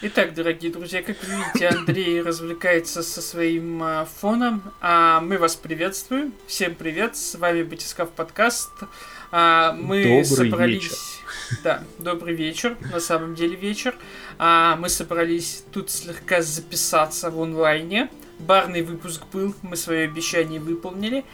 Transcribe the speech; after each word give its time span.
Итак, 0.00 0.32
дорогие 0.32 0.70
друзья, 0.70 1.02
как 1.02 1.16
вы 1.24 1.34
видите, 1.34 1.66
Андрей 1.66 2.22
развлекается 2.22 3.02
со 3.02 3.20
своим 3.20 3.82
а, 3.82 4.04
фоном, 4.04 4.62
а 4.80 5.20
мы 5.20 5.38
вас 5.38 5.56
приветствуем. 5.56 6.32
Всем 6.46 6.76
привет, 6.76 7.16
с 7.16 7.34
вами 7.34 7.64
Батискав 7.64 8.10
подкаст. 8.10 8.70
А, 9.32 9.72
мы 9.72 10.04
Добрый 10.04 10.24
собрались... 10.24 10.82
вечер. 10.84 10.96
Да, 11.64 11.82
добрый 11.98 12.36
вечер, 12.36 12.76
на 12.92 13.00
самом 13.00 13.34
деле 13.34 13.56
вечер. 13.56 13.96
А, 14.38 14.76
мы 14.76 14.88
собрались 14.88 15.64
тут 15.72 15.90
слегка 15.90 16.42
записаться 16.42 17.32
в 17.32 17.42
онлайне. 17.42 18.08
Барный 18.38 18.82
выпуск 18.82 19.22
был, 19.32 19.52
мы 19.62 19.76
свое 19.76 20.04
обещание 20.04 20.60
выполнили. 20.60 21.24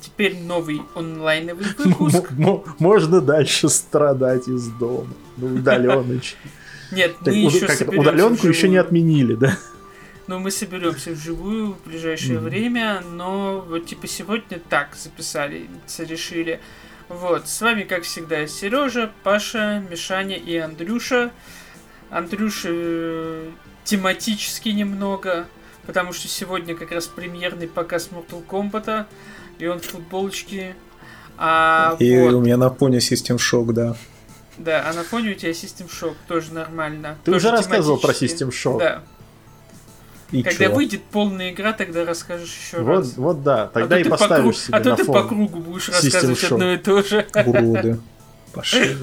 Теперь 0.00 0.38
новый 0.38 0.80
онлайновый 0.94 1.66
выпуск. 1.78 2.30
Можно 2.78 3.20
дальше 3.20 3.68
страдать 3.68 4.48
из 4.48 4.68
дома. 4.68 5.12
Ну, 5.36 5.56
удаленочки. 5.56 6.38
Нет, 6.94 7.16
Так, 7.24 7.34
мы 7.34 7.44
уд- 7.46 7.54
еще 7.54 7.66
как 7.66 7.80
это, 7.80 7.90
удаленку 7.98 8.46
еще 8.46 8.68
не 8.68 8.74
вживую. 8.76 8.80
отменили, 8.80 9.34
да? 9.34 9.58
Ну, 10.26 10.38
мы 10.38 10.50
соберемся 10.50 11.10
вживую 11.10 11.74
в 11.74 11.88
ближайшее 11.88 12.36
Мгм. 12.38 12.44
время, 12.44 13.02
но 13.12 13.60
вот 13.68 13.86
типа 13.86 14.06
сегодня 14.06 14.58
так 14.70 14.94
записали, 14.96 15.68
решили. 15.98 16.60
Вот, 17.10 17.46
с 17.48 17.60
вами, 17.60 17.82
как 17.82 18.04
всегда, 18.04 18.46
Сережа, 18.46 19.12
Паша, 19.22 19.82
Мишаня 19.90 20.36
и 20.36 20.56
Андрюша. 20.56 21.30
Андрюша 22.10 22.68
э, 22.70 23.50
тематически 23.84 24.70
немного, 24.70 25.46
потому 25.86 26.12
что 26.14 26.28
сегодня 26.28 26.74
как 26.74 26.92
раз 26.92 27.06
премьерный 27.06 27.68
показ 27.68 28.08
Mortal 28.10 28.42
Kombat, 28.46 29.04
и 29.58 29.66
он 29.66 29.80
в 29.80 29.84
футболочке. 29.84 30.74
А 31.36 31.96
И 31.98 32.16
вот, 32.20 32.34
у 32.34 32.40
меня 32.40 32.56
на 32.56 32.70
фоне 32.70 32.98
System 32.98 33.36
Shock, 33.36 33.72
да. 33.72 33.96
Да, 34.58 34.88
а 34.88 34.92
на 34.92 35.02
фоне 35.04 35.32
у 35.32 35.34
тебя 35.34 35.50
System 35.52 35.88
Shock, 35.90 36.14
тоже 36.28 36.52
нормально. 36.52 37.16
Ты 37.24 37.32
тоже 37.32 37.48
уже 37.48 37.56
рассказывал 37.56 37.98
про. 37.98 38.12
System 38.12 38.50
Shock. 38.50 38.78
Да. 38.78 39.02
И 40.30 40.42
Когда 40.42 40.64
чё? 40.66 40.72
выйдет 40.74 41.02
полная 41.04 41.50
игра, 41.52 41.72
тогда 41.72 42.04
расскажешь 42.04 42.48
еще 42.66 42.78
Вот, 42.80 42.88
раз. 42.98 43.16
вот 43.16 43.42
да, 43.44 43.66
тогда 43.68 43.96
а 43.96 43.98
и 44.00 44.02
ты 44.04 44.10
по 44.10 44.16
поставишь 44.16 44.54
кругу- 44.56 44.66
себе 44.66 44.76
А 44.76 44.80
то 44.80 44.90
на 44.90 44.96
ты 44.96 45.04
по 45.04 45.12
фон. 45.12 45.28
кругу 45.28 45.58
будешь 45.60 45.88
System 45.88 45.92
рассказывать 46.04 46.38
Shock. 46.42 46.52
одно 46.54 46.72
и 46.72 46.76
то 46.78 47.02
же. 47.02 47.26
Уроды. 47.46 48.00
Пошли. 48.52 48.96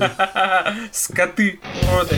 Скоты, 0.92 1.60
уроды. 1.94 2.16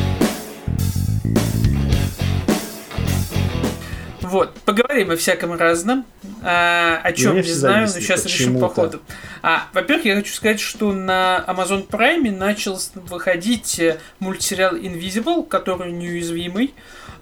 Вот, 4.22 4.54
поговорим 4.66 5.12
о 5.12 5.16
всяком 5.16 5.54
разном. 5.54 6.06
А, 6.46 7.00
о 7.02 7.14
чем 7.14 7.34
Меня 7.34 7.44
не 7.44 7.54
знаю, 7.54 7.82
но 7.88 7.88
сейчас 7.88 8.26
решим 8.26 8.60
по 8.60 8.68
ходу. 8.68 9.02
А, 9.42 9.68
во-первых, 9.74 10.06
я 10.06 10.16
хочу 10.16 10.34
сказать, 10.34 10.60
что 10.60 10.92
на 10.92 11.44
Amazon 11.48 11.88
Prime 11.88 12.32
начал 12.32 12.80
выходить 12.96 13.80
э, 13.80 14.00
мультсериал 14.20 14.76
Invisible, 14.76 15.48
который 15.48 15.94
неуязвимый, 15.94 16.74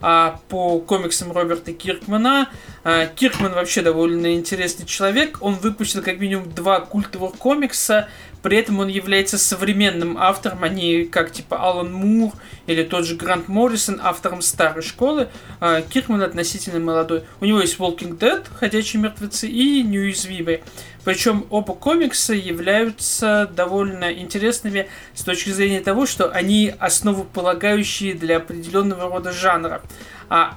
а, 0.02 0.40
по 0.50 0.80
комиксам 0.80 1.32
Роберта 1.32 1.72
Киркмана. 1.72 2.50
А, 2.84 3.06
Киркман 3.06 3.54
вообще 3.54 3.82
довольно 3.82 4.34
интересный 4.34 4.88
человек. 4.88 5.38
Он 5.42 5.54
выпустил 5.54 6.02
как 6.02 6.20
минимум 6.20 6.52
два 6.52 6.80
культовых 6.80 7.34
комикса, 7.36 8.10
при 8.42 8.58
этом 8.58 8.80
он 8.80 8.88
является 8.88 9.38
современным 9.38 10.18
автором, 10.18 10.64
а 10.64 10.70
не 10.70 11.06
как 11.06 11.32
типа 11.32 11.58
Алан 11.58 11.94
Мур 11.94 12.34
или 12.66 12.84
тот 12.84 13.06
же 13.06 13.16
Грант 13.16 13.48
Моррисон, 13.48 14.00
автором 14.02 14.42
старой 14.42 14.82
школы. 14.82 15.30
А, 15.60 15.82
Киркман 15.82 16.22
относительно 16.24 16.80
молодой. 16.80 17.24
У 17.40 17.46
него 17.46 17.62
есть 17.62 17.78
Walking 17.78 18.18
Dead, 18.18 18.46
Ходячие 18.60 19.02
мертвецы 19.02 19.48
и 19.48 19.84
Неуязвимые. 19.84 20.64
Причем 21.04 21.46
оба 21.50 21.74
комикса 21.74 22.34
являются 22.34 23.50
довольно 23.56 24.12
интересными 24.14 24.88
с 25.14 25.24
точки 25.24 25.50
зрения 25.50 25.82
того, 25.82 26.06
что 26.06 26.30
они 26.30 26.74
основополагающие 26.80 28.14
для 28.14 28.38
определенного 28.38 29.10
рода 29.10 29.32
жанра. 29.32 29.82
А 30.30 30.56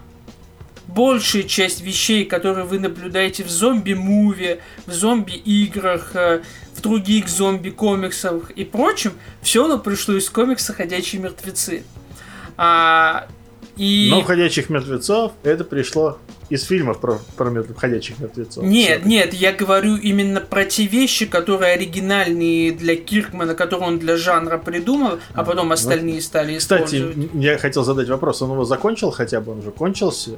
большая 0.87 1.45
часть 1.45 1.81
вещей, 1.81 2.25
которые 2.25 2.67
вы 2.67 2.79
наблюдаете 2.79 3.43
в 3.43 3.49
зомби-муви, 3.49 4.61
в 4.87 4.93
зомби-играх, 4.93 6.11
э, 6.15 6.43
других 6.85 7.29
зомби-комиксах 7.29 8.51
и 8.51 8.65
прочем, 8.65 9.13
все 9.43 9.65
оно 9.65 9.79
пришло 9.79 10.15
из 10.15 10.29
комикса 10.29 10.73
«Ходячие 10.75 11.21
мертвецы». 11.23 11.83
А, 12.57 13.27
и... 13.77 14.09
Но 14.11 14.23
ходячих 14.23 14.71
мертвецов 14.71 15.33
это 15.43 15.65
пришло 15.65 16.19
из 16.51 16.65
фильмов 16.65 17.01
про, 17.01 17.19
про 17.37 17.65
ходячих 17.77 18.19
мертвецов. 18.19 18.63
Нет, 18.65 18.85
Всё-таки. 18.85 19.09
нет, 19.09 19.35
я 19.35 19.53
говорю 19.53 19.97
именно 19.97 20.41
про 20.41 20.65
те 20.65 20.87
вещи, 20.87 21.27
которые 21.27 21.73
оригинальные 21.73 22.73
для 22.73 22.97
Киркмана, 22.97 23.55
которые 23.55 23.89
он 23.89 23.99
для 23.99 24.17
жанра 24.17 24.59
придумал, 24.59 25.19
а 25.33 25.41
А, 25.41 25.45
потом 25.45 25.69
ну, 25.69 25.75
остальные 25.75 26.21
стали 26.21 26.59
Кстати, 26.59 27.05
я 27.33 27.59
хотел 27.59 27.83
задать 27.83 28.09
вопрос, 28.09 28.43
он 28.43 28.53
его 28.53 28.65
закончил 28.65 29.11
хотя 29.11 29.41
бы, 29.41 29.53
он 29.53 29.63
же 29.63 29.71
кончился? 29.71 30.33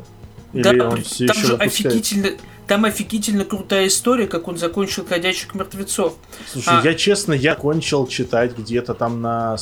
Или 0.53 0.63
Да, 0.79 0.89
он 0.89 1.03
все 1.03 1.27
там 1.27 1.37
еще 1.37 1.47
же 1.47 1.53
выпускает? 1.55 1.87
офигительно, 1.97 2.29
там 2.67 2.85
офигительно 2.85 3.45
крутая 3.45 3.87
история, 3.89 4.27
как 4.27 4.49
он 4.49 4.57
закончил 4.59 5.05
«Ходячих 5.07 5.55
мертвецов». 5.55 6.15
Слушай, 6.51 6.81
А. 6.81 6.83
я 6.85 6.95
честно, 6.95 7.33
я 7.33 7.55
кончил 7.55 8.07
читать 8.07 8.57
где-то 8.57 8.95
там 8.95 9.21
на 9.21 9.57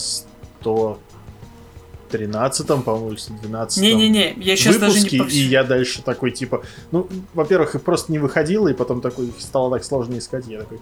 113-м, 2.12 2.82
по-моему, 2.82 3.10
или 3.10 3.16
112 3.16 3.82
Не-не-не, 3.82 4.34
я 4.36 4.56
сейчас 4.56 4.76
даже 4.78 4.94
не 4.94 5.00
выпуске, 5.00 5.18
про 5.18 5.26
и 5.28 5.38
я 5.38 5.64
дальше 5.64 6.02
такой, 6.02 6.30
типа, 6.30 6.62
ну, 6.92 7.08
во-первых, 7.34 7.74
их 7.74 7.82
просто 7.82 8.12
не 8.12 8.18
выходило, 8.18 8.68
и 8.68 8.72
потом 8.74 9.00
такой, 9.00 9.26
их 9.26 9.34
стало 9.40 9.76
так 9.76 9.84
сложно 9.84 10.16
искать, 10.18 10.46
я 10.46 10.60
такой, 10.60 10.78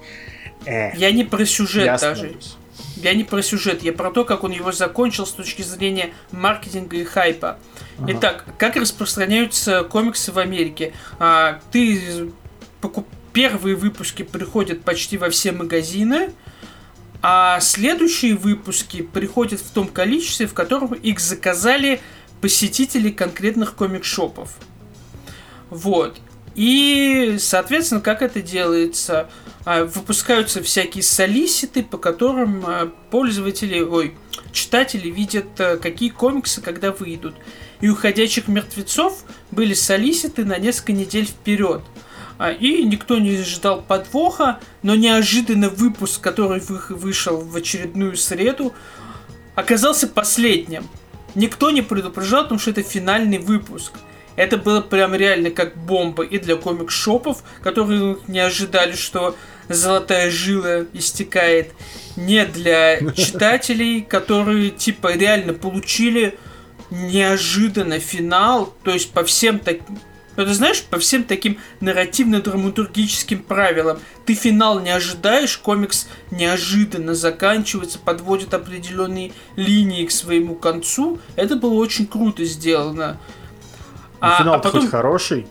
э, 0.67 0.95
Я 0.97 1.11
не 1.11 1.25
про 1.25 1.45
сюжет 1.47 1.87
я 1.87 1.97
даже. 1.97 2.13
остановлюсь. 2.13 2.57
Я 2.97 3.15
не 3.15 3.25
про 3.25 3.43
сюжет, 3.43 3.83
я 3.83 3.93
про 3.93 4.11
то, 4.11 4.25
как 4.25 4.45
он 4.45 4.53
его 4.53 4.73
закончил 4.73 5.27
с 5.27 5.33
точки 5.33 5.63
зрения 5.63 6.13
маркетинга 6.31 6.97
и 6.97 7.05
хайпа. 7.05 7.59
Ага. 7.99 8.13
Итак, 8.13 8.45
как 8.59 8.77
распространяются 8.77 9.83
комиксы 9.85 10.33
в 10.33 10.39
Америке? 10.39 10.95
А, 11.19 11.61
ты 11.71 12.33
покуп... 12.81 13.07
первые 13.33 13.77
выпуски 13.77 14.23
приходят 14.23 14.83
почти 14.83 15.19
во 15.19 15.31
все 15.31 15.53
магазины, 15.53 16.33
а 17.23 17.61
следующие 17.61 18.35
выпуски 18.35 19.03
приходят 19.03 19.61
в 19.61 19.71
том 19.71 19.89
количестве, 19.89 20.47
в 20.47 20.55
котором 20.55 20.93
их 20.95 21.21
заказали 21.21 22.01
посетители 22.41 23.11
конкретных 23.11 23.75
комик-шопов. 23.75 24.51
Вот. 25.71 26.19
И, 26.55 27.37
соответственно, 27.39 28.01
как 28.01 28.23
это 28.23 28.43
делается? 28.43 29.31
А, 29.65 29.85
Выпускаются 29.85 30.63
всякие 30.63 31.03
солиситы, 31.03 31.83
по 31.83 31.99
которым 31.99 32.65
а, 32.67 32.93
пользователи, 33.11 33.81
ой, 33.81 34.15
читатели 34.53 35.09
видят, 35.09 35.47
а, 35.61 35.77
какие 35.77 36.09
комиксы 36.09 36.61
когда 36.61 36.91
выйдут. 36.91 37.35
И 37.81 37.89
у 37.89 37.95
«Ходячих 37.95 38.49
мертвецов» 38.49 39.25
были 39.51 39.75
солиситы 39.75 40.45
на 40.45 40.59
несколько 40.59 40.93
недель 40.93 41.27
вперед. 41.27 41.83
А, 42.39 42.51
И 42.51 42.83
никто 42.83 43.19
не 43.19 43.37
ждал 43.43 43.83
подвоха, 43.83 44.59
но 44.83 44.95
неожиданно 44.97 45.69
выпуск, 45.69 46.21
который 46.21 46.61
вы- 46.61 46.97
вышел 46.97 47.41
в 47.41 47.55
очередную 47.57 48.17
среду, 48.17 48.73
оказался 49.55 50.09
последним. 50.09 50.89
Никто 51.35 51.71
не 51.71 51.83
предупреждал, 51.83 52.45
потому 52.45 52.59
что 52.59 52.71
это 52.71 52.83
финальный 52.83 53.39
выпуск. 53.39 53.93
Это 54.35 54.57
было 54.57 54.81
прям 54.81 55.15
реально 55.15 55.51
как 55.51 55.77
бомба 55.77 56.25
и 56.25 56.39
для 56.39 56.57
комик-шопов, 56.57 57.43
которые 57.63 58.17
не 58.29 58.39
ожидали, 58.39 58.93
что 58.97 59.37
золотая 59.73 60.31
жила 60.31 60.87
истекает, 60.93 61.73
не 62.17 62.45
для 62.47 62.99
читателей, 63.15 64.03
которые 64.03 64.71
типа 64.71 65.15
реально 65.15 65.55
получили 65.55 66.39
неожиданно 66.91 67.99
финал, 67.99 68.75
то 68.85 68.91
есть 68.91 69.13
по 69.13 69.25
всем 69.25 69.59
таким 69.59 69.99
ну, 70.35 70.47
ты 70.47 70.55
знаешь, 70.55 70.83
по 70.83 70.99
всем 70.99 71.25
таким 71.25 71.59
нарративно-драматургическим 71.81 73.43
правилам. 73.43 73.99
Ты 74.25 74.35
финал 74.35 74.81
не 74.81 74.91
ожидаешь, 74.91 75.59
комикс 75.59 76.09
неожиданно 76.31 77.15
заканчивается, 77.15 77.99
подводит 77.99 78.55
определенные 78.55 79.33
линии 79.57 80.07
к 80.07 80.11
своему 80.11 80.55
концу. 80.55 81.19
Это 81.37 81.57
было 81.57 81.75
очень 81.75 82.07
круто 82.07 82.45
сделано. 82.45 83.21
А- 84.21 84.39
финал 84.39 84.55
а 84.55 84.59
потом- 84.59 84.81
хоть 84.81 84.91
хороший. 84.91 85.47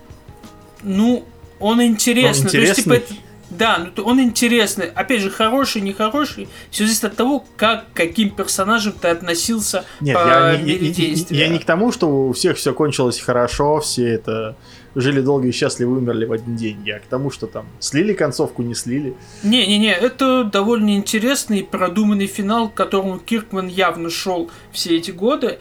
Ну, 0.82 1.26
он 1.60 1.84
интересный. 1.84 2.46
Он 2.46 2.52
То 2.52 2.58
есть, 2.58 2.76
типа, 2.78 2.96
интересный? 2.96 3.18
это- 3.18 3.31
да, 3.52 3.78
ну 3.80 3.92
то 3.92 4.04
он 4.04 4.20
интересный. 4.22 4.88
Опять 4.88 5.22
же, 5.22 5.30
хороший, 5.30 5.82
нехороший. 5.82 6.48
Все 6.72 6.86
зависит 6.86 7.04
от 7.06 7.16
того, 7.16 7.46
как, 7.58 7.92
к 7.92 7.96
каким 7.96 8.30
персонажам 8.32 8.94
ты 8.94 9.10
относился 9.10 9.86
Нет, 10.00 10.16
по 10.16 10.28
я, 10.28 10.58
не- 10.58 10.64
мере 10.64 10.86
я- 10.86 10.88
я- 10.88 10.94
действия. 10.94 11.38
я 11.38 11.48
не 11.50 11.60
к 11.60 11.66
тому, 11.66 11.92
что 11.92 12.08
у 12.08 12.32
всех 12.34 12.58
все 12.58 12.74
кончилось 12.74 13.20
хорошо, 13.20 13.80
все 13.82 14.08
это 14.08 14.56
жили 14.96 15.22
долго 15.22 15.48
и 15.48 15.52
счастливо, 15.52 15.92
умерли 15.92 16.26
в 16.26 16.32
один 16.34 16.56
день. 16.56 16.82
Я 16.86 17.00
к 17.00 17.04
тому, 17.06 17.32
что 17.32 17.48
там 17.48 17.66
слили 17.80 18.14
концовку, 18.14 18.62
не 18.62 18.74
слили. 18.76 19.14
Не-не-не, 19.44 19.94
это 19.94 20.44
довольно 20.44 20.96
интересный 20.96 21.60
и 21.60 21.64
продуманный 21.64 22.28
финал, 22.28 22.68
к 22.70 22.74
которому 22.74 23.20
Киркман 23.20 23.68
явно 23.68 24.10
шел 24.10 24.50
все 24.72 24.98
эти 24.98 25.12
годы. 25.12 25.60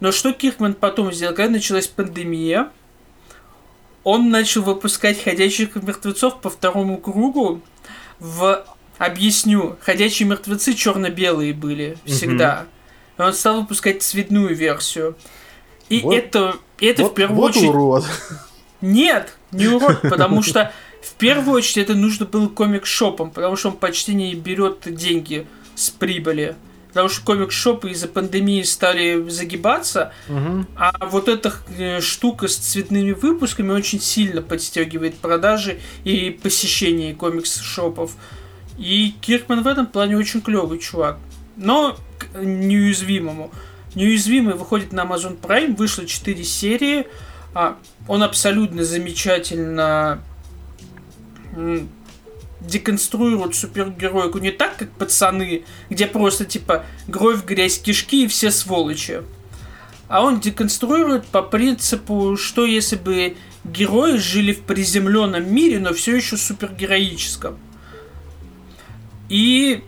Но 0.00 0.12
что 0.12 0.32
Киркман 0.34 0.74
потом 0.74 1.10
сделал? 1.12 1.34
Когда 1.34 1.52
началась 1.52 1.86
пандемия, 1.86 2.68
он 4.06 4.30
начал 4.30 4.62
выпускать 4.62 5.20
«Ходячих 5.20 5.74
мертвецов» 5.74 6.40
по 6.40 6.48
второму 6.48 6.98
кругу 6.98 7.60
в... 8.20 8.64
Объясню. 8.98 9.76
«Ходячие 9.80 10.28
мертвецы» 10.28 10.74
черно-белые 10.74 11.52
были 11.52 11.98
всегда. 12.04 12.66
И 13.18 13.20
он 13.20 13.32
стал 13.32 13.62
выпускать 13.62 14.04
цветную 14.04 14.54
версию. 14.54 15.16
И 15.88 16.02
Вот. 16.02 16.14
это 16.14 16.54
это 16.78 17.02
вот, 17.02 17.12
в 17.12 17.14
первую 17.16 17.40
вот 17.40 17.50
очередь... 17.50 17.68
урод. 17.68 18.04
Нет, 18.80 19.36
не 19.50 19.66
урод, 19.66 20.02
потому 20.02 20.40
что 20.40 20.72
в 21.02 21.14
первую 21.14 21.56
очередь 21.56 21.78
это 21.78 21.94
нужно 21.94 22.26
было 22.26 22.46
комик-шопом, 22.48 23.32
потому 23.32 23.56
что 23.56 23.70
он 23.70 23.76
почти 23.76 24.14
не 24.14 24.36
берет 24.36 24.82
деньги 24.86 25.48
с 25.74 25.90
прибыли. 25.90 26.54
Потому 26.96 27.10
что 27.10 27.24
комик-шопы 27.26 27.90
из-за 27.90 28.08
пандемии 28.08 28.62
стали 28.62 29.28
загибаться, 29.28 30.14
Мгм. 30.28 30.66
а 30.76 31.06
вот 31.08 31.28
эта 31.28 31.52
э, 31.76 32.00
штука 32.00 32.48
с 32.48 32.56
цветными 32.56 33.12
выпусками 33.12 33.70
очень 33.70 34.00
сильно 34.00 34.40
подстегивает 34.40 35.18
продажи 35.18 35.78
и 36.04 36.30
посещение 36.30 37.14
комикс-шопов. 37.14 38.12
И 38.78 39.14
Киркман 39.20 39.62
в 39.62 39.66
этом 39.66 39.86
плане 39.86 40.16
очень 40.16 40.40
клевый 40.40 40.78
чувак. 40.78 41.18
Но 41.58 41.98
к 42.18 42.42
неуязвимому. 42.42 43.50
Неуязвимый 43.94 44.54
выходит 44.54 44.94
на 44.94 45.02
Amazon 45.02 45.38
Prime, 45.38 45.76
вышло 45.76 46.06
4 46.06 46.42
серии. 46.44 47.06
А, 47.52 47.76
он 48.08 48.22
абсолютно 48.22 48.84
замечательно 48.84 50.22
м, 52.66 52.68
деконструирует 52.68 53.54
супергероику 53.54 54.38
не 54.38 54.50
так, 54.50 54.76
как 54.76 54.90
пацаны, 54.90 55.64
где 55.90 56.06
просто 56.06 56.44
типа 56.44 56.84
кровь, 57.10 57.44
грязь, 57.44 57.78
кишки 57.78 58.24
и 58.24 58.28
все 58.28 58.50
сволочи. 58.50 59.22
А 60.08 60.22
он 60.22 60.40
деконструирует 60.40 61.26
по 61.26 61.42
принципу, 61.42 62.36
что 62.36 62.64
если 62.64 62.96
бы 62.96 63.36
герои 63.64 64.18
жили 64.18 64.52
в 64.52 64.62
приземленном 64.62 65.52
мире, 65.52 65.80
но 65.80 65.92
все 65.92 66.16
еще 66.16 66.36
супергероическом. 66.36 67.58
И 69.28 69.82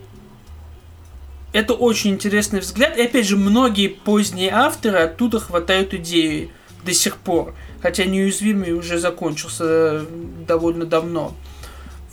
это 1.53 1.73
очень 1.73 2.11
интересный 2.11 2.59
взгляд. 2.59 2.97
И 2.97 3.01
опять 3.01 3.25
же, 3.25 3.37
многие 3.37 3.87
поздние 3.87 4.51
авторы 4.51 4.99
оттуда 4.99 5.39
хватают 5.39 5.93
идеи 5.93 6.51
до 6.85 6.93
сих 6.93 7.17
пор. 7.17 7.55
Хотя 7.81 8.05
неуязвимый 8.05 8.73
уже 8.73 8.99
закончился 8.99 9.63
э, 9.65 10.05
довольно 10.45 10.85
давно. 10.85 11.33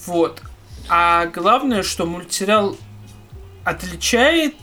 Вот. 0.07 0.43
А 0.89 1.27
главное, 1.27 1.83
что 1.83 2.07
мультсериал 2.07 2.77
отличает, 3.65 4.55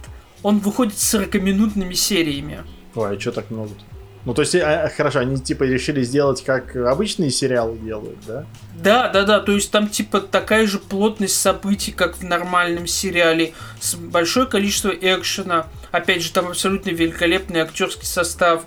он 0.42 0.60
выходит 0.60 0.98
с 0.98 1.16
40-минутными 1.16 1.94
сериями. 1.94 2.64
Ой, 2.96 3.18
а 3.18 3.20
что 3.20 3.31
так 3.31 3.50
много 3.52 3.70
-то? 3.70 3.81
Ну, 4.25 4.34
то 4.34 4.42
есть, 4.42 4.56
а, 4.56 4.90
хорошо, 4.96 5.20
они 5.20 5.38
типа 5.38 5.64
решили 5.64 6.02
сделать, 6.02 6.44
как 6.46 6.78
обычные 6.78 7.30
сериалы 7.30 7.78
делают, 7.78 8.20
да? 8.25 8.46
Да, 8.74 9.10
да, 9.10 9.24
да, 9.24 9.40
то 9.42 9.52
есть 9.52 9.70
там 9.70 9.90
типа 9.90 10.22
такая 10.22 10.66
же 10.66 10.80
плотность 10.80 11.36
событий, 11.36 11.92
как 11.92 12.16
в 12.16 12.24
нормальном 12.24 12.88
сериале, 12.88 13.54
с 13.81 13.96
большое 13.96 14.48
количество 14.48 14.90
экшена. 14.92 15.68
Опять 15.92 16.22
же, 16.24 16.31
там 16.31 16.48
абсолютно 16.48 16.92
великолепный 16.92 17.60
актерский 17.60 18.08
состав. 18.08 18.64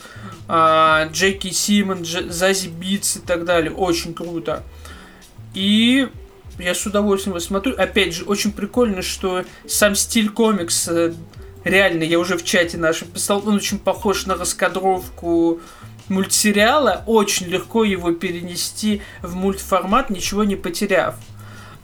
А, 0.47 1.09
Джеки 1.11 1.50
Симон, 1.50 2.02
Дж- 2.02 2.31
Зази 2.31 2.69
Битс 2.69 3.17
и 3.17 3.20
так 3.20 3.47
далее. 3.47 3.73
Очень 3.73 4.12
круто. 4.12 4.62
И 5.55 6.09
я 6.58 6.75
с 6.75 6.87
удовольствием 6.87 7.37
его 7.37 7.41
смотрю. 7.41 7.75
Опять 7.76 8.14
же, 8.14 8.25
очень 8.25 8.53
прикольно, 8.53 9.03
что 9.03 9.44
сам 9.67 9.94
стиль 9.94 10.31
комикс 10.31 10.88
э, 10.88 11.14
реально, 11.64 12.03
я 12.05 12.19
уже 12.19 12.37
в 12.37 12.44
чате 12.44 12.79
нашем 12.79 13.08
писал, 13.08 13.43
он 13.47 13.56
очень 13.56 13.79
похож 13.79 14.26
на 14.26 14.35
раскадровку 14.35 15.61
мультсериала. 16.08 17.03
Очень 17.06 17.47
легко 17.47 17.85
его 17.85 18.12
перенести 18.12 19.03
в 19.23 19.35
мультформат, 19.35 20.11
ничего 20.11 20.44
не 20.44 20.56
потеряв. 20.56 21.17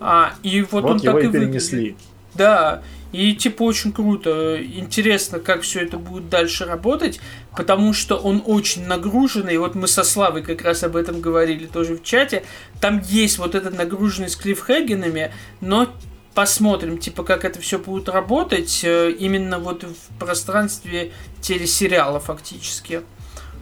А, 0.01 0.35
и 0.43 0.63
вот, 0.63 0.83
Вот, 0.83 0.91
он 0.93 0.97
его 0.99 1.13
так 1.13 1.23
и 1.23 1.27
и 1.27 1.29
выглядит. 1.29 1.97
Да, 2.34 2.82
и 3.12 3.34
типа 3.34 3.62
очень 3.62 3.93
круто. 3.93 4.58
Интересно, 4.62 5.38
как 5.38 5.62
все 5.62 5.81
это 5.81 5.99
будет 5.99 6.31
дальше 6.31 6.64
работать, 6.64 7.20
потому 7.55 7.93
что 7.93 8.17
он 8.17 8.43
очень 8.44 8.87
нагруженный. 8.87 9.58
Вот 9.58 9.75
мы 9.75 9.87
со 9.87 10.02
Славой 10.02 10.43
как 10.43 10.62
раз 10.62 10.82
об 10.82 10.96
этом 10.96 11.20
говорили 11.20 11.67
тоже 11.67 11.96
в 11.96 12.02
чате. 12.02 12.44
Там 12.81 13.02
есть 13.05 13.38
вот 13.38 13.55
эта 13.55 13.70
нагруженность 13.70 14.38
клиффхэгенами, 14.40 15.32
но 15.61 15.88
посмотрим, 16.34 16.96
типа, 16.96 17.23
как 17.23 17.44
это 17.44 17.61
все 17.61 17.79
будет 17.79 18.08
работать 18.08 18.81
э, 18.82 19.11
именно 19.12 19.58
вот 19.58 19.84
в 19.84 20.19
пространстве 20.19 21.12
телесериала 21.43 22.19
фактически. 22.19 23.02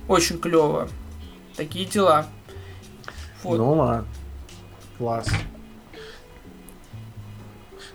Очень 0.07 0.39
клево. 0.39 0.89
Такие 1.57 1.87
дела. 1.87 2.27
Вот. 3.43 3.59
Ну 3.59 3.73
ладно. 3.73 4.07
Класс. 4.99 5.29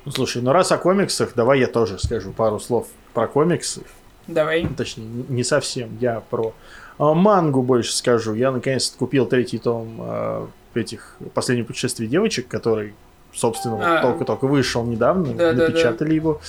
Ну 0.05 0.11
слушай, 0.11 0.41
ну 0.41 0.51
раз 0.51 0.71
о 0.71 0.77
комиксах, 0.77 1.33
давай 1.35 1.59
я 1.59 1.67
тоже 1.67 1.97
скажу 1.97 2.31
пару 2.31 2.59
слов 2.59 2.87
про 3.13 3.27
комиксы. 3.27 3.81
Давай. 4.27 4.63
Ну, 4.63 4.69
Точнее, 4.75 5.05
не- 5.05 5.43
совсем. 5.43 5.97
Я 5.99 6.21
про 6.29 6.53
а, 6.97 7.13
мангу 7.13 7.61
больше 7.61 7.93
скажу. 7.93 8.33
Я 8.33 8.51
наконец-то 8.51 8.97
купил 8.97 9.25
третий 9.25 9.57
том 9.57 9.97
а, 9.99 10.47
этих 10.73 11.17
«Последних 11.33 11.67
путешествий 11.67 12.07
девочек», 12.07 12.47
который, 12.47 12.93
собственно, 13.33 13.99
А. 13.99 14.01
только-только 14.01 14.45
вышел 14.45 14.83
недавно. 14.83 15.33
Да, 15.33 15.51
да, 15.51 15.53
да. 15.53 15.67
напечатали 15.69 16.13
его. 16.13 16.41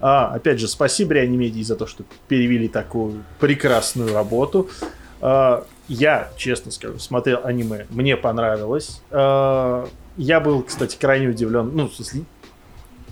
А, 0.00 0.34
опять 0.34 0.60
же, 0.60 0.68
спасибо 0.68 1.14
Реанимедии 1.14 1.62
за 1.62 1.76
то, 1.76 1.86
что 1.86 2.04
перевели 2.28 2.68
такую 2.68 3.24
прекрасную 3.40 4.12
работу. 4.14 4.68
А, 5.20 5.64
я, 5.88 6.30
честно 6.36 6.70
скажу, 6.70 6.98
смотрел 6.98 7.40
аниме, 7.44 7.86
мне 7.90 8.16
понравилось. 8.16 9.00
А, 9.10 9.86
я 10.16 10.40
был, 10.40 10.62
кстати, 10.62 10.96
крайне 11.00 11.28
удивлен. 11.28 11.70
Ну, 11.74 11.88
в 11.88 11.94
смысле, 11.94 12.22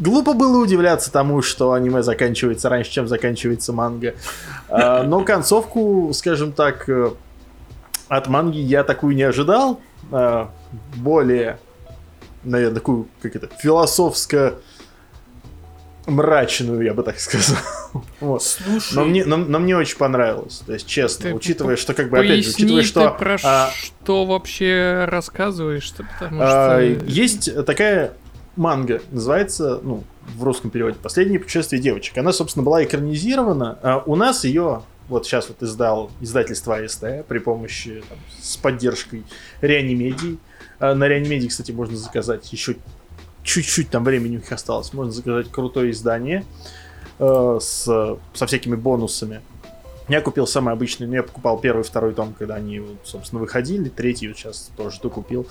глупо 0.03 0.35
было 0.35 0.63
удивляться 0.63 1.13
тому, 1.13 1.43
что 1.43 1.73
аниме 1.73 2.03
заканчивается 2.03 2.69
раньше, 2.69 2.91
чем 2.91 3.09
заканчивается 3.09 3.73
манга. 3.73 4.15
А, 4.69 5.05
но 5.05 5.25
концовку, 5.25 6.11
скажем 6.13 6.53
так, 6.53 6.89
э, 6.89 7.13
от 8.09 8.29
манги 8.29 8.59
я 8.59 8.83
такую 8.85 9.15
не 9.15 9.23
ожидал. 9.23 9.81
А, 10.11 10.51
более, 10.97 11.59
наверное, 12.43 12.75
такую, 12.75 13.09
как 13.23 13.37
это, 13.37 13.49
философско 13.59 14.55
мрачную, 16.07 16.83
я 16.83 16.95
бы 16.95 17.03
так 17.03 17.19
сказал. 17.21 17.59
Вот. 18.21 18.43
Слушай, 18.43 18.95
Но 18.95 19.05
мне, 19.05 19.25
но, 19.27 19.37
но 19.37 19.59
мне 19.59 19.77
очень 19.77 19.99
понравилось. 19.99 20.63
То 20.65 20.73
есть, 20.73 20.87
честно, 20.87 21.29
Ты 21.29 21.35
учитывая, 21.35 21.77
что 21.77 21.93
как 21.93 22.09
бы 22.09 22.19
опять 22.19 22.43
же, 22.43 22.51
учитывая, 22.51 22.83
что 22.85 23.11
ты 23.11 23.19
про 23.19 23.37
а, 23.45 23.71
что 23.71 24.25
вообще 24.25 25.05
рассказываешь-то, 25.07 26.09
потому 26.15 26.41
а, 26.43 26.81
что... 26.81 27.05
есть 27.05 27.67
такая 27.67 28.15
манга, 28.57 29.03
называется, 29.11 29.81
ну, 29.83 30.05
в 30.37 30.43
русском 30.43 30.71
переводе 30.71 30.97
«Последнее 31.03 31.41
путешествие 31.41 31.81
девочек». 31.81 32.17
Она, 32.19 32.33
собственно, 32.33 32.65
была 32.65 32.85
экранизирована. 32.85 33.79
А 33.83 34.03
у 34.05 34.17
нас 34.17 34.45
ее 34.45 34.83
вот 35.09 35.27
сейчас 35.27 35.49
вот 35.49 35.63
издал 35.63 36.11
издательство 36.21 36.77
АСТ 36.77 37.27
при 37.29 37.39
помощи, 37.39 38.03
там, 38.09 38.19
с 38.41 38.57
поддержкой 38.57 39.25
Реанимедии. 39.61 40.39
А 40.79 40.95
на 40.95 41.09
Реанимедии, 41.09 41.49
кстати, 41.49 41.73
можно 41.73 41.97
заказать 41.97 42.53
еще 42.53 42.77
чуть-чуть 43.43 43.91
там 43.91 44.05
времени 44.05 44.37
у 44.37 44.41
них 44.41 44.53
осталось. 44.53 44.93
Можно 44.93 45.13
заказать 45.13 45.51
крутое 45.51 45.91
издание 45.91 46.45
э, 47.19 47.59
с, 47.61 47.85
со 48.35 48.47
всякими 48.47 48.77
бонусами. 48.77 49.41
Я 50.09 50.21
купил 50.21 50.47
самый 50.47 50.75
обычный, 50.75 51.07
ну, 51.07 51.15
я 51.15 51.23
покупал 51.23 51.59
первый, 51.59 51.85
второй 51.85 52.13
том, 52.13 52.35
когда 52.37 52.57
они, 52.57 52.83
собственно, 53.05 53.41
выходили. 53.41 53.89
Третий 53.89 54.29
вот 54.29 54.37
сейчас 54.37 54.71
тоже 54.77 55.01
докупил. 55.01 55.47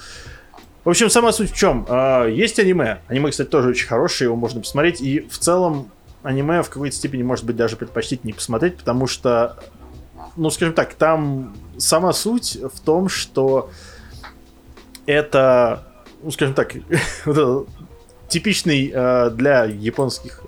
В 0.83 0.89
общем, 0.89 1.09
сама 1.11 1.31
суть 1.31 1.51
в 1.51 1.55
чем? 1.55 1.85
А, 1.89 2.25
Есть 2.25 2.57
аниме. 2.59 3.01
Аниме, 3.07 3.29
кстати, 3.29 3.47
тоже 3.47 3.69
очень 3.69 3.87
хорошее, 3.87 4.27
его 4.27 4.35
можно 4.35 4.61
посмотреть. 4.61 4.99
И 4.99 5.19
в 5.19 5.37
целом 5.37 5.91
аниме 6.23 6.63
в 6.63 6.69
какой-то 6.69 6.95
степени 6.95 7.21
может 7.23 7.45
быть 7.45 7.55
даже 7.55 7.75
предпочтительнее 7.75 8.35
посмотреть, 8.35 8.77
потому 8.77 9.07
что, 9.07 9.57
ну, 10.35 10.49
скажем 10.49 10.73
так, 10.73 10.93
там 10.95 11.55
сама 11.77 12.13
суть 12.13 12.57
в 12.61 12.79
том, 12.79 13.09
что 13.09 13.69
это, 15.05 15.87
ну, 16.23 16.31
скажем 16.31 16.55
так, 16.55 16.73
типичный 18.27 18.91
э, 18.93 19.29
для 19.31 19.65
японских 19.65 20.41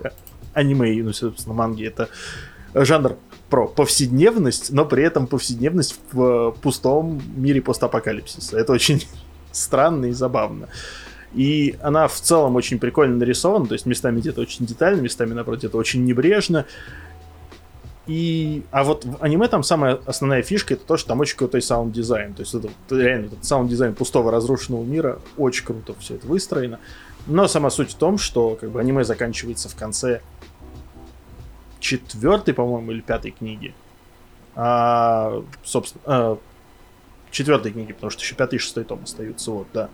аниме, 0.54 1.04
ну, 1.04 1.14
собственно, 1.14 1.56
манги, 1.56 1.86
это 1.86 2.10
жанр 2.74 3.18
про 3.50 3.68
повседневность, 3.68 4.72
но 4.72 4.84
при 4.84 5.04
этом 5.04 5.28
повседневность 5.28 6.00
в 6.12 6.56
пустом 6.62 7.22
мире 7.36 7.62
постапокалипсиса. 7.62 8.58
Это 8.58 8.74
очень 8.74 9.04
странно 9.54 10.08
и 10.08 10.12
забавно. 10.12 10.68
И 11.34 11.76
она 11.82 12.08
в 12.08 12.20
целом 12.20 12.56
очень 12.56 12.78
прикольно 12.78 13.16
нарисована, 13.16 13.66
то 13.66 13.74
есть 13.74 13.86
местами 13.86 14.20
где-то 14.20 14.42
очень 14.42 14.66
детально, 14.66 15.02
местами, 15.02 15.34
наоборот, 15.34 15.60
где-то 15.60 15.78
очень 15.78 16.04
небрежно. 16.04 16.66
И, 18.06 18.64
а 18.72 18.84
вот 18.84 19.06
в 19.06 19.24
аниме 19.24 19.48
там 19.48 19.64
самая 19.64 19.98
основная 20.06 20.42
фишка 20.42 20.74
это 20.74 20.86
то, 20.86 20.98
что 20.98 21.10
там 21.10 21.22
очень 21.22 21.38
крутой 21.38 21.62
саунд-дизайн. 21.62 22.34
То 22.34 22.42
есть 22.42 22.54
это 22.54 22.70
реально 22.92 23.28
этот 23.28 23.46
саунд-дизайн 23.46 23.96
пустого 23.96 24.30
разрушенного 24.30 24.84
мира 24.84 25.20
очень 25.38 25.66
круто 25.66 25.96
все 26.00 26.16
это 26.16 26.28
выстроено. 26.28 26.80
Но 27.28 27.48
сама 27.48 27.70
суть 27.70 27.92
в 27.92 27.96
том, 27.96 28.18
что 28.18 28.58
как 28.60 28.72
бы 28.72 28.82
аниме 28.82 29.06
заканчивается 29.06 29.70
в 29.70 29.76
конце 29.76 30.22
четвертой, 31.80 32.54
по-моему, 32.54 32.92
или 32.92 33.02
пятой 33.02 33.32
книги. 33.32 33.74
А, 34.56 35.42
собственно, 35.64 36.04
а, 36.06 36.38
четвертой 37.34 37.72
книги, 37.72 37.92
потому 37.92 38.12
что 38.12 38.22
еще 38.22 38.36
пятый 38.36 38.56
и 38.56 38.60
шестой 38.60 38.86
том 38.86 39.04
остаются, 39.04 39.52
вот, 39.52 39.68
да. 39.74 39.90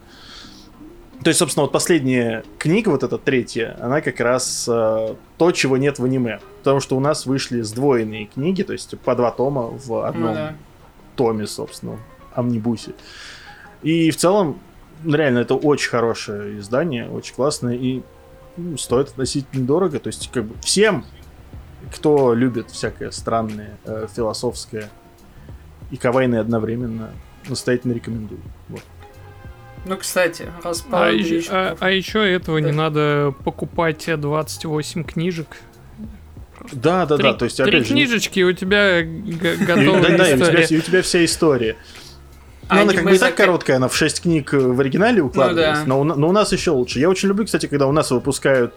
То 1.23 1.29
есть, 1.29 1.39
собственно, 1.39 1.63
вот 1.63 1.71
последняя 1.73 2.43
книга, 2.57 2.89
вот 2.89 3.03
эта 3.03 3.17
третья, 3.17 3.75
она 3.81 3.99
как 3.99 4.19
раз 4.21 4.67
э, 4.69 5.15
то, 5.37 5.51
чего 5.51 5.75
нет 5.75 5.99
в 5.99 6.05
аниме. 6.05 6.39
Потому 6.59 6.79
что 6.79 6.95
у 6.95 7.01
нас 7.01 7.25
вышли 7.25 7.61
сдвоенные 7.61 8.27
книги, 8.27 8.63
то 8.63 8.71
есть 8.71 8.97
по 8.99 9.15
два 9.15 9.31
тома 9.31 9.63
в 9.63 10.05
одном 10.05 10.29
Ну 10.29 10.33
да. 10.33 10.55
томе, 11.17 11.45
собственно, 11.45 11.97
амнибусе. 12.33 12.93
И 13.81 14.11
в 14.11 14.15
целом, 14.15 14.59
ну, 15.03 15.17
реально, 15.17 15.39
это 15.39 15.55
очень 15.55 15.89
хорошее 15.89 16.57
издание, 16.59 17.09
очень 17.09 17.35
классное, 17.35 17.75
и 17.75 18.01
ну, 18.55 18.77
стоит 18.77 19.09
относительно 19.09 19.65
дорого. 19.65 19.99
То 19.99 20.07
есть, 20.07 20.31
как 20.31 20.45
бы 20.45 20.55
всем, 20.61 21.05
кто 21.93 22.33
любит 22.33 22.71
всякое 22.71 23.11
странное, 23.11 23.77
э, 23.83 24.07
философское 24.15 24.89
и 25.91 25.97
кавайное 25.97 26.39
одновременно, 26.39 27.11
настоятельно 27.47 27.93
рекомендую. 27.93 28.41
Вот. 28.69 28.81
Ну, 29.85 29.97
кстати, 29.97 30.45
раз 30.63 30.83
А, 30.87 30.91
Павел 30.91 31.17
еще, 31.17 31.35
Ильич- 31.37 31.47
а- 31.51 31.77
а 31.79 31.89
еще 31.89 32.29
этого 32.29 32.59
Да. 32.59 32.67
не 32.67 32.73
надо 32.73 33.33
покупать 33.45 34.09
28 34.19 35.03
книжек. 35.03 35.47
Да, 36.73 37.05
да, 37.05 37.15
три, 37.15 37.23
да. 37.23 37.33
То 37.33 37.45
есть, 37.45 37.57
три 37.57 37.65
опять 37.65 37.87
же, 37.87 37.93
книжечки, 37.93 38.41
у 38.41 38.51
тебя 38.51 39.01
г- 39.01 39.55
и- 39.55 39.65
готовая 39.65 40.01
да, 40.11 40.17
да, 40.17 40.29
и 40.29 40.33
у 40.33 40.37
тебя, 40.37 40.45
история. 40.63 40.67
и 40.69 40.77
у 40.77 40.81
тебя 40.81 41.01
вся 41.01 41.25
история. 41.25 41.77
А 42.67 42.75
Ну, 42.75 42.81
она 42.81 42.93
как 42.93 43.03
бы 43.05 43.15
и 43.15 43.17
так 43.17 43.31
зака- 43.33 43.37
короткая, 43.45 43.77
она 43.77 43.87
в 43.87 43.95
6 43.95 44.21
книг 44.21 44.53
э, 44.53 44.59
в 44.59 44.79
оригинале 44.79 45.21
укладывалась, 45.23 45.79
да. 45.79 45.85
но, 45.85 46.01
у, 46.01 46.03
но 46.03 46.27
у 46.29 46.31
нас 46.31 46.51
еще 46.51 46.71
лучше. 46.71 46.99
Я 46.99 47.09
очень 47.09 47.29
люблю, 47.29 47.45
кстати, 47.45 47.65
когда 47.65 47.87
у 47.87 47.91
нас 47.91 48.11
выпускают 48.11 48.75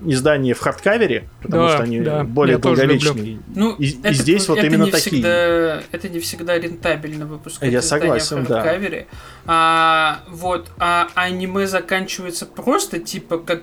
издания 0.00 0.54
в 0.54 0.60
hardcover 0.60 1.16
е, 1.16 1.28
потому 1.42 1.64
Да, 1.64 1.74
что 1.74 1.82
они 1.84 2.00
да, 2.00 2.24
более 2.24 2.58
долговечные. 2.58 3.38
Ну, 3.54 3.74
И- 3.76 3.86
и 3.86 3.98
это, 4.00 4.12
здесь 4.12 4.48
вот 4.48 4.58
это 4.58 4.66
именно 4.66 4.84
не 4.84 4.90
такие. 4.90 5.10
Всегда, 5.22 5.82
это 5.92 6.08
не 6.08 6.20
всегда 6.20 6.58
рентабельно 6.58 7.26
выпускать 7.26 7.70
Я 7.72 7.80
издания 7.80 8.02
согласен, 8.02 8.44
в 8.44 8.48
да. 8.48 8.60
hardcover 8.60 8.98
е. 8.98 9.06
А, 9.46 10.20
вот, 10.28 10.68
а 10.78 11.08
аниме 11.14 11.66
заканчивается 11.66 12.46
просто, 12.46 12.98
типа, 12.98 13.38
как... 13.38 13.62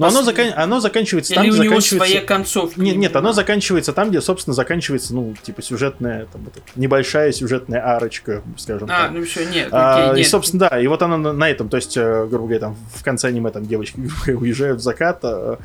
Но 0.00 0.06
оно, 0.08 0.22
закан- 0.22 0.52
оно 0.56 0.80
заканчивается 0.80 1.34
там, 1.34 1.44
Или 1.44 1.50
где 1.50 1.60
у 1.60 1.62
него 1.64 1.74
заканчивается... 1.76 2.12
своя 2.12 2.26
концовка. 2.26 2.80
Нет, 2.80 2.96
нет, 2.96 3.14
оно 3.16 3.32
заканчивается 3.32 3.92
там, 3.92 4.10
где, 4.10 4.20
собственно, 4.20 4.54
заканчивается, 4.54 5.14
ну, 5.14 5.34
типа, 5.42 5.62
сюжетная, 5.62 6.26
там, 6.32 6.42
вот 6.44 6.54
небольшая 6.76 7.30
сюжетная 7.32 7.80
арочка, 7.96 8.42
скажем 8.56 8.88
А, 8.90 9.02
так. 9.04 9.10
ну 9.12 9.22
все, 9.24 9.44
нет, 9.48 9.68
А, 9.70 10.10
окей, 10.10 10.14
и, 10.14 10.22
нет. 10.22 10.28
собственно, 10.30 10.68
да, 10.70 10.80
и 10.80 10.86
вот 10.86 11.02
она 11.02 11.16
на, 11.16 11.32
на 11.32 11.48
этом, 11.48 11.68
то 11.68 11.76
есть, 11.76 11.96
э, 11.96 12.26
грубо 12.26 12.44
говоря, 12.46 12.60
там, 12.60 12.76
в 12.94 13.04
конце 13.04 13.28
аниме 13.28 13.50
там 13.50 13.66
девочки 13.66 14.00
уезжают 14.30 14.80
в 14.80 14.82
закат, 14.82 15.20
а 15.24 15.58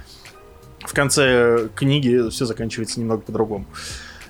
в 0.80 0.94
конце 0.94 1.70
книги 1.76 2.30
все 2.30 2.46
заканчивается 2.46 3.00
немного 3.00 3.22
по-другому. 3.22 3.66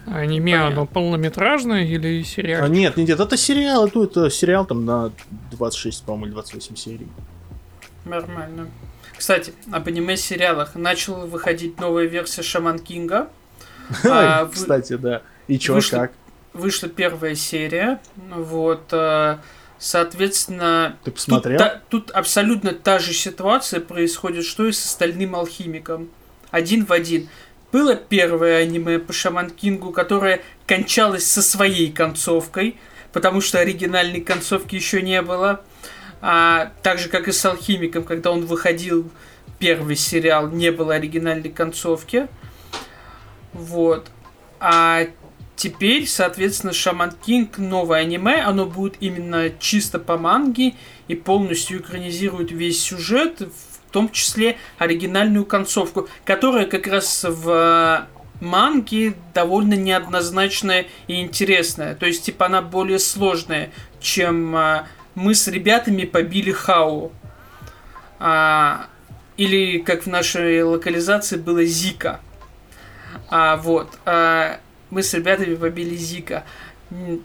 Аниме, 0.08 0.52
Понятно. 0.52 0.68
оно 0.68 0.86
полнометражное 0.86 1.84
или 1.84 2.22
А, 2.22 2.24
сериал? 2.24 2.68
нет, 2.68 2.96
нет, 2.96 3.08
нет, 3.10 3.20
это 3.20 3.36
сериал, 3.38 3.88
это, 3.88 4.04
это 4.04 4.30
сериал 4.30 4.66
там 4.68 4.86
на 4.86 5.12
26, 5.52 6.04
по-моему, 6.04 6.28
или 6.28 6.34
28 6.34 6.76
серий. 6.76 7.08
Нормально. 8.06 8.68
Кстати, 9.18 9.54
об 9.72 9.88
аниме-сериалах. 9.88 10.76
Начала 10.76 11.26
выходить 11.26 11.80
новая 11.80 12.06
версия 12.06 12.42
Шаман 12.44 12.80
Кинга. 12.80 13.30
А, 14.04 14.46
вы- 14.46 14.52
Кстати, 14.54 14.94
да. 14.98 15.22
И 15.48 15.60
чё, 15.60 15.76
вышла- 15.76 16.00
как? 16.00 16.12
Вышла 16.54 16.90
первая 16.90 17.36
серия. 17.36 18.00
Вот. 18.16 18.84
э, 18.92 19.38
Соответственно, 19.78 20.98
Ты 21.04 21.06
тут, 21.12 21.14
посмотрел? 21.16 21.58
та- 21.60 21.82
тут 21.90 22.12
абсолютно 22.12 22.72
та 22.74 22.98
же 23.00 23.14
ситуация 23.14 23.80
происходит, 23.82 24.46
что 24.46 24.66
и 24.66 24.72
с 24.72 24.84
остальным 24.86 25.36
алхимиком. 25.36 26.10
Один 26.50 26.86
в 26.86 26.92
один. 26.94 27.30
Было 27.72 27.96
первое 27.96 28.60
аниме 28.64 29.00
по 29.00 29.12
Шаман 29.14 29.50
Кингу, 29.50 29.92
которое 29.92 30.42
кончалось 30.66 31.26
со 31.30 31.42
своей 31.42 31.92
концовкой, 31.92 32.78
потому 33.12 33.42
что 33.42 33.60
оригинальной 33.60 34.22
концовки 34.22 34.76
еще 34.76 35.02
не 35.02 35.22
было. 35.22 35.62
А, 36.22 36.72
так 36.82 37.00
же, 37.00 37.10
как 37.10 37.28
и 37.28 37.32
с 37.32 37.46
Алхимиком, 37.46 38.04
когда 38.04 38.32
он 38.32 38.46
выходил, 38.46 39.10
первый 39.60 39.96
сериал, 39.96 40.50
не 40.50 40.72
было 40.72 40.96
оригинальной 40.96 41.50
концовки. 41.50 42.28
Вот. 43.54 44.10
А 44.60 45.08
теперь, 45.56 46.08
соответственно, 46.08 46.74
Шаман 46.74 47.14
Кинг, 47.26 47.58
новое 47.58 48.00
аниме, 48.00 48.42
оно 48.42 48.66
будет 48.66 48.96
именно 49.00 49.50
чисто 49.60 50.00
по 50.00 50.18
манге 50.18 50.76
и 51.08 51.16
полностью 51.16 51.80
экранизирует 51.80 52.52
весь 52.52 52.82
сюжет, 52.82 53.42
в 53.42 53.92
том 53.92 54.10
числе 54.10 54.58
оригинальную 54.78 55.46
концовку, 55.46 56.10
которая 56.26 56.66
как 56.66 56.88
раз 56.88 57.24
в 57.24 58.08
манге 58.42 59.16
довольно 59.34 59.76
неоднозначная 59.76 60.88
и 61.08 61.22
интересная. 61.22 61.96
То 61.96 62.06
есть, 62.06 62.24
типа, 62.24 62.48
она 62.48 62.62
более 62.62 63.00
сложная, 63.00 63.72
чем 64.02 64.56
а, 64.56 64.88
мы 65.16 65.34
с 65.34 65.48
ребятами 65.48 66.04
побили 66.06 66.52
Хау. 66.52 67.12
А, 68.20 68.88
или, 69.38 69.80
как 69.80 70.04
в 70.04 70.08
нашей 70.08 70.62
локализации 70.64 71.38
было 71.38 71.64
Зика. 71.66 72.20
А, 73.30 73.58
вот. 73.58 73.90
а, 74.06 74.60
мы 74.90 75.04
с 75.04 75.14
ребятами 75.14 75.56
побили 75.56 75.96
Зика. 75.96 76.44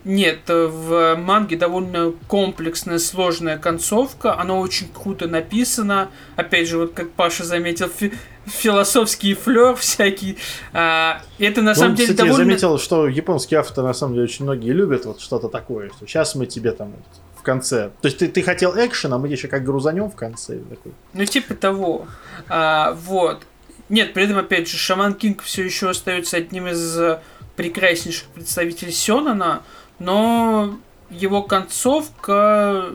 Нет, 0.05 0.49
в 0.49 1.17
манге 1.17 1.57
довольно 1.57 2.13
комплексная, 2.27 2.99
сложная 2.99 3.59
концовка. 3.59 4.39
Она 4.39 4.55
очень 4.55 4.89
круто 4.89 5.29
написана. 5.29 6.11
Опять 6.35 6.67
же, 6.67 6.79
вот 6.79 6.95
как 6.95 7.11
Паша 7.13 7.45
заметил, 7.45 7.89
фи- 7.89 8.15
философский 8.47 9.35
флер 9.35 9.77
всякий. 9.77 10.39
А, 10.73 11.21
это 11.39 11.61
на 11.61 11.73
Ну, 11.73 11.75
самом 11.75 11.95
деле 11.95 12.09
кстати, 12.09 12.27
я 12.27 12.33
довольно... 12.33 12.51
заметил, 12.51 12.79
что 12.79 13.07
японские 13.07 13.61
авторы 13.61 13.87
на 13.87 13.93
самом 13.93 14.15
деле 14.15 14.25
очень 14.25 14.45
многие 14.47 14.71
любят 14.73 15.05
вот 15.05 15.21
что-то 15.21 15.49
такое. 15.49 15.91
Что 15.91 16.07
сейчас 16.07 16.35
мы 16.35 16.47
тебе 16.47 16.73
там 16.73 16.93
вот 16.93 17.05
в 17.41 17.43
конце. 17.43 17.91
То 18.03 18.09
есть 18.09 18.19
ты, 18.19 18.29
ты 18.29 18.43
хотел 18.43 18.75
экшен, 18.77 19.13
а 19.15 19.19
мы 19.19 19.29
еще 19.29 19.49
как 19.49 19.65
грузанем 19.65 20.11
в 20.11 20.15
конце. 20.15 20.59
Такой. 20.59 20.93
Ну, 21.15 21.25
типа 21.25 21.55
того. 21.55 22.07
А, 22.49 22.93
вот. 22.93 23.43
Нет, 23.89 24.13
при 24.13 24.25
этом, 24.25 24.37
опять 24.37 24.69
же, 24.69 24.77
Шаман 24.77 25.15
Кинг 25.15 25.43
все 25.43 25.65
еще 25.65 25.89
остается 25.89 26.37
одним 26.37 26.69
из 26.69 26.99
э, 26.99 27.21
прекраснейших 27.57 28.29
представителей 28.29 28.93
Сёнона, 28.93 29.63
но 29.99 30.79
его 31.09 31.43
концовка... 31.43 32.91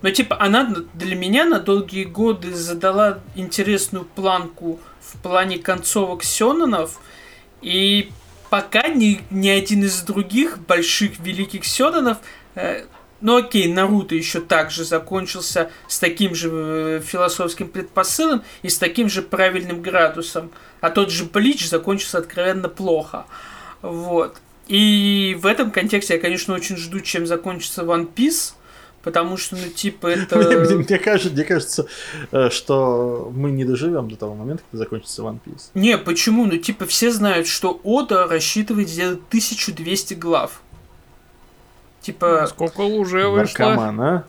Ну, 0.00 0.10
типа, 0.10 0.36
она 0.40 0.74
для 0.94 1.14
меня 1.14 1.44
на 1.44 1.60
долгие 1.60 2.04
годы 2.04 2.54
задала 2.54 3.18
интересную 3.34 4.04
планку 4.04 4.80
в 5.00 5.18
плане 5.18 5.58
концовок 5.58 6.24
Сёнонов, 6.24 6.98
и 7.60 8.10
пока 8.48 8.88
ни, 8.88 9.20
ни 9.30 9.48
один 9.48 9.84
из 9.84 10.00
других 10.02 10.58
больших 10.58 11.18
великих 11.18 11.64
Сёнонов 11.64 12.18
э, 12.54 12.84
ну 13.20 13.36
окей, 13.36 13.66
Наруто 13.72 14.14
еще 14.14 14.40
также 14.40 14.84
закончился 14.84 15.70
с 15.88 15.98
таким 15.98 16.34
же 16.34 16.50
э, 16.52 17.00
философским 17.04 17.68
предпосылом 17.68 18.42
и 18.62 18.68
с 18.68 18.78
таким 18.78 19.08
же 19.08 19.22
правильным 19.22 19.82
градусом. 19.82 20.50
А 20.80 20.90
тот 20.90 21.10
же 21.10 21.24
Блич 21.24 21.68
закончился 21.68 22.18
откровенно 22.18 22.68
плохо. 22.68 23.26
Вот. 23.82 24.40
И 24.68 25.36
в 25.40 25.46
этом 25.46 25.70
контексте 25.70 26.14
я, 26.14 26.20
конечно, 26.20 26.54
очень 26.54 26.76
жду, 26.76 27.00
чем 27.00 27.26
закончится 27.26 27.82
One 27.82 28.08
Piece. 28.12 28.52
Потому 29.02 29.36
что, 29.36 29.56
ну, 29.56 29.68
типа, 29.68 30.08
Мне, 30.16 30.22
это... 30.24 30.74
мне 30.74 30.98
кажется, 30.98 31.30
мне 31.30 31.44
кажется, 31.44 31.86
э, 32.32 32.50
что 32.50 33.32
мы 33.34 33.50
не 33.52 33.64
доживем 33.64 34.10
до 34.10 34.16
того 34.16 34.34
момента, 34.34 34.62
когда 34.70 34.84
закончится 34.84 35.22
One 35.22 35.38
Piece. 35.44 35.70
Не, 35.74 35.96
почему? 35.96 36.44
Ну, 36.44 36.58
типа, 36.58 36.84
все 36.84 37.10
знают, 37.10 37.46
что 37.46 37.80
Ода 37.84 38.26
рассчитывает 38.26 38.88
сделать 38.88 39.20
1200 39.28 40.14
глав. 40.14 40.62
Типа, 42.08 42.46
Сколько 42.46 42.80
уже 42.80 43.28
вышло? 43.28 43.66
Наркоман, 43.66 44.00
а? 44.00 44.24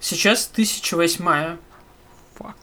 сейчас 0.00 0.48
1008. 0.50 1.58
Фак. 2.36 2.56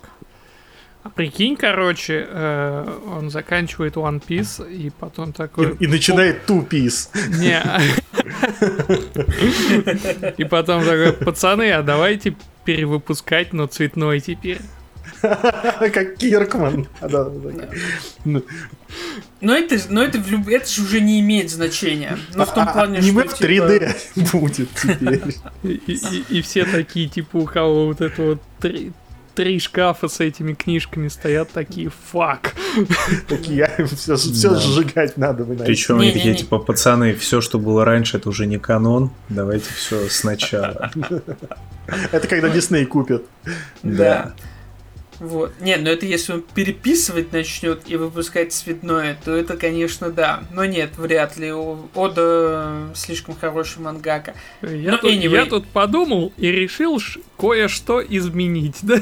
А 1.04 1.10
прикинь, 1.10 1.56
короче, 1.56 2.26
э, 2.28 3.00
он 3.16 3.30
заканчивает 3.30 3.96
One 3.96 4.20
Piece 4.28 4.68
и 4.68 4.90
потом 4.90 5.34
такой... 5.34 5.74
И, 5.76 5.84
и 5.84 5.88
начинает 5.88 6.50
Two 6.50 6.68
Piece. 6.68 7.10
Не. 7.38 7.62
И 10.38 10.44
потом 10.46 10.84
такой, 10.84 11.14
пацаны, 11.14 11.72
а 11.72 11.84
давайте 11.84 12.36
перевыпускать, 12.64 13.54
но 13.54 13.68
цветной 13.68 14.20
теперь. 14.20 14.62
Как 15.94 16.16
Киркман. 16.18 16.88
А. 17.02 17.08
Ну, 18.26 18.44
Но 19.42 19.56
это, 19.56 19.78
но 19.90 20.04
это, 20.04 20.20
это 20.20 20.70
же 20.70 20.82
уже 20.82 21.02
не 21.02 21.20
имеет 21.20 21.52
значения. 21.52 22.18
Ну, 22.34 22.46
в 22.46 22.54
том 22.54 22.68
а- 22.68 22.74
плане, 22.74 23.00
аниме 23.00 23.24
что, 23.24 23.36
в 23.36 23.38
типа, 23.38 23.46
3D 23.46 24.32
будет 24.32 24.70
теперь. 24.76 25.22
И, 26.30 26.42
все 26.42 26.66
такие, 26.66 27.08
типа, 27.08 27.38
у 27.38 27.46
кого 27.46 27.88
вот 27.88 28.02
это 28.02 28.22
вот 28.22 28.42
три, 29.36 29.60
шкафа 29.60 30.08
с 30.08 30.20
этими 30.22 30.54
книжками 30.54 31.10
стоят, 31.10 31.52
такие, 31.52 31.92
фак. 32.12 32.56
Такие, 33.28 33.70
все, 33.96 34.16
все 34.16 34.50
Да. 34.50 34.56
сжигать 34.56 35.18
надо. 35.18 35.44
вы. 35.44 35.56
Причем 35.58 36.00
они 36.00 36.12
такие, 36.12 36.36
типа, 36.36 36.58
пацаны, 36.58 37.14
все, 37.14 37.42
что 37.42 37.60
было 37.60 37.86
раньше, 37.86 38.18
это 38.18 38.30
уже 38.30 38.46
не 38.46 38.58
канон. 38.58 39.12
Давайте 39.30 39.70
все 39.74 40.08
сначала. 40.10 40.92
Это 42.12 42.28
когда 42.28 42.50
Дисней 42.50 42.86
купят. 42.86 43.26
Да. 43.84 44.34
Вот. 45.26 45.54
Не, 45.60 45.78
ну 45.78 45.90
это 45.90 46.06
если 46.06 46.34
он 46.34 46.42
переписывать 46.54 47.32
начнет 47.34 47.82
и 47.88 47.96
выпускать 47.96 48.54
цветное, 48.54 49.18
то 49.26 49.36
это, 49.36 49.58
конечно, 49.58 50.10
да. 50.12 50.44
Но 50.52 50.66
нет, 50.66 50.92
вряд 50.98 51.38
ли. 51.38 51.52
У 51.52 51.88
Ода 51.96 52.90
слишком 52.94 53.36
хороший 53.36 53.80
мангака. 53.82 54.36
Я, 54.62 54.92
Ну, 54.92 54.98
тут, 55.00 55.12
anyway. 55.12 55.30
я 55.36 55.46
тут 55.46 55.66
подумал 55.68 56.32
и 56.38 56.52
решил 56.52 57.00
кое-что 57.40 58.02
изменить, 58.08 58.78
да? 58.84 58.98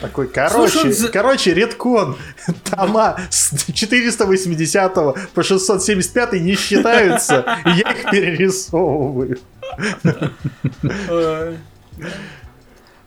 Такой, 0.00 0.26
короче, 0.28 0.68
Слушай, 0.72 0.92
за- 0.92 1.08
короче, 1.08 1.54
редкон. 1.54 2.16
Тома 2.70 3.16
с 3.30 3.72
480 3.72 4.94
по 5.32 5.42
675 5.42 6.32
не 6.34 6.54
считаются, 6.56 7.58
и 7.64 7.70
я 7.70 7.92
их 7.92 8.10
перерисовываю. 8.10 9.38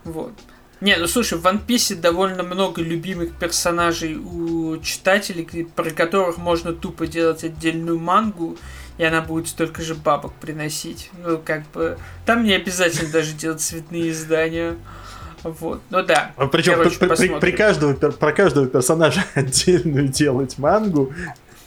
Вот. 0.05 0.33
Не, 0.79 0.95
ну 0.97 1.07
слушай, 1.07 1.37
в 1.37 1.45
One 1.45 1.65
Piece 1.65 1.95
довольно 1.95 2.43
много 2.43 2.81
любимых 2.81 3.33
персонажей 3.33 4.15
у 4.15 4.77
читателей, 4.77 5.65
про 5.65 5.89
которых 5.89 6.37
можно 6.37 6.71
тупо 6.71 7.07
делать 7.07 7.43
отдельную 7.43 7.97
мангу, 7.97 8.57
и 8.97 9.03
она 9.03 9.21
будет 9.21 9.47
столько 9.47 9.81
же 9.81 9.95
бабок 9.95 10.33
приносить. 10.33 11.09
Ну, 11.25 11.39
как 11.43 11.67
бы, 11.71 11.97
там 12.25 12.43
не 12.43 12.53
обязательно 12.53 13.11
даже 13.11 13.33
делать 13.33 13.61
цветные 13.61 14.11
издания. 14.11 14.75
Вот, 15.43 15.81
ну 15.89 16.03
да. 16.03 16.33
Причем 16.51 16.73
Короче, 16.75 16.97
при, 16.97 17.07
при- 17.07 17.39
при 17.39 17.51
каждого, 17.51 17.93
про 17.93 18.31
каждого 18.31 18.67
персонажа 18.67 19.23
отдельную 19.33 20.09
делать 20.09 20.57
мангу, 20.57 21.13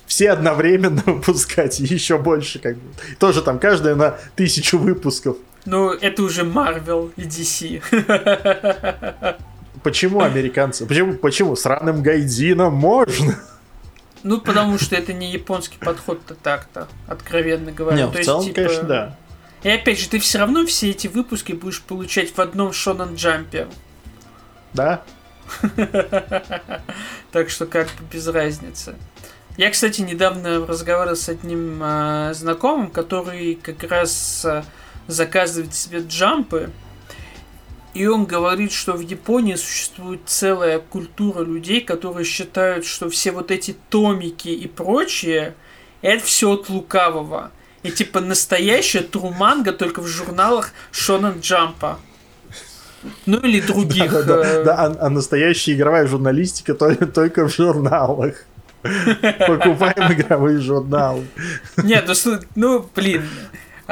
все 0.07 0.31
одновременно 0.31 1.02
выпускать 1.07 1.79
еще 1.81 2.19
больше, 2.19 2.59
как 2.59 2.76
бы. 2.76 2.83
Тоже 3.19 3.43
там 3.43 3.59
каждая 3.59 3.95
на 3.95 4.19
тысячу 4.37 4.79
выпусков. 4.79 5.37
Ну, 5.67 5.90
это 5.93 6.23
уже 6.23 6.43
Marvel 6.43 7.12
и 7.17 7.23
DC. 7.23 7.83
Почему 9.83 10.21
американцы? 10.21 10.87
Почему, 10.87 11.14
почему 11.14 11.57
сраным 11.57 12.02
гайдином 12.02 12.75
можно? 12.75 13.38
Ну, 14.23 14.40
потому 14.40 14.79
что 14.79 14.97
это 14.97 15.12
не 15.12 15.33
японский 15.33 15.79
подход-то 15.79 16.35
так-то, 16.35 16.88
откровенно 17.07 17.73
говоря. 17.73 17.97
Не, 17.97 18.05
То 18.05 18.12
в 18.12 18.17
есть, 18.17 18.26
целом, 18.26 18.45
типа, 18.45 18.55
конечно, 18.57 18.83
да. 18.83 19.17
И 19.62 19.69
опять 19.71 19.99
же, 19.99 20.09
ты 20.09 20.19
все 20.19 20.38
равно 20.38 20.67
все 20.67 20.90
эти 20.90 21.07
выпуски 21.07 21.52
будешь 21.52 21.83
получать 21.83 22.35
в 22.35 22.38
одном 22.38 22.73
Шонан 22.73 23.14
Джампе. 23.14 23.69
Да? 24.73 25.02
Так 27.33 27.49
что 27.49 27.67
как 27.67 27.87
бы 27.87 28.05
без 28.12 28.26
разницы. 28.26 28.95
Я, 29.57 29.71
кстати, 29.71 30.00
недавно 30.00 30.67
разговаривал 30.67 31.17
с 31.17 31.29
одним 31.29 31.81
э, 31.83 32.33
знакомым, 32.35 32.90
который 32.90 33.55
как 33.55 33.83
раз 33.85 34.45
э, 34.45 34.62
заказывает 35.07 35.75
себе 35.75 36.00
джампы. 36.07 36.71
И 37.92 38.07
он 38.07 38.25
говорит, 38.25 38.73
что 38.73 38.92
в 38.92 39.00
Японии 39.00 39.57
существует 39.57 40.21
целая 40.26 40.78
культура 40.78 41.45
людей, 41.45 41.80
которые 41.80 42.25
считают, 42.25 42.85
что 42.87 43.11
все 43.11 43.33
вот 43.33 43.50
эти 43.50 43.75
томики 43.88 44.49
и 44.49 44.69
прочее, 44.69 45.54
это 46.00 46.25
все 46.25 46.52
от 46.52 46.69
лукавого. 46.69 47.50
И 47.83 47.90
типа 47.90 48.21
настоящая 48.21 49.00
труманга 49.00 49.73
только 49.73 50.02
в 50.02 50.07
журналах 50.07 50.73
Шонан 50.92 51.40
Джампа. 51.40 51.99
Ну 53.26 53.38
или 53.38 53.61
других. 53.61 54.12
Да, 54.12 54.23
да, 54.23 54.45
э, 54.45 54.64
да, 54.64 54.75
а, 54.76 55.07
а 55.07 55.11
настоящая 55.11 55.73
игровая 55.73 56.07
журналистика 56.07 56.75
только, 56.75 57.07
только 57.07 57.49
в 57.49 57.54
журналах. 57.54 58.45
Покупаем 58.83 60.12
игровые 60.12 60.59
журналы. 60.59 61.26
Нет, 61.83 62.11
ну, 62.25 62.38
ну 62.54 62.90
блин, 62.95 63.25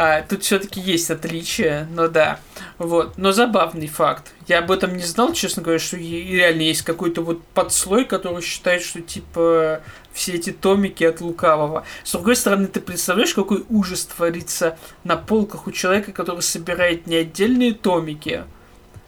а, 0.01 0.23
тут 0.23 0.45
все-таки 0.45 0.81
есть 0.81 1.11
отличия, 1.11 1.89
но 1.93 2.07
да. 2.07 2.39
Вот, 2.79 3.19
но 3.19 3.33
забавный 3.33 3.89
факт. 3.89 4.33
Я 4.47 4.61
об 4.61 4.71
этом 4.71 4.97
не 4.97 5.03
знал, 5.03 5.33
честно 5.33 5.61
говоря, 5.63 5.81
что 5.81 5.97
реально 5.97 6.63
есть 6.63 6.83
какой-то 6.83 7.23
вот 7.23 7.43
подслой, 7.49 8.05
который 8.05 8.41
считает, 8.41 8.83
что 8.83 9.01
типа 9.01 9.81
все 10.13 10.35
эти 10.35 10.51
томики 10.53 11.03
от 11.03 11.21
лукавого. 11.21 11.85
С 12.05 12.13
другой 12.13 12.37
стороны, 12.37 12.69
ты 12.69 12.81
представляешь, 12.81 13.35
какой 13.35 13.65
ужас 13.69 14.05
творится 14.05 14.79
на 15.03 15.17
полках 15.17 15.67
у 15.67 15.73
человека, 15.73 16.13
который 16.13 16.43
собирает 16.43 17.09
не 17.09 17.17
отдельные 17.17 17.75
томики, 17.75 18.45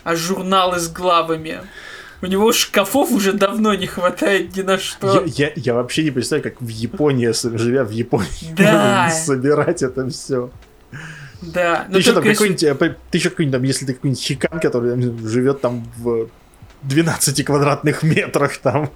а 0.03 0.17
журналы 0.17 0.81
с 0.81 0.89
главами. 0.89 1.61
У 2.23 2.27
него 2.27 2.53
шкафов 2.53 3.13
уже 3.13 3.33
давно 3.33 3.75
не 3.75 3.87
хватает 3.87 4.57
ни 4.57 4.63
на 4.63 4.77
что. 4.79 5.25
Я, 5.25 5.47
я- 5.47 5.53
я 5.57 5.75
вообще 5.75 6.03
не 6.03 6.11
представляю, 6.11 6.53
как 6.53 6.61
в 6.61 6.69
Японии, 6.69 7.31
живя 7.57 7.85
в 7.85 7.91
Японии, 7.91 8.55
Да. 8.57 9.09
собирать 9.25 9.83
это 9.83 10.07
все. 10.11 10.51
Да, 11.43 11.87
Ты 11.91 11.99
еще 11.99 12.13
там 12.13 12.23
какой-нибудь, 12.23 12.63
э, 12.63 12.75
ты 13.11 13.19
еще 13.19 13.31
какой-нибудь, 13.31 13.53
там, 13.59 13.63
если 13.63 13.87
ты 13.87 13.95
какой-нибудь 13.95 14.23
чекан, 14.23 14.61
который 14.61 14.91
там 14.91 15.27
живет 15.27 15.61
там 15.61 15.87
в 15.97 16.29
12 16.83 17.43
квадратных 17.45 18.03
метрах, 18.03 18.59
там, 18.59 18.91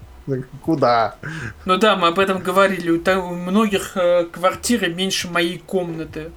куда? 0.63 1.17
Ну 1.65 1.77
да, 1.79 1.97
мы 1.97 2.09
об 2.09 2.19
этом 2.19 2.41
говорили. 2.43 2.91
У, 2.91 2.99
та- 3.01 3.19
у 3.19 3.35
многих 3.35 3.97
э, 3.97 4.25
квартиры 4.31 4.93
меньше 4.93 5.29
моей 5.29 5.59
комнаты. 5.59 6.31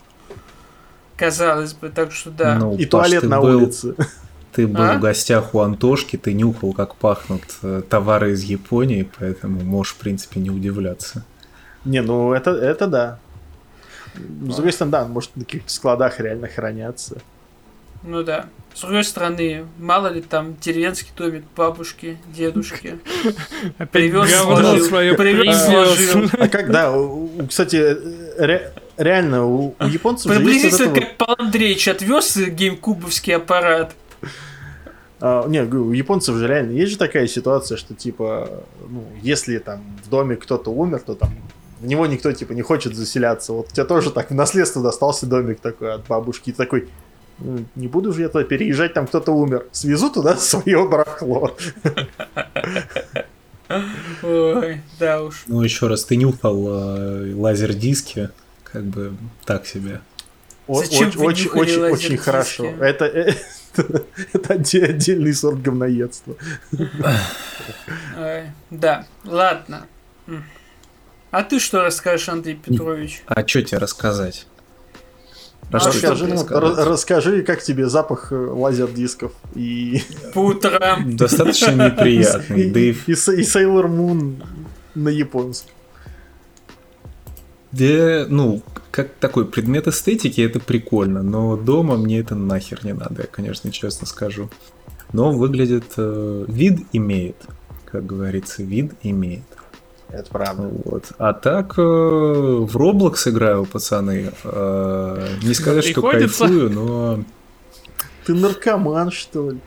Казалось 1.18 1.74
бы, 1.74 1.90
так 1.90 2.12
что 2.12 2.30
да. 2.30 2.56
Ну, 2.56 2.76
И 2.78 2.86
Паш, 2.86 3.08
туалет 3.10 3.24
на 3.24 3.42
был- 3.42 3.58
улице. 3.64 3.96
Ты 4.54 4.66
был 4.66 4.82
А? 4.84 4.94
в 4.98 5.02
гостях 5.02 5.54
у 5.54 5.60
Антошки, 5.60 6.16
ты 6.18 6.34
нюхал, 6.34 6.74
как 6.74 6.96
пахнут 6.96 7.44
э, 7.62 7.84
товары 7.88 8.32
из 8.32 8.42
Японии, 8.44 9.08
поэтому 9.20 9.62
можешь, 9.62 9.94
в 9.94 9.98
принципе, 9.98 10.40
не 10.40 10.50
удивляться. 10.50 11.24
Не, 11.86 12.02
ну 12.02 12.34
это, 12.34 12.52
это 12.52 12.88
да. 12.88 13.20
С 14.18 14.56
другой 14.56 14.74
стороны, 14.74 14.92
да, 14.92 15.06
может 15.06 15.36
на 15.36 15.44
каких-то 15.46 15.72
складах 15.72 16.20
реально 16.20 16.48
хранятся. 16.48 17.18
Ну 18.04 18.24
да. 18.24 18.46
С 18.74 18.82
другой 18.82 19.04
стороны, 19.04 19.66
мало 19.80 20.08
ли 20.08 20.22
там 20.22 20.56
деревенский 20.62 21.12
домик 21.18 21.44
бабушки, 21.56 22.18
дедушки. 22.28 23.00
Привез, 23.92 24.32
сложил. 24.36 24.86
свое 24.86 25.16
Привез, 25.16 25.66
сложил. 25.66 26.30
А 26.34 26.48
как, 26.48 26.72
да, 26.72 26.94
кстати, 27.50 27.76
ре- 28.38 28.72
реально, 28.98 29.46
у, 29.46 29.76
у 29.80 29.86
японцев 29.86 30.32
Приблизительно 30.32 30.94
как 30.94 31.18
Пал 31.18 31.36
Андреевич 31.40 31.88
отвез 31.88 32.38
геймкубовский 32.38 33.36
аппарат. 33.36 33.96
А, 35.20 35.48
не, 35.48 35.64
у 35.64 35.92
японцев 35.92 36.36
же 36.36 36.48
реально 36.48 36.74
есть 36.74 36.92
же 36.92 36.98
такая 36.98 37.28
ситуация, 37.28 37.78
что 37.78 37.96
типа, 37.96 38.64
ну, 38.88 39.06
если 39.24 39.58
там 39.58 39.82
в 40.06 40.10
доме 40.10 40.36
кто-то 40.36 40.70
умер, 40.70 41.02
то 41.06 41.16
там 41.16 41.32
в 41.80 41.86
него 41.86 42.06
никто 42.08 42.32
типа 42.32 42.54
не 42.54 42.62
хочет 42.62 42.96
заселяться. 42.96 43.54
Вот 43.54 43.68
у 43.70 43.72
тебя 43.72 43.86
тоже 43.86 44.12
так 44.12 44.32
в 44.32 44.34
наследство 44.34 44.82
достался 44.82 45.26
домик 45.26 45.60
такой 45.60 45.94
от 45.94 46.08
бабушки. 46.08 46.50
И 46.50 46.54
такой, 46.54 46.88
«Ну, 47.40 47.66
не 47.76 47.88
буду 47.88 48.14
же 48.14 48.22
я 48.22 48.30
туда 48.30 48.44
переезжать, 48.44 48.94
там 48.94 49.08
кто-то 49.08 49.32
умер. 49.32 49.68
Свезу 49.72 50.10
туда 50.10 50.36
свое 50.38 50.88
барахло. 50.88 51.56
Ой, 54.24 54.82
да 55.00 55.24
уж. 55.24 55.44
Ну, 55.48 55.62
еще 55.62 55.88
раз, 55.88 56.06
ты 56.06 56.16
нюхал 56.16 56.68
э, 56.70 57.34
лазер-диски, 57.34 58.30
как 58.64 58.84
бы 58.84 59.14
так 59.46 59.68
себе. 59.68 60.02
Зачем 60.70 61.08
очень, 61.22 61.50
очень, 61.50 62.18
хорошо. 62.18 62.66
Это, 62.66 63.06
э, 63.06 63.34
это 64.34 64.54
отде- 64.54 64.86
отдельный 64.86 65.34
сорт 65.34 65.62
говноедства. 65.62 66.36
Ой, 68.18 68.44
да, 68.70 69.06
ладно. 69.24 69.86
А 71.38 71.44
ты 71.44 71.60
что 71.60 71.84
расскажешь, 71.84 72.30
Андрей 72.30 72.56
Петрович? 72.56 73.22
А 73.28 73.48
что 73.48 73.62
тебе 73.62 73.78
рассказать? 73.78 74.48
Про 75.70 75.78
А 75.78 75.80
что 75.82 75.90
Расскажи, 75.90 76.26
тебе 76.26 76.34
ну, 76.34 76.42
рассказать? 76.42 76.64
ра- 76.80 76.84
расскажи, 76.90 77.44
как 77.44 77.62
тебе 77.62 77.88
запах 77.88 78.32
э, 78.32 78.36
лазер-дисков 78.36 79.34
и, 79.54 80.02
По 80.34 80.40
утрам. 80.40 81.16
Достаточно 81.16 81.74
неприятный, 81.92 82.62
и, 82.64 82.72
да 82.72 82.80
и 82.80 82.92
и, 82.92 83.12
и 83.12 83.14
Sailor 83.14 83.86
Moon 83.86 84.44
на 84.96 85.10
японском. 85.10 85.70
Да, 87.72 88.26
ну, 88.28 88.64
как 88.90 89.14
такой 89.20 89.46
предмет 89.46 89.88
эстетики, 89.88 90.42
это 90.42 90.60
прикольно, 90.60 91.22
но 91.22 91.56
дома 91.56 91.98
мне 91.98 92.20
это 92.22 92.34
нахер 92.34 92.84
не 92.84 92.94
надо, 92.94 93.22
я, 93.22 93.28
конечно, 93.28 93.72
честно 93.72 94.08
скажу. 94.08 94.50
Но 95.14 95.32
выглядит... 95.32 95.86
э, 95.98 96.46
вид 96.48 96.88
имеет, 96.94 97.36
как 97.86 98.08
говорится, 98.08 98.64
вид 98.64 98.94
имеет. 99.04 99.44
Это 100.10 100.30
правда. 100.32 100.70
Вот. 100.86 101.06
А 101.18 101.34
так 101.34 101.78
э, 101.78 101.82
в 101.82 102.76
Roblox 102.78 103.30
играю, 103.30 103.66
пацаны. 103.66 104.32
Э, 104.44 105.28
не 105.44 105.54
сказать, 105.54 105.86
что 105.86 106.02
кайфую, 106.02 106.70
но 106.70 107.20
Ты 108.26 108.34
наркоман, 108.34 109.12
что 109.12 109.52
ли? 109.52 109.60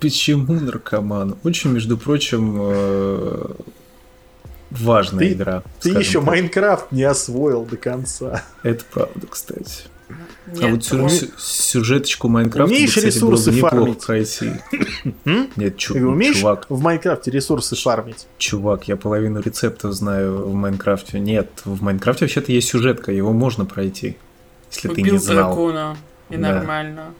почему 0.00 0.54
наркоман? 0.54 1.36
Очень, 1.44 1.72
между 1.72 1.98
прочим, 1.98 2.56
э, 2.58 3.44
важная 4.70 5.20
Ты- 5.20 5.32
игра. 5.32 5.62
Ты 5.80 5.90
еще 5.90 6.18
так. 6.20 6.28
Майнкрафт 6.28 6.92
не 6.92 7.02
освоил 7.04 7.64
до 7.64 7.76
конца. 7.76 8.42
Это 8.62 8.84
правда, 8.92 9.26
кстати. 9.28 9.84
А 10.08 10.50
Нет, 10.52 10.70
вот 10.70 10.84
сю- 10.84 10.96
ну, 10.96 11.08
сю- 11.08 11.30
сюжеточку 11.38 12.28
Майнкрафта, 12.28 12.72
Умеешь 12.72 12.90
бы, 12.94 13.00
кстати, 13.00 13.06
ресурсы 13.16 13.50
было 13.50 13.70
бы 13.70 13.76
неплохо 13.76 14.00
фармить? 14.00 14.40
Нет, 15.56 15.76
чу- 15.76 15.94
Ты 15.94 16.06
умеешь 16.06 16.36
чувак, 16.38 16.66
в 16.68 16.80
Майнкрафте 16.80 17.30
ресурсы 17.30 17.74
фармить? 17.76 18.26
чувак, 18.38 18.86
я 18.88 18.96
половину 18.96 19.40
рецептов 19.40 19.92
знаю 19.94 20.46
в 20.48 20.54
Майнкрафте. 20.54 21.18
Нет, 21.18 21.48
в 21.64 21.82
Майнкрафте 21.82 22.24
вообще-то 22.24 22.52
есть 22.52 22.68
сюжетка, 22.68 23.10
его 23.12 23.32
можно 23.32 23.64
пройти, 23.64 24.16
если 24.70 24.88
ты 24.88 25.02
не 25.02 25.08
убил 25.10 25.20
знал. 25.20 25.36
дракона. 25.54 25.96
И 26.30 26.36
Да. 26.36 26.54
нормально. 26.54 27.14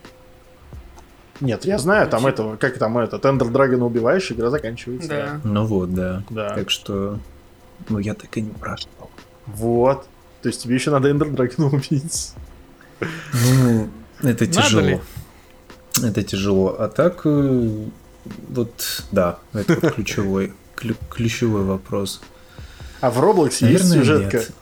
Нет, 1.40 1.64
я 1.66 1.79
знаю, 1.79 2.09
там 2.09 2.20
Значит- 2.20 2.38
этого, 2.40 2.57
как 2.57 2.79
там 2.79 2.96
этот, 2.99 3.25
Ender 3.27 3.49
Dragon 3.49 3.79
а 3.79 3.85
убиваешь, 3.87 4.31
игра 4.33 4.49
заканчивается. 4.51 5.09
Да. 5.09 5.40
Ну 5.44 5.66
вот, 5.66 5.92
да. 5.94 6.22
Да. 6.31 6.51
Так 6.55 6.70
что, 6.70 7.18
ну 7.88 7.99
я 7.99 8.14
так 8.14 8.35
и 8.38 8.40
не 8.40 8.51
прошел. 8.51 8.88
Вот. 9.46 10.07
То 10.42 10.49
есть 10.49 10.62
тебе 10.62 10.77
еще 10.77 10.90
надо 10.90 11.11
Ender 11.11 11.29
Dragon 11.31 11.63
а 11.63 11.68
убить. 11.77 12.33
Ну, 13.00 13.88
это 14.22 14.46
тяжело. 14.46 15.00
Это 16.02 16.22
тяжело. 16.22 16.76
А 16.78 16.88
так, 16.88 17.22
э, 17.24 17.70
Вот, 18.48 19.02
да, 19.12 19.38
это 19.52 19.78
вот 19.80 19.92
ключевой, 19.94 20.52
клю- 20.76 20.96
ключевой 21.09 21.62
вопрос. 21.62 22.20
А 23.00 23.11
в 23.11 23.20
Роблоксе 23.20 23.68
есть 23.70 23.85
Наверное, 23.85 24.04
сюжетка? 24.04 24.37
нет. 24.38 24.52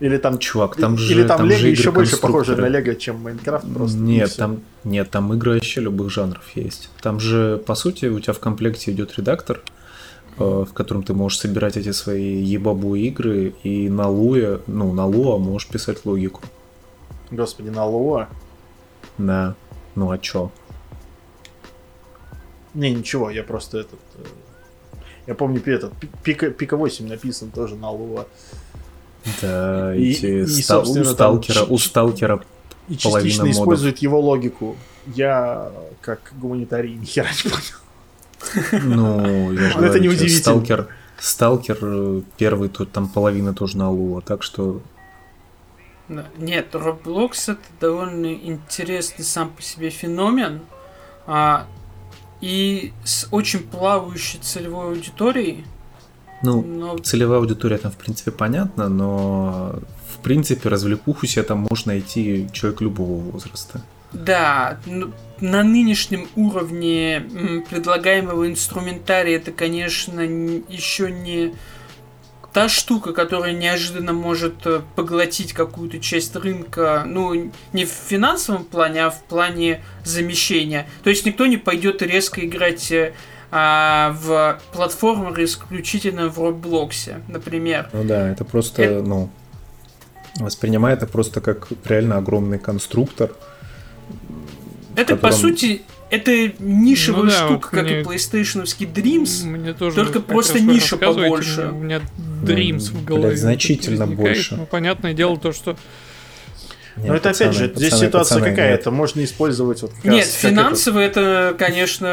Или 0.00 0.16
там, 0.18 0.38
Чувак, 0.38 0.76
там 0.76 0.96
же 0.98 1.12
или 1.12 1.26
там, 1.26 1.38
там 1.38 1.48
Лего 1.48 1.66
еще 1.66 1.90
больше 1.92 2.16
похоже 2.16 2.56
на. 2.56 2.66
Лего, 2.66 2.94
чем 2.94 3.20
Майнкрафт 3.22 3.66
просто. 3.72 3.96
Нет, 3.98 4.34
там 4.36 4.60
нет, 4.84 5.10
там 5.10 5.32
игры 5.34 5.54
вообще 5.54 5.80
любых 5.80 6.10
жанров 6.10 6.44
есть. 6.54 6.90
Там 7.00 7.20
же, 7.20 7.62
по 7.64 7.74
сути, 7.74 8.06
у 8.06 8.18
тебя 8.20 8.32
в 8.32 8.38
комплекте 8.40 8.90
идет 8.92 9.16
редактор, 9.18 9.60
э, 10.38 10.64
в 10.68 10.72
котором 10.72 11.02
ты 11.02 11.12
можешь 11.14 11.38
собирать 11.40 11.76
эти 11.76 11.92
свои 11.92 12.42
ебабу 12.42 12.94
игры, 12.96 13.54
и 13.64 13.88
на 13.88 14.08
Луе, 14.08 14.60
ну, 14.66 14.92
на 14.92 15.06
Луа 15.06 15.38
можешь 15.38 15.68
писать 15.68 16.04
логику. 16.04 16.42
Господи, 17.30 17.68
на 17.68 17.84
Луа. 17.86 18.28
Да. 19.18 19.54
Ну 19.94 20.10
а 20.10 20.18
чё? 20.18 20.50
Не, 22.74 22.90
ничего, 22.94 23.30
я 23.30 23.42
просто 23.42 23.78
этот... 23.78 23.98
э, 24.16 24.24
Я 25.26 25.34
помню, 25.34 25.60
этот 25.66 25.92
Пи- 25.98 26.08
Пика, 26.22 26.50
Пика 26.50 26.76
8 26.76 27.08
написан 27.08 27.50
тоже 27.50 27.74
на 27.74 27.90
Луа. 27.90 28.26
Да, 29.42 29.94
И- 29.94 30.10
эти 30.12 30.26
и, 30.26 30.46
ста- 30.46 30.76
собственно, 30.76 31.10
у 31.10 31.14
там 31.14 31.42
сталкера, 31.42 31.64
у 31.64 31.78
ч- 31.78 31.88
сталкера 31.88 32.44
И 32.88 32.96
частично 32.96 33.44
модов. 33.44 33.60
использует 33.60 33.98
его 33.98 34.20
логику. 34.20 34.76
Я, 35.06 35.70
как 36.00 36.32
гуманитарий, 36.40 36.94
ни 37.00 37.04
хера 37.04 37.28
не 37.44 37.50
понял. 37.50 38.94
Ну, 38.96 39.52
я 39.52 39.58
же 39.58 39.66
это 39.70 39.76
говорю 39.78 39.92
тебе, 39.94 40.02
неудивительно. 40.04 40.38
Сталкер, 40.40 40.88
Сталкер 41.18 41.78
э, 41.82 42.22
первый, 42.38 42.68
тут 42.68 42.92
там 42.92 43.08
половина 43.08 43.52
тоже 43.52 43.76
на 43.76 43.90
Луа, 43.90 44.20
так 44.20 44.42
что. 44.42 44.80
Нет, 46.38 46.74
Roblox 46.74 47.52
это 47.52 47.60
довольно 47.80 48.32
интересный 48.32 49.24
сам 49.24 49.50
по 49.50 49.62
себе 49.62 49.90
феномен. 49.90 50.60
А, 51.26 51.66
и 52.40 52.92
с 53.04 53.28
очень 53.30 53.60
плавающей 53.60 54.38
целевой 54.40 54.88
аудиторией. 54.88 55.64
Ну, 56.42 56.62
Но 56.62 56.98
целевая 56.98 57.38
аудитория 57.38 57.78
там, 57.78 57.92
в 57.92 57.96
принципе, 57.96 58.30
понятна, 58.30 58.88
но 58.88 59.78
в 60.08 60.18
принципе 60.22 60.68
развлекуху 60.68 61.26
себе 61.26 61.42
там 61.42 61.66
может 61.68 61.86
найти 61.86 62.48
человек 62.52 62.80
любого 62.80 63.20
возраста. 63.20 63.82
Да, 64.12 64.78
ну, 64.86 65.12
на 65.40 65.62
нынешнем 65.62 66.28
уровне 66.34 67.22
предлагаемого 67.70 68.48
инструментария 68.48 69.36
это, 69.36 69.52
конечно, 69.52 70.20
еще 70.20 71.12
не 71.12 71.54
та 72.52 72.68
штука, 72.68 73.12
которая 73.12 73.52
неожиданно 73.52 74.12
может 74.12 74.66
э, 74.66 74.80
поглотить 74.96 75.52
какую-то 75.52 75.98
часть 76.00 76.34
рынка, 76.36 77.04
ну, 77.06 77.52
не 77.72 77.84
в 77.84 77.88
финансовом 77.90 78.64
плане, 78.64 79.04
а 79.06 79.10
в 79.10 79.22
плане 79.22 79.82
замещения. 80.04 80.88
То 81.04 81.10
есть 81.10 81.24
никто 81.26 81.46
не 81.46 81.56
пойдет 81.58 82.02
резко 82.02 82.44
играть 82.44 82.90
э, 82.90 83.12
а, 83.52 84.16
в 84.20 84.60
платформеры 84.72 85.44
исключительно 85.44 86.28
в 86.28 86.38
Роблоксе, 86.38 87.20
например. 87.28 87.88
Ну 87.92 88.04
да, 88.04 88.28
это 88.30 88.44
просто, 88.44 88.82
Это- 88.82 89.02
ну, 89.02 89.30
воспринимай 90.36 90.94
это 90.94 91.06
просто 91.06 91.40
как 91.40 91.68
реально 91.84 92.16
огромный 92.18 92.58
конструктор. 92.58 93.30
Это, 94.96 95.16
по 95.16 95.28
котором- 95.28 95.40
сути, 95.40 95.82
это 96.10 96.52
нишевая 96.58 97.22
Ну 97.24 97.30
да, 97.30 97.36
штука, 97.36 97.52
вот 97.52 97.64
как 97.66 97.82
мне- 97.84 98.00
и 98.00 98.04
PlayStation 98.04 98.62
Dreams. 98.64 99.44
Мне 99.46 99.72
тоже 99.72 99.96
Только 99.96 100.20
просто 100.20 100.60
ниша 100.60 100.96
побольше. 100.96 101.70
У 101.72 101.76
меня 101.76 102.00
Dreams 102.42 102.90
Ну, 102.92 102.98
в 103.00 103.04
голове. 103.04 103.26
блядь, 103.28 103.38
значительно 103.38 104.04
это 104.04 104.12
больше. 104.12 104.56
Ну, 104.56 104.66
понятное 104.66 105.12
дело, 105.14 105.36
то, 105.38 105.52
что 105.52 105.76
Нет, 106.96 107.06
Но 107.08 107.14
это 107.14 107.30
опять 107.30 107.38
пацаны, 107.48 107.52
же, 107.52 107.72
здесь 107.74 107.90
пацаны, 107.90 108.08
ситуация 108.08 108.34
пацаны, 108.38 108.50
какая? 108.50 108.70
нет. 108.72 108.80
Это 108.80 108.90
можно 108.90 109.24
использовать 109.24 109.82
вот 109.82 109.92
как 109.92 110.04
Нет, 110.04 110.24
раз 110.24 110.32
как 110.40 110.50
финансово 110.50 110.98
это, 110.98 111.54
конечно, 111.58 112.08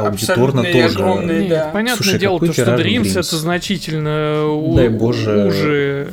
Аудиторно 0.00 0.60
абсолютно 0.60 0.62
тоже. 0.64 0.84
огромные, 0.94 1.40
Нет, 1.40 1.48
да. 1.48 1.70
понятное 1.72 2.02
Слушай, 2.04 2.18
дело, 2.20 2.38
то, 2.38 2.52
что 2.52 2.62
Dreams, 2.62 3.02
Dreams? 3.02 3.10
это 3.18 3.36
значительно 3.36 4.46
у- 4.46 4.76
Дай 4.76 4.88
боже. 4.88 5.46
уже. 5.46 6.12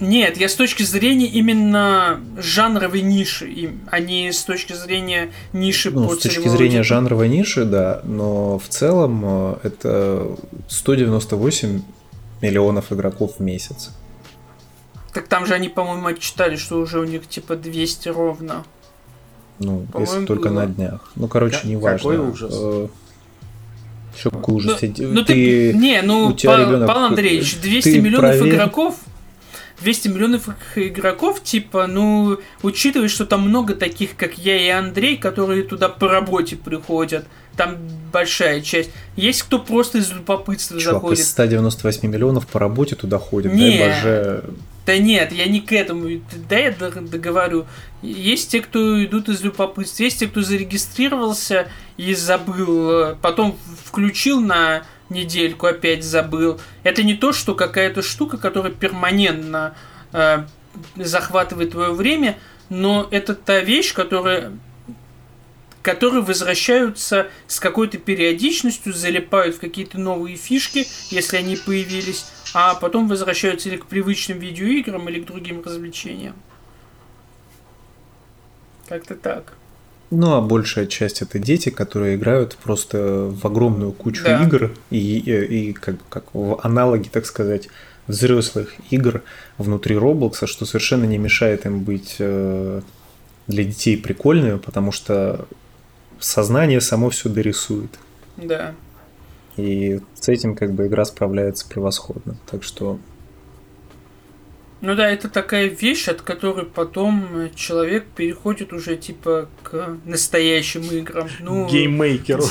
Нет, 0.00 0.36
я 0.38 0.48
с 0.48 0.54
точки 0.56 0.82
зрения 0.82 1.26
именно 1.28 2.20
жанровой 2.36 3.00
ниши, 3.00 3.70
а 3.90 4.00
не 4.00 4.32
с 4.32 4.42
точки 4.42 4.72
зрения 4.72 5.30
ниши 5.52 5.92
Ну, 5.92 6.08
по 6.08 6.16
с 6.16 6.18
точки 6.18 6.48
зрения 6.48 6.82
жанровой 6.82 7.28
ниши, 7.28 7.64
да, 7.64 8.00
но 8.04 8.58
в 8.58 8.68
целом 8.68 9.22
э, 9.24 9.54
это 9.62 10.36
198 10.68 11.82
миллионов 12.44 12.92
игроков 12.92 13.36
в 13.38 13.40
месяц. 13.42 13.90
Так 15.12 15.28
там 15.28 15.46
же 15.46 15.54
они, 15.54 15.68
по-моему, 15.68 16.06
отчитали, 16.08 16.56
что 16.56 16.78
уже 16.80 17.00
у 17.00 17.04
них 17.04 17.26
типа 17.28 17.56
200 17.56 18.08
ровно. 18.08 18.64
Ну, 19.60 19.86
если 19.98 20.26
только 20.26 20.48
было. 20.48 20.60
на 20.60 20.66
днях. 20.66 21.12
Ну, 21.16 21.28
короче, 21.28 21.60
Ка- 21.60 21.68
не 21.68 21.76
важно. 21.76 21.98
какой 22.10 22.18
ужас. 22.18 22.52
Что 24.16 24.30
какой 24.30 24.54
ужас? 24.56 24.72
Ну, 24.82 24.88
Ты- 24.92 25.06
ну 25.06 25.24
ты, 25.24 25.32
ты- 25.72 25.72
не, 25.78 26.02
ну, 26.02 26.26
у 26.28 26.32
тебя 26.32 26.52
Павел, 26.52 26.66
ребенок- 26.68 26.86
Павел 26.88 27.04
Андреевич, 27.04 27.60
200 27.60 27.90
ты 27.90 28.00
миллионов 28.00 28.20
проверь. 28.36 28.54
игроков, 28.54 28.96
200 29.80 30.08
миллионов 30.08 30.48
игроков, 30.76 31.42
типа, 31.42 31.86
ну, 31.86 32.38
учитывая, 32.62 33.08
что 33.08 33.26
там 33.26 33.48
много 33.48 33.74
таких, 33.74 34.16
как 34.16 34.38
я 34.38 34.56
и 34.56 34.68
Андрей, 34.68 35.16
которые 35.16 35.62
туда 35.64 35.88
по 35.88 36.08
работе 36.08 36.56
приходят, 36.56 37.26
там 37.56 37.76
большая 38.12 38.60
часть. 38.60 38.90
Есть 39.16 39.42
кто 39.42 39.58
просто 39.58 39.98
из 39.98 40.12
любопытства 40.12 40.78
Чувак, 40.78 40.94
заходит. 40.94 41.18
из 41.20 41.30
198 41.30 42.08
миллионов 42.08 42.46
по 42.46 42.58
работе 42.58 42.96
туда 42.96 43.18
ходит. 43.18 43.52
Не. 43.52 43.78
Дай 43.78 43.88
боже. 43.88 44.44
Да 44.86 44.98
нет, 44.98 45.32
я 45.32 45.46
не 45.46 45.60
к 45.60 45.72
этому. 45.72 46.20
Да 46.48 46.58
я 46.58 46.70
договорю. 46.72 47.66
Есть 48.02 48.50
те, 48.50 48.60
кто 48.60 49.02
идут 49.02 49.28
из 49.28 49.40
любопытства, 49.40 50.02
есть 50.02 50.20
те, 50.20 50.26
кто 50.26 50.42
зарегистрировался 50.42 51.68
и 51.96 52.14
забыл, 52.14 52.90
э, 52.90 53.16
потом 53.22 53.56
включил 53.84 54.40
на 54.40 54.82
недельку, 55.14 55.66
опять 55.66 56.04
забыл. 56.04 56.60
Это 56.82 57.02
не 57.02 57.14
то, 57.14 57.32
что 57.32 57.54
какая-то 57.54 58.02
штука, 58.02 58.36
которая 58.36 58.72
перманентно 58.72 59.74
э, 60.12 60.44
захватывает 60.96 61.70
твое 61.70 61.92
время, 61.92 62.38
но 62.68 63.08
это 63.10 63.34
та 63.34 63.60
вещь, 63.60 63.94
которая 63.94 64.52
которые 65.84 66.22
возвращаются 66.22 67.28
с 67.46 67.60
какой-то 67.60 67.98
периодичностью, 67.98 68.94
залипают 68.94 69.56
в 69.56 69.60
какие-то 69.60 70.00
новые 70.00 70.36
фишки, 70.36 70.86
если 71.10 71.36
они 71.36 71.56
появились, 71.56 72.24
а 72.54 72.74
потом 72.74 73.06
возвращаются 73.06 73.68
или 73.68 73.76
к 73.76 73.84
привычным 73.84 74.38
видеоиграм, 74.38 75.06
или 75.10 75.20
к 75.20 75.26
другим 75.26 75.62
развлечениям. 75.62 76.36
Как-то 78.88 79.14
так. 79.14 79.52
Ну, 80.10 80.34
а 80.34 80.40
большая 80.40 80.86
часть 80.86 81.22
это 81.22 81.38
дети, 81.38 81.70
которые 81.70 82.16
играют 82.16 82.56
просто 82.56 83.30
в 83.30 83.44
огромную 83.46 83.92
кучу 83.92 84.24
Да. 84.24 84.42
игр 84.44 84.70
и, 84.90 85.18
и, 85.18 85.68
и 85.70 85.72
как, 85.72 85.96
как 86.08 86.24
в 86.34 86.60
аналоги, 86.62 87.08
так 87.08 87.26
сказать, 87.26 87.68
взрослых 88.06 88.74
игр 88.90 89.22
внутри 89.58 89.96
Роблокса, 89.96 90.46
что 90.46 90.66
совершенно 90.66 91.04
не 91.04 91.18
мешает 91.18 91.66
им 91.66 91.82
быть 91.82 92.16
э, 92.18 92.80
для 93.46 93.64
детей 93.64 93.96
прикольными, 93.96 94.58
потому 94.58 94.92
что 94.92 95.46
сознание 96.20 96.80
само 96.80 97.10
все 97.10 97.28
дорисует. 97.28 97.90
Да. 98.36 98.74
И 99.56 100.00
с 100.14 100.28
этим 100.28 100.54
как 100.54 100.72
бы 100.72 100.86
игра 100.86 101.04
справляется 101.04 101.66
превосходно. 101.68 102.36
Так 102.50 102.62
что 102.62 102.98
Ну 104.80 104.94
да, 104.94 105.08
это 105.10 105.28
такая 105.30 105.68
вещь, 105.68 106.08
от 106.08 106.20
которой 106.20 106.66
потом 106.66 107.24
э, 107.36 107.50
человек 107.54 108.04
переходит 108.16 108.72
уже 108.72 108.96
типа 108.96 109.48
к 109.62 109.96
настоящим 110.04 110.82
играм. 110.82 111.28
Ну, 111.40 111.66
GameMaker 111.68 112.30
у. 112.30 112.44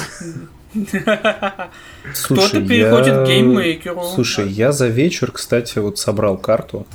Кто-то 0.73 2.61
переходит 2.67 3.23
к 3.23 3.27
GameMaker 3.27 3.88
у. 3.88 4.01
Слушай, 4.15 4.49
я 4.49 4.71
за 4.71 4.87
вечер, 4.87 5.31
кстати, 5.31 5.79
вот 5.79 5.99
собрал 5.99 6.37
карту 6.37 6.85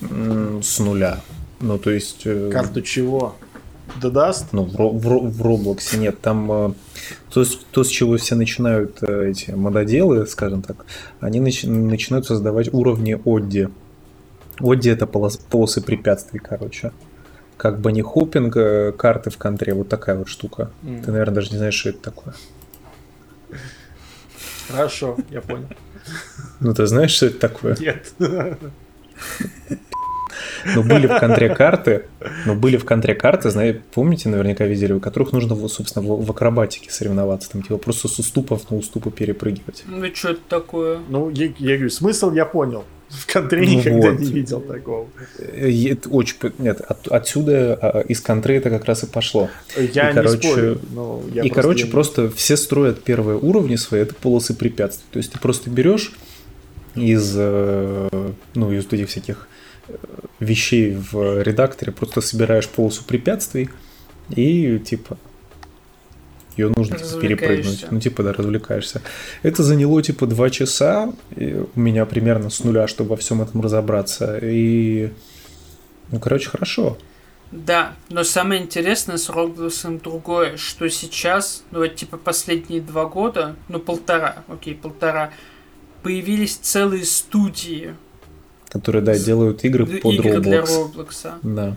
с 0.00 0.78
нуля. 0.78 1.20
Ну, 1.60 1.78
то 1.78 1.90
есть... 1.90 2.22
э, 2.24 2.50
Карту 2.52 2.82
чего? 2.82 3.36
De 4.00 4.10
Dust? 4.10 4.46
Ну, 4.52 4.64
в, 4.64 4.72
в, 4.74 5.06
Ро- 5.08 5.28
в 5.28 5.42
Роблоксе 5.42 5.96
нет. 5.96 6.20
Там 6.20 6.50
э, 6.50 6.72
то, 7.32 7.44
с- 7.44 7.56
то, 7.70 7.84
с 7.84 7.88
чего 7.88 8.16
все 8.16 8.34
начинают 8.34 9.00
эти 9.02 9.52
мододелы, 9.52 10.26
скажем 10.26 10.62
так, 10.62 10.84
они 11.20 11.38
нач- 11.40 11.68
начинают 11.68 12.26
создавать 12.26 12.72
уровни 12.74 13.16
Одди. 13.24 13.68
Одди 14.60 14.90
это 14.90 15.06
полос- 15.06 15.40
полосы 15.50 15.80
препятствий, 15.80 16.38
короче. 16.40 16.92
Как 17.56 17.80
банихопинг, 17.80 18.56
э, 18.56 18.92
карты 18.92 19.30
в 19.30 19.38
контре, 19.38 19.74
вот 19.74 19.88
такая 19.88 20.16
вот 20.16 20.28
штука. 20.28 20.70
М. 20.82 21.02
Ты, 21.02 21.10
наверное, 21.12 21.34
даже 21.36 21.50
не 21.50 21.58
знаешь, 21.58 21.74
что 21.74 21.90
это 21.90 21.98
такое. 22.00 22.34
Хорошо, 24.68 25.16
я 25.30 25.40
понял. 25.40 25.68
Ну, 26.60 26.74
ты 26.74 26.86
знаешь, 26.86 27.10
что 27.12 27.26
это 27.26 27.38
такое? 27.38 27.76
Нет. 27.78 28.12
Но 30.74 30.82
были 30.82 31.06
в 31.06 31.18
контре 31.18 31.54
карты, 31.54 32.06
но 32.46 32.54
были 32.54 32.76
в 32.76 32.84
контре 32.84 33.14
карты, 33.14 33.50
знаете, 33.50 33.82
помните, 33.94 34.28
наверняка 34.28 34.64
видели, 34.64 34.92
у 34.92 35.00
которых 35.00 35.32
нужно, 35.32 35.56
собственно, 35.68 36.06
в, 36.06 36.24
в 36.24 36.30
акробатике 36.30 36.90
соревноваться, 36.90 37.50
там 37.50 37.62
типа 37.62 37.78
просто 37.78 38.08
с 38.08 38.18
уступов 38.18 38.70
на 38.70 38.76
уступы 38.76 39.10
перепрыгивать. 39.10 39.84
Ну 39.86 40.04
что 40.14 40.30
это 40.30 40.40
такое? 40.48 41.00
Ну, 41.08 41.28
я, 41.30 41.52
я 41.58 41.74
говорю, 41.76 41.90
смысл 41.90 42.32
я 42.32 42.44
понял. 42.44 42.84
В 43.12 43.30
контре 43.32 43.62
Ну 43.62 43.68
никогда 43.78 44.10
вот. 44.10 44.20
не 44.20 44.32
видел 44.32 44.60
такого. 44.60 45.06
Э, 45.38 45.70
это 45.90 46.08
очень... 46.08 46.36
Нет, 46.58 46.80
от- 46.80 47.08
отсюда, 47.08 47.74
а, 47.80 48.00
из 48.00 48.20
контры 48.20 48.54
это 48.56 48.70
как 48.70 48.84
раз 48.86 49.02
и 49.04 49.06
пошло. 49.06 49.50
Я 49.76 50.10
И, 50.10 50.14
не 50.14 50.14
короче, 50.14 50.48
спорю, 50.48 50.80
но 50.92 51.22
я 51.32 51.42
и, 51.42 51.50
короче, 51.50 51.84
не- 51.84 51.90
просто 51.90 52.30
все 52.30 52.56
строят 52.56 53.02
первые 53.04 53.38
уровни 53.38 53.76
свои, 53.76 54.00
это 54.00 54.14
полосы 54.14 54.54
препятствий. 54.54 55.04
То 55.10 55.18
есть 55.18 55.30
ты 55.32 55.38
просто 55.38 55.68
берешь 55.68 56.12
из, 56.94 57.34
э, 57.36 58.08
ну, 58.54 58.72
из 58.72 58.86
этих 58.90 59.08
всяких 59.08 59.46
э, 59.88 59.94
вещей 60.40 60.96
в 61.12 61.42
редакторе, 61.42 61.92
просто 61.92 62.20
собираешь 62.22 62.68
полосу 62.68 63.04
препятствий 63.04 63.68
и, 64.34 64.78
типа, 64.78 65.18
ее 66.56 66.72
нужно 66.76 66.98
типа, 66.98 67.20
перепрыгнуть. 67.20 67.86
Ну, 67.90 68.00
типа, 68.00 68.22
да, 68.22 68.32
развлекаешься. 68.32 69.02
Это 69.42 69.62
заняло, 69.62 70.02
типа, 70.02 70.26
два 70.26 70.50
часа 70.50 71.12
у 71.36 71.80
меня 71.80 72.04
примерно 72.06 72.50
с 72.50 72.64
нуля, 72.64 72.86
чтобы 72.88 73.10
во 73.10 73.16
всем 73.16 73.42
этом 73.42 73.60
разобраться. 73.60 74.38
И, 74.42 75.10
ну, 76.10 76.18
короче, 76.18 76.48
хорошо. 76.48 76.98
Да, 77.52 77.92
но 78.08 78.24
самое 78.24 78.62
интересное 78.62 79.18
с 79.18 79.28
Роблоксом 79.28 79.98
другое, 79.98 80.56
что 80.56 80.88
сейчас, 80.88 81.64
ну 81.70 81.80
вот 81.80 81.94
типа 81.94 82.16
последние 82.16 82.80
два 82.80 83.04
года, 83.04 83.56
ну 83.68 83.78
полтора, 83.78 84.42
окей, 84.48 84.74
полтора, 84.74 85.32
появились 86.02 86.56
целые 86.56 87.04
студии 87.04 87.94
Которые, 88.70 89.02
да, 89.02 89.18
делают 89.18 89.64
игры 89.64 89.84
под 89.84 90.14
игр 90.14 90.40
для 90.40 90.60
Roblox. 90.60 90.76
Роблокса. 90.76 91.34
Да. 91.42 91.76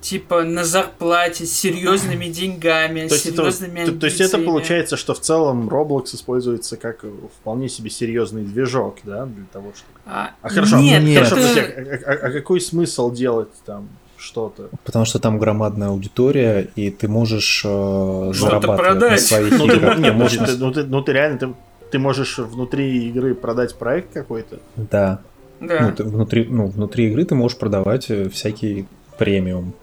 Типа 0.00 0.44
на 0.44 0.64
зарплате, 0.64 1.44
с 1.44 1.52
серьезными 1.52 2.26
деньгами, 2.26 3.08
То 3.08 3.14
есть, 3.14 3.26
это, 3.26 3.36
серьезными 3.50 3.84
то, 3.84 3.92
то 3.92 4.06
есть 4.06 4.20
это 4.20 4.38
получается, 4.38 4.96
что 4.96 5.12
в 5.14 5.20
целом 5.20 5.68
Roblox 5.68 6.14
используется 6.14 6.76
как 6.76 7.04
вполне 7.40 7.68
себе 7.68 7.90
серьезный 7.90 8.44
движок, 8.44 8.98
да, 9.02 9.26
для 9.26 9.44
того, 9.52 9.72
чтобы... 9.74 9.98
А, 10.06 10.30
А 10.40 10.48
хорошо, 10.50 10.78
нет, 10.78 11.02
нет. 11.02 11.26
хорошо, 11.26 11.36
это- 11.58 12.00
а, 12.06 12.12
а- 12.12 12.26
а 12.28 12.30
какой 12.30 12.60
смысл 12.60 13.10
делать 13.12 13.48
там 13.66 13.88
что-то? 14.16 14.68
Потому 14.84 15.04
что 15.04 15.18
там 15.18 15.38
громадная 15.38 15.88
аудитория, 15.88 16.68
и 16.76 16.90
ты 16.90 17.08
можешь 17.08 17.62
э, 17.64 18.30
зарабатывать 18.34 18.66
на 18.68 18.76
продать. 18.76 19.20
своих 19.20 19.58
Ну, 19.58 19.66
ты, 19.66 19.76
играх. 19.76 19.98
не, 19.98 20.04
Ты 20.04 20.12
подожди, 20.12 20.38
можешь- 20.38 20.54
ты- 20.54 20.58
ну, 20.64 20.72
ты, 20.72 20.84
ну 20.84 21.02
ты 21.02 21.12
реально, 21.12 21.38
ты, 21.38 21.54
ты 21.90 21.98
можешь 21.98 22.38
внутри 22.38 23.08
игры 23.08 23.34
продать 23.34 23.74
проект 23.74 24.12
какой-то? 24.12 24.60
Да. 24.76 25.20
Да. 25.60 25.80
Ну, 25.80 25.92
ты 25.92 26.04
внутри, 26.04 26.44
ну, 26.48 26.66
внутри 26.68 27.08
игры 27.08 27.24
ты 27.24 27.34
можешь 27.34 27.58
продавать 27.58 28.06
э, 28.10 28.28
всякий 28.28 28.86
премиум. 29.18 29.74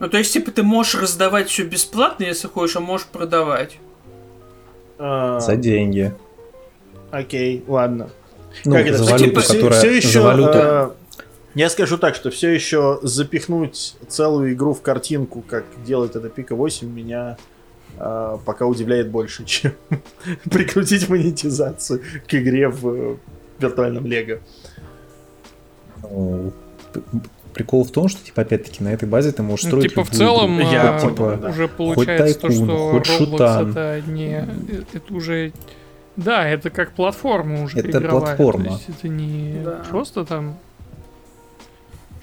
Ну, 0.00 0.08
то 0.08 0.16
есть, 0.18 0.32
типа, 0.32 0.50
ты 0.50 0.62
можешь 0.62 0.94
раздавать 1.00 1.48
все 1.48 1.64
бесплатно, 1.64 2.24
если 2.24 2.48
хочешь, 2.48 2.76
а 2.76 2.80
можешь 2.80 3.06
продавать. 3.06 3.78
А, 4.98 5.38
За 5.40 5.56
деньги. 5.56 6.12
Окей, 7.10 7.62
ладно. 7.68 8.08
Ну, 8.64 8.72
Как 8.74 8.86
это? 8.86 8.98
за 8.98 9.12
валюту, 9.12 9.40
всё- 9.40 9.54
которая... 9.54 9.78
всё 9.78 9.90
еще, 9.90 10.08
за 10.08 10.22
валюту... 10.22 10.58
э, 10.58 10.90
я 11.54 11.68
скажу 11.68 11.98
так, 11.98 12.14
что 12.14 12.30
все 12.30 12.48
еще 12.50 12.98
запихнуть 13.02 13.96
целую 14.08 14.52
игру 14.54 14.72
в 14.74 14.80
картинку, 14.82 15.42
как 15.46 15.64
делает 15.84 16.16
это 16.16 16.28
Пика 16.28 16.54
8, 16.54 16.88
меня 16.88 17.36
э, 17.98 18.38
пока 18.44 18.66
удивляет 18.66 19.10
больше, 19.10 19.44
чем 19.46 19.72
прикрутить 20.50 21.08
монетизацию 21.08 22.00
к 22.26 22.34
игре 22.34 22.68
в 22.68 22.88
э, 22.88 23.16
виртуальном 23.58 24.06
Лего. 24.06 24.38
Ну, 27.50 27.54
прикол 27.54 27.84
в 27.84 27.90
том, 27.90 28.08
что, 28.08 28.24
типа, 28.24 28.42
опять-таки, 28.42 28.82
на 28.82 28.88
этой 28.88 29.08
базе 29.08 29.32
ты 29.32 29.42
можешь 29.42 29.64
Ну, 29.64 29.70
строить 29.70 29.90
типа, 29.90 30.04
в 30.04 30.10
целом, 30.10 30.60
игру. 30.60 30.70
Я 30.70 30.92
понял, 30.98 31.10
типа, 31.10 31.38
да. 31.42 31.48
уже 31.50 31.68
получается 31.68 32.34
то, 32.40 32.48
Тайкун, 32.48 32.66
что 32.66 32.90
хоть 32.90 33.08
Roblox 33.08 33.18
Шутан. 33.18 33.70
это 33.70 34.02
не... 34.10 34.34
э, 34.68 34.82
Это 34.94 35.14
уже... 35.14 35.52
Да, 36.16 36.46
это 36.48 36.70
как 36.70 36.92
платформа 36.92 37.62
уже 37.62 37.78
Это 37.78 37.90
игровая. 37.98 38.10
платформа. 38.36 38.64
То 38.64 38.70
есть 38.72 38.88
это 38.88 39.08
не 39.08 39.62
Да. 39.64 39.82
просто 39.88 40.24
там 40.24 40.56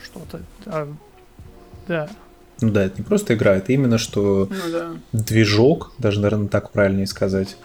что-то... 0.04 0.42
а, 0.66 0.88
Да. 1.88 2.10
Ну 2.62 2.72
да, 2.72 2.86
это 2.86 2.98
не 2.98 3.04
просто 3.04 3.34
игра, 3.36 3.56
это 3.56 3.72
именно 3.72 3.98
что 3.98 4.48
Ну 4.50 4.72
да. 4.72 4.90
движок, 5.14 5.94
даже, 6.00 6.20
наверное, 6.22 6.48
так 6.48 6.72
правильнее 6.72 7.06
сказать. 7.08 7.56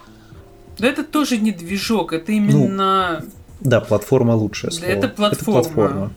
Да 0.79 0.87
это 0.87 1.03
тоже 1.05 1.39
не 1.39 1.51
движок, 1.53 2.13
это 2.13 2.33
именно... 2.33 3.23
Да, 3.61 3.81
платформа 3.81 4.33
лучшее 4.33 4.71
Да, 4.71 4.77
слово. 4.77 4.91
это 4.91 5.09
платформа. 5.09 5.63
платформа. 5.63 6.13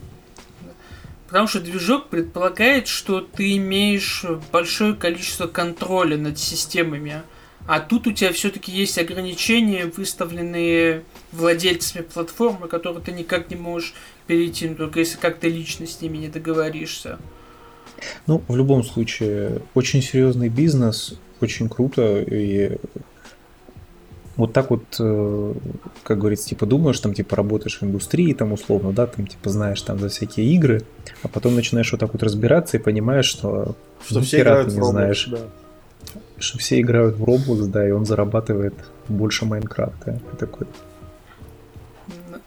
Потому 1.26 1.48
что 1.48 1.60
движок 1.60 2.08
предполагает, 2.08 2.86
что 2.86 3.20
ты 3.20 3.56
имеешь 3.56 4.24
большое 4.52 4.94
количество 4.94 5.46
контроля 5.46 6.16
над 6.16 6.38
системами. 6.38 7.22
А 7.66 7.80
тут 7.80 8.06
у 8.06 8.12
тебя 8.12 8.32
все-таки 8.32 8.70
есть 8.70 8.96
ограничения, 8.96 9.86
выставленные 9.86 11.02
владельцами 11.32 12.02
платформы, 12.02 12.68
которые 12.68 13.02
ты 13.02 13.10
никак 13.10 13.50
не 13.50 13.56
можешь 13.56 13.92
перейти, 14.28 14.68
ну, 14.68 14.76
только 14.76 15.00
если 15.00 15.18
как-то 15.18 15.48
лично 15.48 15.86
с 15.86 16.00
ними 16.00 16.18
не 16.18 16.28
договоришься. 16.28 17.18
Ну, 18.28 18.42
в 18.46 18.56
любом 18.56 18.84
случае, 18.84 19.62
очень 19.74 20.02
серьезный 20.02 20.48
бизнес, 20.48 21.14
очень 21.40 21.68
круто, 21.68 22.20
и 22.20 22.78
вот 24.36 24.52
так 24.52 24.70
вот, 24.70 24.82
э, 24.98 25.54
как 26.02 26.18
говорится, 26.18 26.48
типа 26.48 26.66
думаешь, 26.66 27.00
там, 27.00 27.14
типа, 27.14 27.36
работаешь 27.36 27.78
в 27.80 27.82
индустрии, 27.84 28.32
там, 28.34 28.52
условно, 28.52 28.92
да, 28.92 29.06
там, 29.06 29.26
типа, 29.26 29.48
знаешь 29.50 29.80
там 29.82 29.98
за 29.98 30.08
всякие 30.08 30.46
игры, 30.54 30.82
а 31.22 31.28
потом 31.28 31.54
начинаешь 31.54 31.90
вот 31.92 32.00
так 32.00 32.12
вот 32.12 32.22
разбираться 32.22 32.76
и 32.76 32.80
понимаешь, 32.80 33.26
что, 33.26 33.74
Что 34.06 34.20
все 34.20 34.40
играют 34.40 34.68
ты 34.68 34.74
в 34.74 34.76
не 34.76 34.80
Roblox, 34.80 34.90
знаешь, 34.90 35.28
да. 35.30 35.38
что 36.38 36.58
все 36.58 36.80
играют 36.80 37.16
в 37.16 37.24
Roblox, 37.24 37.66
да, 37.66 37.88
и 37.88 37.92
он 37.92 38.04
зарабатывает 38.04 38.74
больше 39.08 39.46
Майнкрафта. 39.46 40.20
И 40.32 40.36
такой, 40.36 40.66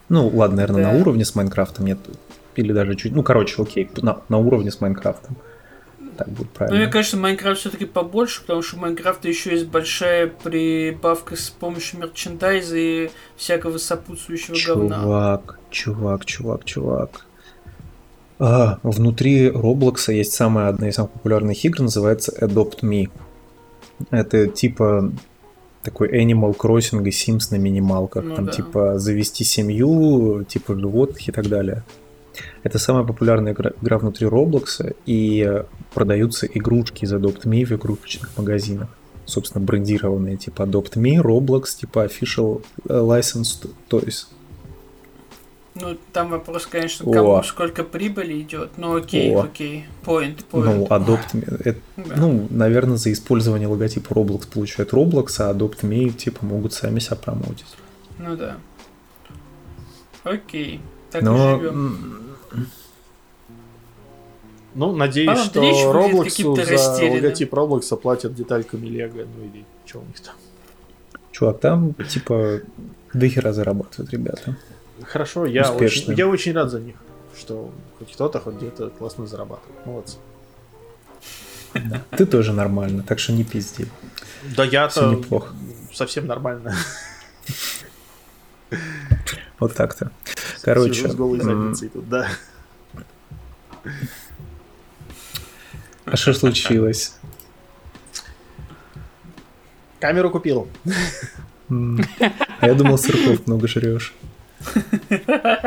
ну, 0.09 0.27
ладно, 0.27 0.57
наверное, 0.57 0.83
Да. 0.83 0.91
на 0.93 0.99
уровне 0.99 1.25
с 1.25 1.35
Майнкрафтом 1.35 1.85
нет, 1.85 1.99
или 2.55 2.71
даже 2.73 2.95
чуть, 2.95 3.13
ну, 3.13 3.23
короче, 3.23 3.61
окей, 3.61 3.89
на, 4.01 4.21
на 4.29 4.37
уровне 4.37 4.71
с 4.71 4.81
Майнкрафтом. 4.81 5.37
Так 6.19 6.27
будет 6.29 6.47
Но 6.47 6.55
правильно. 6.55 6.79
мне 6.79 6.87
кажется, 6.87 7.17
Майнкрафт 7.17 7.61
все-таки 7.61 7.85
побольше, 7.85 8.41
потому 8.41 8.61
что 8.61 8.75
у 8.75 8.79
Майнкрафта 8.81 9.27
еще 9.29 9.51
есть 9.51 9.67
большая 9.67 10.27
прибавка 10.27 11.35
с 11.37 11.49
помощью 11.49 11.99
мерчендайза 11.99 12.77
и 12.77 13.09
всякого 13.37 13.77
сопутствующего 13.77 14.55
говна. 14.65 14.97
Чувак, 15.01 15.59
чувак, 15.71 16.25
чувак, 16.25 16.65
чувак. 16.65 17.25
А, 18.37 18.79
внутри 18.83 19.49
Роблокса 19.49 20.11
есть 20.11 20.33
самая 20.33 20.67
одна 20.67 20.89
из 20.89 20.95
самых 20.95 21.11
популярных 21.11 21.63
игр, 21.63 21.81
называется 21.81 22.33
Adopt 22.41 22.81
Me. 22.81 23.09
Это 24.11 24.47
типа 24.47 25.11
такой 25.83 26.09
Animal 26.09 26.55
Crossing 26.55 27.01
и 27.07 27.11
Sims 27.11 27.51
на 27.51 27.55
минималках. 27.55 28.25
Ну 28.25 28.35
Там 28.35 28.45
да. 28.45 28.51
типа 28.51 28.99
завести 28.99 29.43
семью, 29.45 30.43
типа 30.43 30.75
животных 30.75 31.27
и 31.27 31.31
так 31.31 31.47
далее. 31.47 31.83
Это 32.63 32.79
самая 32.79 33.03
популярная 33.03 33.53
игра, 33.53 33.71
игра 33.81 33.97
внутри 33.97 34.27
Роблокса, 34.27 34.93
и 35.05 35.63
продаются 35.93 36.45
игрушки 36.45 37.05
из 37.05 37.13
Adopt 37.13 37.43
Me 37.43 37.65
в 37.65 37.71
игрушечных 37.71 38.37
магазинах. 38.37 38.89
Собственно, 39.25 39.63
брендированные, 39.63 40.37
типа 40.37 40.63
Adopt 40.63 40.93
Me, 40.95 41.21
Roblox, 41.21 41.77
типа 41.79 42.05
Official 42.05 42.63
Licensed 42.87 43.69
Toys. 43.89 44.27
Ну, 45.75 45.97
там 46.11 46.29
вопрос, 46.31 46.65
конечно, 46.65 47.09
О. 47.09 47.13
кому 47.13 47.43
сколько 47.43 47.83
прибыли 47.83 48.41
идет. 48.41 48.71
Ну, 48.77 48.95
окей, 48.95 49.33
О. 49.35 49.43
окей. 49.43 49.85
Point, 50.03 50.43
Ну, 50.51 50.59
point. 50.59 50.87
Adopt 50.89 51.33
Me, 51.33 51.61
это, 51.63 51.79
Да. 51.95 52.15
ну, 52.17 52.47
наверное, 52.49 52.97
за 52.97 53.13
использование 53.13 53.67
логотипа 53.67 54.11
Roblox 54.13 54.47
получают 54.51 54.91
Roblox, 54.93 55.35
а 55.39 55.53
Adopt 55.53 55.81
Me, 55.83 56.09
типа, 56.11 56.45
могут 56.45 56.73
сами 56.73 56.99
себя 56.99 57.15
промоутить. 57.15 57.77
Ну 58.17 58.35
да. 58.35 58.57
Окей. 60.23 60.81
Так 61.11 61.21
Но, 61.21 61.55
и 61.55 61.59
живем. 61.59 62.28
Ну, 64.75 64.95
надеюсь, 64.95 65.49
Павел 65.51 66.23
что 66.23 66.23
каким-то 66.23 66.65
за 66.65 67.11
логотип 67.11 67.53
Роблокса 67.53 67.95
платят 67.95 68.35
детальками 68.35 68.87
Лего, 68.87 69.25
ну 69.35 69.45
или 69.45 69.65
что 69.85 69.99
у 69.99 70.05
них 70.05 70.19
там. 70.19 70.35
чувак, 71.31 71.59
там, 71.59 71.93
типа, 71.95 72.61
дохера 73.13 73.51
зарабатывают 73.51 74.11
ребята. 74.11 74.55
Хорошо, 75.03 75.45
я 75.45 75.71
очень, 75.71 76.13
я 76.13 76.27
очень 76.27 76.53
рад 76.53 76.69
за 76.69 76.79
них, 76.79 76.95
что 77.37 77.71
хоть 77.97 78.13
кто-то 78.13 78.39
хоть 78.39 78.55
где-то 78.55 78.89
классно 78.89 79.25
зарабатывает. 79.27 79.85
Молодцы. 79.85 80.17
Ты 82.11 82.25
тоже 82.25 82.53
нормально, 82.53 83.03
так 83.03 83.19
что 83.19 83.33
не 83.33 83.43
пизди. 83.43 83.87
Да 84.55 84.63
я-то 84.63 85.11
неплохо. 85.11 85.53
совсем 85.93 86.27
нормально. 86.27 86.73
Вот 89.59 89.73
так-то. 89.73 90.11
Короче, 90.61 90.93
Сижу 90.93 91.09
с 91.09 91.15
голой 91.15 91.39
задницей 91.41 91.89
тут, 91.89 92.07
да. 92.09 92.27
а 96.05 96.15
что 96.15 96.33
случилось? 96.33 97.15
Камеру 99.99 100.31
купил. 100.31 100.67
А 101.69 102.67
я 102.67 102.73
думал, 102.73 102.97
сырков 102.97 103.45
много 103.47 103.67
жрешь. 103.67 104.13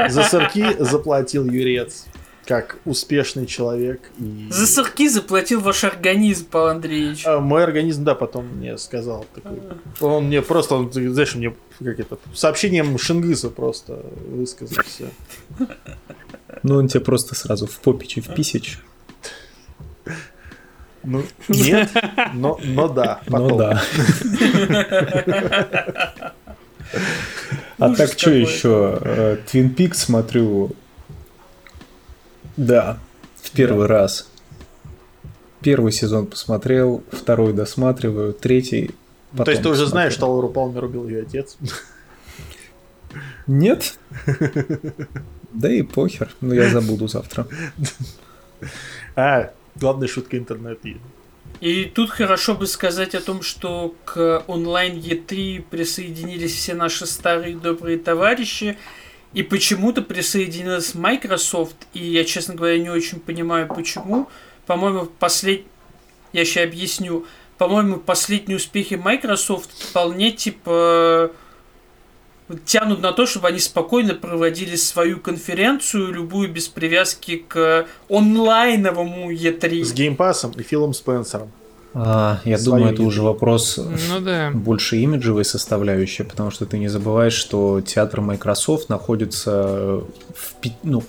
За 0.08 0.22
сырки 0.24 0.76
заплатил 0.82 1.44
юрец. 1.44 2.06
Как 2.52 2.76
успешный 2.84 3.46
человек. 3.46 4.10
И... 4.18 4.48
За 4.50 4.66
сырки 4.66 5.08
заплатил 5.08 5.62
ваш 5.62 5.84
организм, 5.84 6.48
Павел 6.50 6.68
Андреевич. 6.68 7.22
А, 7.24 7.40
мой 7.40 7.64
организм, 7.64 8.04
да, 8.04 8.14
потом 8.14 8.46
мне 8.46 8.76
сказал 8.76 9.24
такой. 9.34 9.58
Он 10.00 10.26
мне 10.26 10.42
просто, 10.42 10.74
он, 10.74 10.92
знаешь, 10.92 11.34
мне 11.34 11.54
как 11.78 11.98
это, 11.98 12.18
сообщением 12.34 12.98
Шингиса 12.98 13.48
просто 13.48 14.04
высказал 14.28 14.82
все. 14.84 15.08
Ну, 16.62 16.76
он 16.76 16.88
тебе 16.88 17.00
просто 17.00 17.34
сразу 17.34 17.66
в 17.66 17.80
попичи 17.80 18.20
в 18.20 18.34
писич. 18.34 18.80
Ну, 21.02 21.24
нет, 21.48 21.90
но, 22.34 22.60
но 22.62 22.88
да. 22.88 23.22
Ну 23.28 23.32
потом. 23.32 23.58
да. 23.58 23.82
А 27.78 27.94
так 27.94 28.12
что 28.12 28.30
еще? 28.30 29.38
Твин 29.50 29.70
Пик 29.70 29.94
смотрю. 29.94 30.76
Да, 32.56 32.98
в 33.36 33.50
первый 33.50 33.86
раз. 33.86 34.28
Первый 35.60 35.92
сезон 35.92 36.26
посмотрел, 36.26 37.02
второй 37.12 37.52
досматриваю, 37.52 38.32
третий. 38.32 38.90
То 39.36 39.50
есть 39.50 39.62
ты 39.62 39.68
потом 39.68 39.72
уже 39.72 39.86
знаешь, 39.86 40.12
посмотрю. 40.14 40.16
что 40.16 40.32
Лауру 40.32 40.48
Палмер 40.48 40.84
убил 40.84 41.08
ее 41.08 41.22
отец? 41.22 41.56
Нет. 43.46 43.98
Да 45.54 45.70
и 45.70 45.82
похер. 45.82 46.30
Ну 46.40 46.54
я 46.54 46.70
забуду 46.70 47.08
завтра. 47.08 47.46
А, 49.14 49.52
главная 49.76 50.08
шутка 50.08 50.38
интернета. 50.38 50.88
И 51.60 51.84
тут 51.84 52.10
хорошо 52.10 52.54
бы 52.54 52.66
сказать 52.66 53.14
о 53.14 53.20
том, 53.20 53.42
что 53.42 53.94
к 54.04 54.42
онлайн 54.46 54.98
Е3 54.98 55.62
присоединились 55.70 56.54
все 56.54 56.74
наши 56.74 57.06
старые 57.06 57.56
добрые 57.56 57.98
товарищи. 57.98 58.78
И 59.34 59.42
почему-то 59.42 60.02
присоединилась 60.02 60.94
Microsoft. 60.94 61.76
И 61.94 62.04
я, 62.04 62.24
честно 62.24 62.54
говоря, 62.54 62.78
не 62.78 62.90
очень 62.90 63.18
понимаю, 63.18 63.68
почему. 63.68 64.28
По-моему, 64.66 65.06
послед... 65.18 65.62
Я 66.32 66.44
сейчас 66.44 66.64
объясню. 66.64 67.26
По-моему, 67.58 67.98
последние 67.98 68.56
успехи 68.56 68.94
Microsoft 68.94 69.70
вполне, 69.72 70.32
типа, 70.32 71.30
тянут 72.64 73.00
на 73.00 73.12
то, 73.12 73.26
чтобы 73.26 73.48
они 73.48 73.58
спокойно 73.58 74.14
проводили 74.14 74.76
свою 74.76 75.18
конференцию, 75.18 76.12
любую 76.12 76.50
без 76.50 76.68
привязки 76.68 77.36
к 77.36 77.86
онлайновому 78.08 79.32
E3. 79.32 79.84
С 79.84 79.92
геймпасом 79.92 80.52
и 80.52 80.62
Филом 80.62 80.92
Спенсером. 80.92 81.52
А, 81.94 82.40
я 82.44 82.56
Свою 82.58 82.78
думаю, 82.78 82.94
это 82.94 83.02
уже 83.02 83.22
вопрос 83.22 83.76
Ну 83.78 84.20
да. 84.20 84.50
больше 84.54 84.96
имиджевой 84.96 85.44
составляющей, 85.44 86.22
потому 86.22 86.50
что 86.50 86.64
ты 86.64 86.78
не 86.78 86.88
забываешь, 86.88 87.34
что 87.34 87.80
театр 87.82 88.20
Microsoft 88.22 88.88
находится 88.88 90.00
в, 90.34 90.54
ну, 90.82 91.02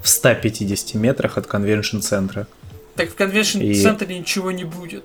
в 0.00 0.08
150 0.08 0.94
метрах 0.94 1.36
от 1.36 1.46
конвеншн-центра. 1.46 2.46
Так 2.94 3.10
в 3.10 3.14
конвеншн-центре 3.16 4.18
ничего 4.18 4.50
не 4.52 4.64
будет. 4.64 5.04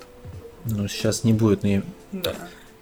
Ну, 0.65 0.87
сейчас 0.87 1.23
не 1.23 1.33
будет, 1.33 1.63
но 1.63 1.69
я, 1.69 1.81
Да. 2.11 2.33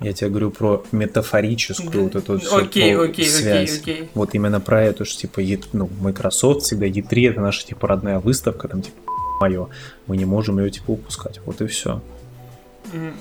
я 0.01 0.12
тебе 0.13 0.29
говорю 0.29 0.51
про 0.51 0.84
метафорическую 0.91 2.03
вот 2.03 2.15
эту 2.15 2.39
всю 2.39 2.56
Окей, 2.58 2.95
окей, 2.97 3.25
связь. 3.25 3.79
окей, 3.82 3.93
окей. 3.95 4.10
Вот 4.15 4.36
именно 4.36 4.60
про 4.60 4.84
эту, 4.84 5.06
что 5.06 5.21
типа 5.21 5.39
Е- 5.39 5.60
ну, 5.73 5.89
Microsoft 6.01 6.63
всегда 6.63 6.88
E3 6.88 7.32
это 7.32 7.41
наша 7.41 7.65
типа 7.65 7.88
родная 7.88 8.19
выставка, 8.19 8.67
там 8.67 8.82
типа 8.82 8.97
мое. 9.39 9.67
Мы 10.08 10.17
не 10.17 10.25
можем 10.25 10.60
ее 10.60 10.69
типа 10.69 10.91
упускать. 10.91 11.39
Вот 11.45 11.62
и 11.62 11.67
все. 11.67 12.01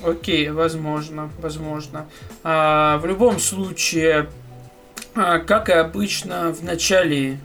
Окей, 0.04 0.50
возможно, 0.50 1.30
возможно. 1.38 2.06
А, 2.42 2.98
в 2.98 3.06
любом 3.06 3.38
случае, 3.38 4.28
а, 5.14 5.38
как 5.38 5.68
и 5.68 5.72
обычно, 5.72 6.52
в 6.52 6.62
начале, 6.62 7.38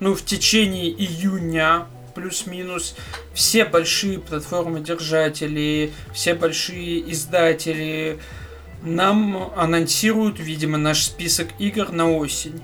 ну, 0.00 0.14
в 0.14 0.24
течение 0.24 0.90
июня, 0.90 1.86
плюс-минус, 2.14 2.94
все 3.34 3.64
большие 3.64 4.18
платформы-держатели, 4.18 5.92
все 6.12 6.34
большие 6.34 7.10
издатели 7.10 8.18
нам 8.82 9.52
анонсируют, 9.56 10.38
видимо, 10.40 10.76
наш 10.76 11.04
список 11.04 11.48
игр 11.58 11.90
на 11.90 12.10
осень. 12.10 12.62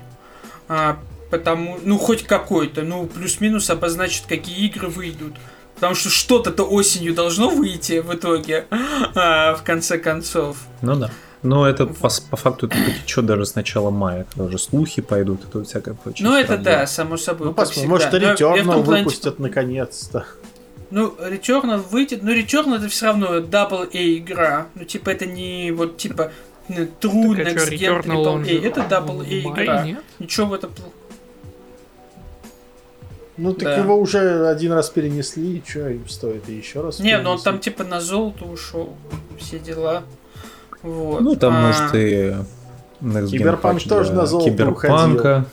А, 0.67 0.99
потому, 1.29 1.79
ну, 1.83 1.97
хоть 1.97 2.23
какой-то, 2.23 2.83
ну, 2.83 3.05
плюс-минус 3.07 3.69
обозначит, 3.69 4.25
какие 4.27 4.67
игры 4.67 4.87
выйдут. 4.87 5.35
Потому 5.79 5.95
что 5.95 6.09
что-то-то 6.09 6.63
осенью 6.63 7.13
должно 7.13 7.49
выйти 7.49 7.99
в 7.99 8.13
итоге, 8.13 8.65
а, 9.15 9.55
в 9.55 9.63
конце 9.63 9.97
концов. 9.97 10.57
Ну 10.81 10.95
да. 10.95 11.09
Но 11.41 11.65
это 11.65 11.85
по, 11.85 12.09
по 12.29 12.35
факту 12.35 12.67
это 12.67 12.75
потечет 12.75 13.25
даже 13.25 13.45
с 13.45 13.55
начала 13.55 13.91
мая, 13.91 14.25
когда 14.29 14.45
уже 14.45 14.59
слухи 14.59 15.01
пойдут, 15.01 15.49
тут 15.49 15.67
всякое 15.67 15.93
прочее. 15.93 16.27
Ну, 16.27 16.35
это 16.35 16.57
да, 16.57 16.85
само 16.85 17.15
собой. 17.15 17.47
Ну, 17.47 17.53
как 17.53 17.67
посмотрим, 17.67 17.89
может, 17.89 18.13
Returnal 18.13 18.83
плане, 18.83 19.03
выпустят 19.03 19.39
наконец-то. 19.39 20.25
Ну, 20.91 21.15
Returnal 21.17 21.77
выйдет, 21.77 22.23
но 22.23 22.31
Returnal 22.33 22.77
это 22.77 22.89
все 22.89 23.05
равно 23.05 23.37
double 23.37 23.89
A 23.93 24.17
игра. 24.17 24.67
Ну, 24.75 24.83
типа, 24.83 25.11
это 25.11 25.25
не 25.25 25.71
вот 25.71 25.97
типа 25.97 26.31
True 26.67 27.35
Так, 27.37 27.47
а 27.47 27.51
Next 27.51 27.69
Gen 27.69 28.03
Triple 28.03 28.63
A. 28.63 28.67
Это 28.67 28.81
double 28.81 29.23
A 29.23 29.63
игра. 29.63 29.85
нет? 29.85 30.03
Ничего 30.19 30.47
в 30.47 30.53
этом 30.53 30.71
пл- 30.71 30.91
Ну, 33.39 33.53
так 33.53 33.63
Да. 33.63 33.77
его 33.77 33.97
уже 33.97 34.47
один 34.47 34.73
раз 34.73 34.89
перенесли, 34.89 35.57
и 35.57 35.63
что 35.67 35.87
им 35.89 36.07
стоит 36.09 36.47
и 36.49 36.53
еще 36.53 36.81
раз 36.81 36.99
Не, 36.99 37.17
ну 37.19 37.31
он 37.31 37.41
там 37.41 37.59
типа 37.59 37.83
на 37.83 38.01
золото 38.01 38.45
ушел. 38.45 38.95
Все 39.39 39.59
дела. 39.59 40.03
Вот. 40.81 41.21
Ну, 41.21 41.35
там, 41.35 41.53
А, 41.55 41.67
может, 41.67 41.95
и 41.95 42.35
Киберпанк 43.01 43.83
тоже 43.83 44.13
на 44.13 44.25
золото 44.25 44.49
Киберпанка. 44.51 45.45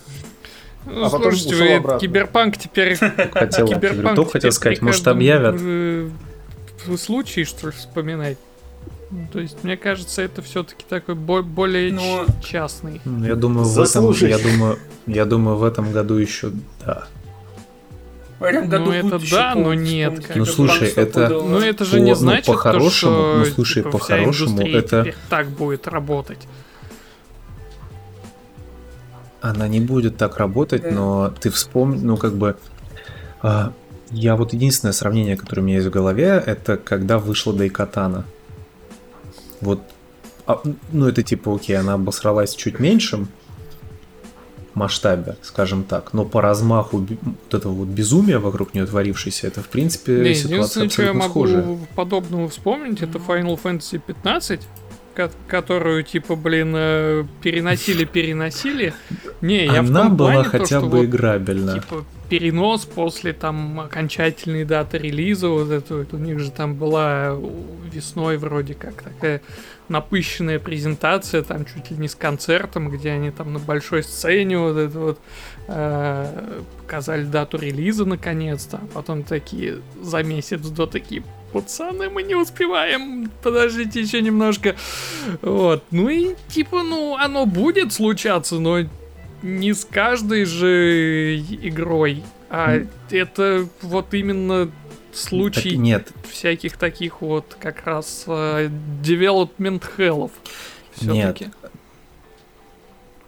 Ну, 0.84 1.00
А 1.04 1.10
потом 1.10 1.32
слушайте, 1.32 1.54
ушел 1.54 1.66
вы 1.66 1.74
обратно. 1.74 2.00
Киберпанк 2.00 2.56
теперь... 2.58 2.96
Хотел, 3.32 3.66
Киберпанк 3.66 4.16
только 4.16 4.32
хотел 4.32 4.50
теперь 4.50 4.52
сказать, 4.52 4.82
может, 4.82 5.08
объявят. 5.08 5.60
случае, 6.98 7.44
что 7.44 7.68
ли, 7.68 7.72
вспоминать. 7.72 8.38
Ну, 9.10 9.26
То 9.32 9.38
есть, 9.40 9.62
мне 9.62 9.76
кажется, 9.76 10.22
это 10.22 10.42
все-таки 10.42 10.84
такой 10.88 11.14
бо- 11.14 11.42
более 11.42 11.92
Ну, 11.92 12.24
ч- 12.42 12.50
частный. 12.52 13.00
Ну, 13.04 13.24
Я 13.24 13.36
думаю, 13.36 13.66
в 13.66 13.78
этом, 13.80 14.10
я 14.12 14.38
думаю, 14.38 14.78
я 15.06 15.24
думаю, 15.24 15.56
в 15.56 15.64
этом 15.64 15.92
году 15.92 16.14
еще, 16.14 16.50
да. 16.84 17.06
В 18.38 18.42
этом 18.42 18.68
году 18.68 18.86
Ну, 18.86 18.92
это 18.92 19.20
да, 19.30 19.54
но 19.54 19.74
нет, 19.74 20.26
как 20.26 20.36
Ну, 20.36 20.44
слушай, 20.44 20.88
это-. 20.88 21.28
Ну, 21.28 21.58
это 21.58 21.84
же 21.84 21.92
По- 21.98 22.02
не 22.02 22.10
ну, 22.10 22.16
значит, 22.16 22.46
то, 22.46 22.52
по-хорошему, 22.52 22.90
что 22.90 23.34
ну, 23.38 23.44
слушай, 23.46 23.82
типа, 23.82 23.90
по-хорошему, 23.92 24.50
индустрия 24.62 24.78
это- 24.78 25.14
так 25.28 25.48
будет 25.48 25.88
работать. 25.88 26.46
Она 29.40 29.68
не 29.68 29.80
будет 29.80 30.16
так 30.16 30.38
работать, 30.38 30.82
Да. 30.82 30.90
но 30.90 31.34
ты 31.40 31.50
вспомни, 31.50 32.00
ну, 32.02 32.16
как 32.16 32.34
бы... 32.34 32.56
а, 33.42 33.72
я 34.10 34.34
вот 34.36 34.52
единственное 34.52 34.92
сравнение, 34.92 35.36
которое 35.36 35.62
у 35.62 35.64
меня 35.64 35.76
есть 35.76 35.88
в 35.88 35.90
голове, 35.90 36.42
это 36.44 36.76
когда 36.76 37.18
вышла 37.18 37.52
Дайкатана. 37.52 38.24
Вот, 39.60 39.80
а, 40.46 40.60
ну, 40.92 41.06
это 41.08 41.22
типа, 41.22 41.54
окей, 41.54 41.76
она 41.76 41.94
обосралась 41.94 42.54
чуть 42.54 42.80
меньшем 42.80 43.28
масштабе, 44.76 45.36
скажем 45.42 45.82
так, 45.84 46.12
но 46.12 46.24
по 46.24 46.40
размаху 46.42 46.98
вот 46.98 47.54
этого 47.54 47.72
вот 47.72 47.88
безумия 47.88 48.38
вокруг 48.38 48.74
нее 48.74 48.86
творившейся, 48.86 49.46
это, 49.48 49.62
в 49.62 49.68
принципе, 49.68 50.12
Не, 50.20 50.34
ситуация 50.34 50.84
единственное, 50.84 50.88
что 50.90 51.02
я 51.02 51.08
абсолютно 51.10 51.28
могу 51.28 51.46
схожая. 51.46 51.78
подобного 51.96 52.48
вспомнить, 52.48 53.02
это 53.02 53.18
Final 53.18 53.58
Fantasy 53.62 54.00
15, 54.06 54.60
ко- 55.16 55.30
которую, 55.48 56.02
типа, 56.04 56.36
блин, 56.36 56.72
э, 56.76 57.24
переносили-переносили. 57.42 58.92
Не, 59.40 59.64
я 59.66 59.82
в 59.82 59.88
Она 59.90 60.02
том 60.02 60.16
была 60.16 60.32
плане, 60.32 60.44
то, 60.44 60.50
хотя 60.50 60.80
что 60.80 60.86
бы 60.88 60.98
вот, 60.98 61.04
играбельна. 61.06 61.74
типа, 61.74 62.04
перенос 62.28 62.84
после 62.84 63.32
там 63.32 63.80
окончательной 63.80 64.64
даты 64.64 64.98
релиза, 64.98 65.48
вот 65.48 65.70
эту, 65.70 65.98
вот 65.98 66.12
у 66.12 66.18
них 66.18 66.38
же 66.40 66.50
там 66.50 66.74
была 66.74 67.34
у- 67.34 67.64
весной 67.92 68.36
вроде 68.36 68.74
как 68.74 69.02
такая 69.02 69.40
напыщенная 69.88 70.58
презентация, 70.58 71.42
там 71.42 71.64
чуть 71.64 71.90
ли 71.92 71.96
не 71.96 72.08
с 72.08 72.14
концертом, 72.16 72.90
где 72.90 73.10
они 73.12 73.30
там 73.30 73.52
на 73.52 73.58
большой 73.60 74.02
сцене 74.02 74.58
вот 74.58 74.76
это 74.76 74.98
вот 74.98 75.18
э, 75.68 76.60
показали 76.82 77.24
дату 77.24 77.58
релиза 77.58 78.04
наконец-то, 78.04 78.78
а 78.82 78.86
потом 78.92 79.22
такие 79.22 79.76
за 80.02 80.22
месяц 80.24 80.60
до 80.60 80.86
такие 80.86 81.22
пацаны, 81.52 82.08
мы 82.10 82.22
не 82.22 82.34
успеваем, 82.34 83.30
подождите 83.42 84.00
еще 84.00 84.20
немножко. 84.22 84.76
Вот, 85.42 85.84
ну 85.90 86.08
и 86.08 86.34
типа, 86.48 86.82
ну, 86.82 87.16
оно 87.16 87.46
будет 87.46 87.92
случаться, 87.92 88.56
но 88.58 88.80
не 89.42 89.72
с 89.72 89.84
каждой 89.84 90.44
же 90.44 91.38
игрой, 91.38 92.22
а 92.50 92.76
М. 92.76 92.88
это 93.10 93.68
вот 93.82 94.14
именно 94.14 94.66
Так, 94.66 94.74
случай 95.12 95.76
нет, 95.76 96.08
всяких 96.30 96.76
таких 96.76 97.20
вот 97.20 97.56
как 97.60 97.86
раз 97.86 98.24
э, 98.26 98.68
development 99.02 99.82
hell'ов. 99.96 100.30
Нет. 101.00 101.42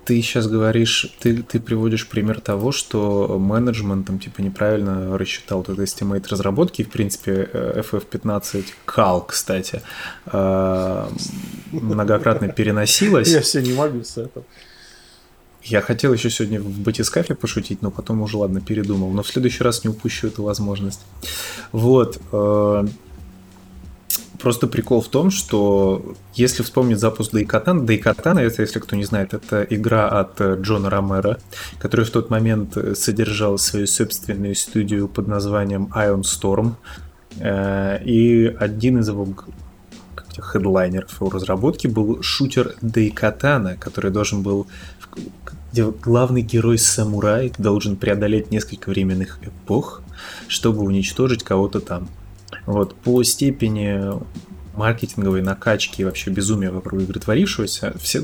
Ты 0.09 0.23
сейчас 0.23 0.47
говоришь, 0.47 1.13
ты, 1.21 1.43
ты 1.43 1.61
приводишь 1.61 2.09
пример 2.09 2.41
того, 2.41 2.73
что 2.73 3.39
менеджмент 3.39 4.07
там 4.07 4.19
типа 4.19 4.41
неправильно 4.41 5.19
рассчитал 5.19 5.59
вот 5.59 5.69
этот 5.69 5.87
estimate 5.87 6.27
разработки. 6.31 6.83
В 6.83 6.89
принципе, 6.89 7.47
э, 7.53 7.83
FF15 7.83 8.65
кал, 8.87 9.27
кстати, 9.27 9.83
э, 10.33 11.09
многократно 11.73 12.49
переносилась. 12.49 13.29
Я 13.29 13.43
все 13.43 13.61
не 13.61 13.75
могу 13.75 14.03
с 14.03 14.17
этого. 14.17 14.47
Я 15.63 15.83
хотел 15.83 16.15
еще 16.15 16.31
сегодня 16.31 16.59
в 16.59 16.79
батискафе 16.79 17.35
пошутить, 17.35 17.83
но 17.83 17.91
потом 17.91 18.23
уже, 18.23 18.39
ладно, 18.39 18.63
передумал. 18.63 19.11
Но 19.11 19.23
в 19.23 19.29
следующий 19.29 19.63
раз 19.63 19.85
не 19.85 19.91
упущу 19.91 20.29
эту 20.29 20.43
возможность. 20.43 21.01
Вот. 21.71 22.19
Э, 24.39 24.43
просто 24.43 24.67
прикол 24.67 25.01
в 25.01 25.09
том, 25.09 25.31
что 25.31 26.15
если 26.35 26.63
вспомнить 26.63 26.99
запуск 26.99 27.33
Дайкатана, 27.33 27.85
Дайкатана, 27.85 28.41
это, 28.41 28.63
если 28.63 28.79
кто 28.79 28.97
не 28.97 29.05
знает, 29.05 29.35
это 29.35 29.63
игра 29.63 30.09
от 30.09 30.41
э, 30.41 30.57
Джона 30.61 30.91
Ромера, 30.91 31.39
который 31.79 32.05
в 32.05 32.11
тот 32.11 32.31
момент 32.31 32.77
содержал 32.95 33.59
свою 33.59 33.87
собственную 33.87 34.55
студию 34.55 35.09
под 35.09 35.29
названием 35.29 35.91
Ion 35.95 36.23
Storm. 36.23 36.75
Э, 37.41 38.03
и 38.05 38.47
один 38.47 38.99
из 38.99 39.09
его 39.09 39.29
хедлайнеров 40.41 41.21
его 41.21 41.31
разработки 41.31 41.89
был 41.89 42.23
шутер 42.23 42.77
Дайкатана, 42.81 43.77
который 43.77 44.11
должен 44.11 44.43
был 44.43 44.67
где 45.73 45.85
главный 45.85 46.43
герой 46.43 46.79
самурай 46.79 47.53
должен 47.59 47.97
преодолеть 47.97 48.51
несколько 48.51 48.89
временных 48.89 49.39
эпох, 49.43 50.03
чтобы 50.49 50.83
уничтожить 50.83 51.45
кого-то 51.45 51.81
там. 51.81 52.09
Вот, 52.67 52.95
по 52.95 53.23
степени 53.23 54.21
маркетинговой 54.79 55.43
накачки 55.43 56.01
и 56.01 56.05
вообще 56.05 56.31
безумия 56.31 56.71
вокруг 56.71 57.03
игры 57.03 57.21
творившегося, 57.21 57.95
все, 58.01 58.23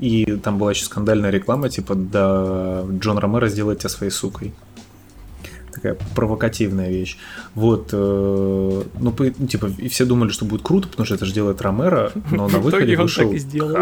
и 0.00 0.24
там 0.36 0.58
была 0.58 0.70
еще 0.70 0.84
скандальная 0.84 1.30
реклама, 1.30 1.68
типа, 1.68 1.94
да, 1.94 2.84
Джон 2.90 3.18
Ромеро 3.18 3.48
сделает 3.48 3.80
тебя 3.80 3.90
своей 3.90 4.10
сукой. 4.10 4.54
Такая 5.72 5.96
провокативная 6.16 6.90
вещь. 6.90 7.16
Вот, 7.54 7.90
э, 7.92 8.82
ну, 8.98 9.12
по, 9.12 9.24
ну, 9.38 9.46
типа, 9.46 9.70
и 9.78 9.88
все 9.88 10.04
думали, 10.04 10.30
что 10.30 10.44
будет 10.44 10.62
круто, 10.62 10.88
потому 10.88 11.06
что 11.06 11.14
это 11.14 11.26
же 11.26 11.32
делает 11.32 11.60
Ромеро, 11.60 12.12
но 12.30 12.48
на 12.48 12.58
выходе 12.58 12.96
вышел... 12.96 13.24
так 13.24 13.34
и 13.34 13.38
сделал. 13.38 13.76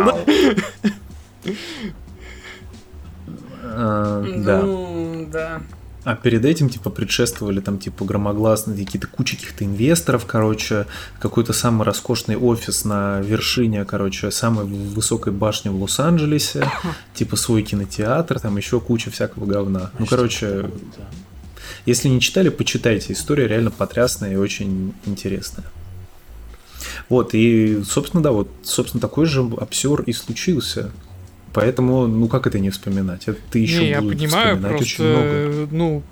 А, 3.62 4.22
да. 5.32 5.62
А 6.08 6.16
перед 6.16 6.46
этим, 6.46 6.70
типа, 6.70 6.88
предшествовали 6.88 7.60
там, 7.60 7.78
типа, 7.78 8.02
громогласные 8.02 8.82
какие-то 8.82 9.06
кучи 9.06 9.36
каких-то 9.36 9.66
инвесторов, 9.66 10.24
короче, 10.24 10.86
какой-то 11.20 11.52
самый 11.52 11.84
роскошный 11.84 12.34
офис 12.34 12.86
на 12.86 13.20
вершине, 13.20 13.84
короче, 13.84 14.30
самой 14.30 14.64
высокой 14.64 15.34
башни 15.34 15.68
в 15.68 15.82
Лос-Анджелесе, 15.82 16.66
типа, 17.12 17.36
свой 17.36 17.62
кинотеатр, 17.62 18.40
там 18.40 18.56
еще 18.56 18.80
куча 18.80 19.10
всякого 19.10 19.44
говна. 19.44 19.90
Ну, 19.98 20.06
короче, 20.06 20.70
если 21.84 22.08
не 22.08 22.22
читали, 22.22 22.48
почитайте. 22.48 23.12
История 23.12 23.46
реально 23.46 23.70
потрясная 23.70 24.32
и 24.32 24.36
очень 24.36 24.94
интересная. 25.04 25.66
Вот, 27.10 27.34
и, 27.34 27.82
собственно, 27.84 28.22
да, 28.22 28.32
вот, 28.32 28.48
собственно, 28.62 29.02
такой 29.02 29.26
же 29.26 29.42
обсер 29.42 30.00
и 30.00 30.14
случился. 30.14 30.90
Поэтому, 31.52 32.06
ну 32.06 32.28
как 32.28 32.46
это 32.46 32.58
не 32.58 32.70
вспоминать? 32.70 33.28
Это 33.28 33.58
еще 33.58 33.80
не, 33.80 33.88
я 33.90 34.02
понимаю, 34.02 34.58
просто, 34.58 34.76
очень 34.76 35.04
много. 35.04 35.68
ну, 35.70 36.02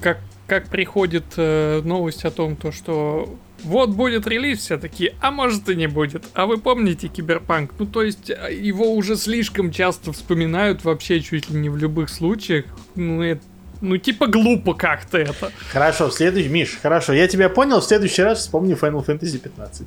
как, 0.00 0.18
как 0.46 0.68
приходит 0.68 1.24
э, 1.36 1.82
новость 1.84 2.24
о 2.24 2.30
том, 2.30 2.56
то, 2.56 2.72
что 2.72 3.36
вот 3.62 3.90
будет 3.90 4.26
релиз, 4.26 4.60
все 4.60 4.78
такие, 4.78 5.14
а 5.20 5.30
может 5.30 5.68
и 5.68 5.74
не 5.74 5.86
будет. 5.86 6.24
А 6.34 6.46
вы 6.46 6.58
помните 6.58 7.08
Киберпанк? 7.08 7.72
Ну, 7.78 7.86
то 7.86 8.02
есть, 8.02 8.30
э, 8.30 8.54
его 8.54 8.94
уже 8.94 9.16
слишком 9.16 9.70
часто 9.70 10.12
вспоминают 10.12 10.84
вообще 10.84 11.20
чуть 11.20 11.50
ли 11.50 11.58
не 11.58 11.68
в 11.68 11.76
любых 11.76 12.08
случаях. 12.08 12.64
Ну, 12.94 13.22
это 13.22 13.42
ну, 13.80 13.96
типа 13.96 14.26
глупо 14.26 14.74
как-то 14.74 15.18
это. 15.18 15.50
Хорошо, 15.72 16.10
в 16.10 16.14
следующий... 16.14 16.48
Миш, 16.48 16.78
хорошо, 16.82 17.12
я 17.14 17.26
тебя 17.28 17.48
понял, 17.48 17.80
в 17.80 17.84
следующий 17.84 18.22
раз 18.22 18.40
вспомни 18.40 18.74
Final 18.74 19.04
Fantasy 19.04 19.38
15. 19.38 19.86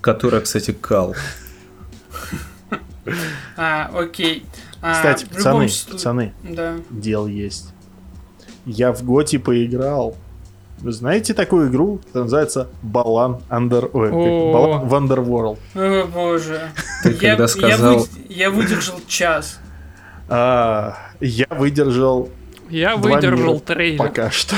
Которая, 0.00 0.40
кстати, 0.40 0.72
кал. 0.72 1.16
А, 3.56 3.90
окей. 3.94 4.44
А, 4.82 4.94
Кстати, 4.94 5.24
пацаны, 5.26 5.64
любом... 5.64 5.92
пацаны, 5.92 6.34
да. 6.42 6.74
дел 6.90 7.26
есть. 7.26 7.72
Я 8.64 8.92
в 8.92 9.02
Готи 9.04 9.38
поиграл. 9.38 10.16
Вы 10.78 10.92
знаете 10.92 11.32
такую 11.32 11.70
игру? 11.70 12.00
Это 12.10 12.24
называется 12.24 12.68
Балан 12.82 13.40
Under... 13.48 13.88
Ой, 13.92 14.10
Балан 14.10 14.88
в 14.88 14.94
Underworld. 14.94 15.58
О, 15.74 16.06
боже. 16.06 16.70
Ты 17.02 17.12
я, 17.12 17.30
когда 17.30 17.48
сказал... 17.48 17.92
я, 17.92 17.98
вы... 17.98 18.06
я 18.28 18.50
выдержал 18.50 19.00
час. 19.06 19.58
А, 20.28 20.96
я 21.20 21.46
выдержал... 21.50 22.28
Я 22.68 22.96
выдержал 22.96 23.60
трейлер. 23.60 23.98
Пока 23.98 24.30
что. 24.30 24.56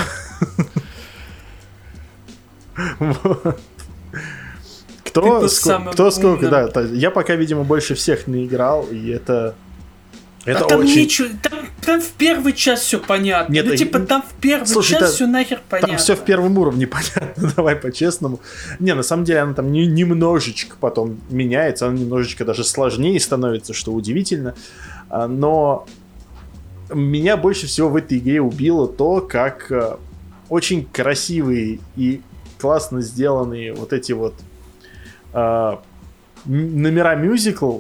Кто, 5.09 5.45
ск- 5.45 5.93
кто 5.93 6.11
сколько, 6.11 6.49
да, 6.49 6.71
я 6.93 7.11
пока, 7.11 7.35
видимо, 7.35 7.65
больше 7.65 7.95
всех 7.95 8.27
наиграл, 8.27 8.87
и 8.91 9.09
это... 9.09 9.55
Это 10.45 10.65
а 10.65 10.69
там 10.69 10.81
очень... 10.81 11.03
ничего, 11.03 11.29
там, 11.43 11.59
там 11.85 12.01
в 12.01 12.11
первый 12.13 12.53
час 12.55 12.81
все 12.81 12.99
понятно. 12.99 13.53
Нет, 13.53 13.67
ну, 13.67 13.77
типа, 13.77 13.99
там 14.01 14.23
в 14.23 14.33
первый 14.41 14.67
Слушай, 14.67 14.99
час 14.99 15.15
все 15.15 15.27
нахер 15.27 15.61
понятно. 15.69 15.89
Там 15.89 15.99
все 15.99 16.17
в 16.17 16.21
первом 16.21 16.57
уровне 16.57 16.87
понятно, 17.17 17.53
давай 17.55 17.77
по-честному. 17.77 18.41
Не, 18.79 18.95
на 18.95 19.03
самом 19.03 19.25
деле 19.25 19.41
она 19.41 19.53
там 19.53 19.71
не, 19.73 19.87
немножечко 19.87 20.77
потом 20.81 21.21
меняется, 21.29 21.87
она 21.87 21.99
немножечко 21.99 22.45
даже 22.45 22.65
сложнее 22.65 23.19
становится, 23.21 23.75
что 23.75 23.93
удивительно. 23.93 24.55
А, 25.11 25.29
но 25.29 25.87
меня 26.93 27.37
больше 27.37 27.67
всего 27.67 27.89
в 27.89 27.97
этой 27.97 28.19
игре 28.19 28.41
убило 28.41 28.89
то, 28.89 29.21
как 29.21 29.71
э, 29.71 29.97
очень 30.49 30.87
красивые 30.87 31.81
и 31.97 32.23
классно 32.59 33.01
сделанные 33.01 33.75
вот 33.75 33.93
эти 33.93 34.13
вот 34.13 34.35
э, 35.33 35.77
номера 36.45 37.15
мюзикл 37.15 37.79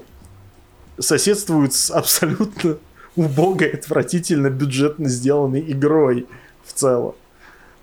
соседствуют 0.98 1.74
с 1.74 1.90
абсолютно 1.90 2.78
убогой, 3.16 3.70
отвратительно 3.70 4.50
бюджетно 4.50 5.08
сделанной 5.08 5.60
игрой 5.72 6.26
в 6.64 6.72
целом. 6.72 7.14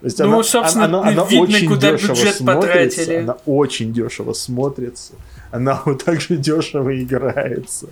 То 0.02 0.06
есть 0.06 0.20
ну, 0.20 0.26
она, 0.26 0.44
собственно, 0.44 0.86
она, 0.86 1.00
она, 1.02 1.26
видно, 1.26 1.42
очень 1.42 1.68
куда 1.68 1.92
бюджет 1.94 2.36
смотрится, 2.36 2.44
потратили. 2.44 3.16
Она 3.16 3.38
очень 3.46 3.94
дешево 3.94 4.34
смотрится. 4.34 5.14
Она 5.52 5.82
вот 5.86 6.04
так 6.04 6.22
же 6.22 6.38
дешево 6.38 7.02
играется. 7.02 7.88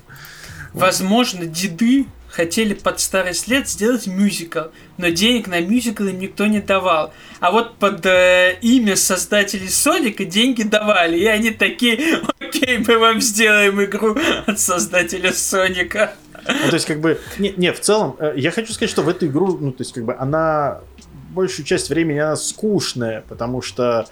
Возможно, 0.73 1.45
деды 1.45 2.05
хотели 2.33 2.73
под 2.73 2.99
старость 2.99 3.47
лет 3.47 3.69
сделать 3.69 4.07
мюзикл, 4.07 4.69
но 4.97 5.09
денег 5.09 5.47
на 5.47 5.61
мюзикл 5.61 6.03
им 6.05 6.19
никто 6.19 6.47
не 6.47 6.61
давал. 6.61 7.13
А 7.39 7.51
вот 7.51 7.75
под 7.75 8.03
э, 8.07 8.57
имя 8.61 8.95
создателей 8.95 9.69
Соника 9.69 10.25
деньги 10.25 10.63
давали, 10.63 11.17
и 11.19 11.25
они 11.25 11.51
такие, 11.51 12.21
окей, 12.39 12.79
мы 12.79 12.97
вам 12.97 13.21
сделаем 13.21 13.81
игру 13.83 14.17
от 14.47 14.59
создателя 14.59 15.31
Соника. 15.31 16.15
Ну, 16.47 16.69
то 16.69 16.73
есть, 16.73 16.87
как 16.87 16.99
бы, 17.01 17.19
не, 17.37 17.53
не, 17.55 17.71
в 17.71 17.79
целом, 17.79 18.15
э, 18.19 18.33
я 18.35 18.49
хочу 18.49 18.73
сказать, 18.73 18.89
что 18.89 19.03
в 19.03 19.09
эту 19.09 19.27
игру, 19.27 19.57
ну, 19.59 19.71
то 19.71 19.81
есть, 19.81 19.93
как 19.93 20.03
бы, 20.03 20.15
она 20.15 20.81
большую 21.29 21.65
часть 21.65 21.89
времени 21.89 22.17
она 22.17 22.35
скучная, 22.35 23.23
потому 23.29 23.61
что 23.61 24.07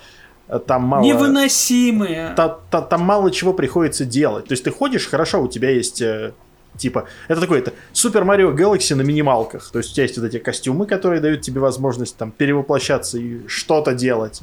э, 0.48 0.60
там 0.60 0.84
мало... 0.84 1.04
Невыносимые. 1.04 2.34
Та, 2.36 2.60
та, 2.70 2.82
там 2.82 3.02
мало 3.02 3.32
чего 3.32 3.54
приходится 3.54 4.06
делать. 4.06 4.46
То 4.46 4.52
есть 4.52 4.64
ты 4.64 4.70
ходишь, 4.70 5.08
хорошо, 5.08 5.42
у 5.42 5.48
тебя 5.48 5.72
есть 5.72 6.02
э, 6.02 6.34
Типа, 6.78 7.08
это 7.28 7.42
такой, 7.42 7.60
это 7.60 7.74
Супер 7.94 8.24
Марио 8.24 8.52
Galaxy 8.52 8.96
на 8.96 9.02
минималках. 9.02 9.70
То 9.72 9.80
есть 9.80 9.92
у 9.92 9.94
тебя 9.94 10.04
есть 10.04 10.18
вот 10.18 10.26
эти 10.26 10.40
костюмы, 10.40 10.86
которые 10.86 11.22
дают 11.22 11.42
тебе 11.42 11.60
возможность 11.60 12.18
там 12.18 12.32
перевоплощаться 12.32 13.18
и 13.18 13.48
что-то 13.48 13.94
делать. 13.94 14.42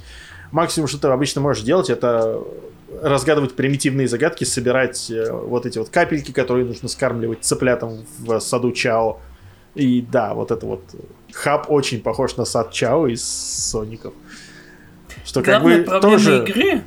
Максимум, 0.53 0.89
что 0.89 0.99
ты 0.99 1.09
обычно 1.09 1.41
можешь 1.41 1.63
делать, 1.63 1.91
это 1.91 2.43
разгадывать 3.03 3.55
примитивные 3.55 4.09
загадки, 4.09 4.45
собирать 4.45 5.11
э, 5.11 5.31
вот 5.31 5.67
эти 5.67 5.79
вот 5.79 5.91
капельки, 5.91 6.33
которые 6.33 6.65
нужно 6.65 6.89
скармливать 6.89 7.45
цыплятам 7.45 8.07
в 8.19 8.41
саду 8.41 8.73
Чао. 8.73 9.21
И 9.75 10.01
да, 10.01 10.35
вот 10.35 10.51
это 10.51 10.65
вот 10.65 10.83
хаб 11.33 11.71
очень 11.71 12.01
похож 12.01 12.37
на 12.37 12.45
сад 12.45 12.73
Чао 12.73 13.07
из 13.07 13.23
Соников. 13.23 14.15
Что 15.25 15.43
Главная 15.43 15.85
как 15.85 15.95
бы 15.95 16.01
тоже... 16.01 16.45
игры 16.47 16.83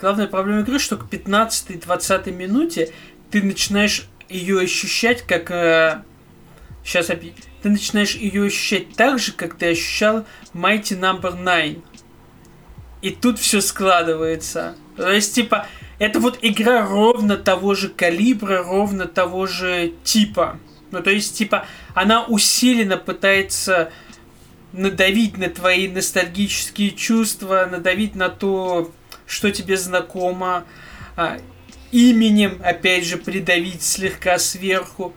Главная 0.00 0.28
проблема 0.28 0.60
игры, 0.60 0.78
что 0.78 0.96
к 0.96 1.04
15-20 1.04 2.32
минуте 2.32 2.90
ты 3.30 3.42
начинаешь 3.42 4.08
ее 4.30 4.60
ощущать 4.60 5.22
как... 5.22 5.50
Э, 5.50 6.02
сейчас 6.84 7.06
Ты 7.06 7.68
начинаешь 7.68 8.14
ее 8.14 8.44
ощущать 8.46 8.94
так 8.94 9.18
же, 9.18 9.32
как 9.32 9.54
ты 9.54 9.70
ощущал 9.70 10.24
Mighty 10.54 10.98
Number 10.98 11.36
no. 11.36 11.62
9. 11.62 11.78
И 13.02 13.10
тут 13.10 13.38
все 13.38 13.60
складывается. 13.60 14.76
То 14.96 15.10
есть, 15.10 15.34
типа, 15.34 15.66
это 15.98 16.20
вот 16.20 16.38
игра 16.42 16.86
ровно 16.86 17.36
того 17.36 17.74
же 17.74 17.88
калибра, 17.88 18.62
ровно 18.62 19.06
того 19.06 19.46
же 19.46 19.92
типа. 20.04 20.58
Ну, 20.90 21.02
то 21.02 21.10
есть, 21.10 21.36
типа, 21.36 21.66
она 21.94 22.24
усиленно 22.24 22.96
пытается 22.96 23.92
надавить 24.72 25.36
на 25.36 25.48
твои 25.48 25.88
ностальгические 25.88 26.92
чувства, 26.92 27.68
надавить 27.70 28.14
на 28.14 28.28
то, 28.28 28.92
что 29.26 29.50
тебе 29.50 29.76
знакомо. 29.76 30.64
Именем, 31.92 32.60
опять 32.64 33.04
же, 33.04 33.16
придавить 33.16 33.82
слегка 33.82 34.38
сверху. 34.38 35.12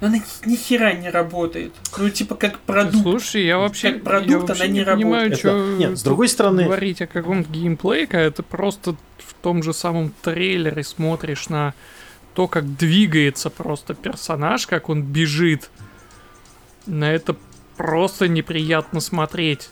Но 0.00 0.08
она 0.08 0.18
ни 0.44 0.56
хера 0.56 0.92
не 0.92 1.08
работает. 1.08 1.72
Ну, 1.96 2.10
типа, 2.10 2.34
как 2.34 2.58
продукт. 2.58 3.02
Слушай, 3.02 3.46
я 3.46 3.56
вообще... 3.58 3.92
Как 3.92 4.02
продукт 4.04 4.30
я 4.30 4.38
вообще 4.38 4.64
она 4.64 4.72
не, 4.72 4.78
не 4.80 4.84
понимаю, 4.84 5.30
работает. 5.30 5.38
Что 5.38 5.76
Нет, 5.78 5.98
с 5.98 6.02
другой 6.02 6.28
стороны... 6.28 6.64
Говорить 6.64 7.00
о 7.00 7.06
каком-то 7.06 7.50
геймплее, 7.50 8.06
когда 8.06 8.30
ты 8.30 8.42
просто 8.42 8.96
в 9.18 9.34
том 9.40 9.62
же 9.62 9.72
самом 9.72 10.12
трейлере 10.22 10.84
смотришь 10.84 11.48
на 11.48 11.72
то, 12.34 12.46
как 12.46 12.76
двигается 12.76 13.48
просто 13.48 13.94
персонаж, 13.94 14.66
как 14.66 14.90
он 14.90 15.02
бежит, 15.02 15.70
на 16.84 17.10
это 17.10 17.34
просто 17.78 18.28
неприятно 18.28 19.00
смотреть. 19.00 19.70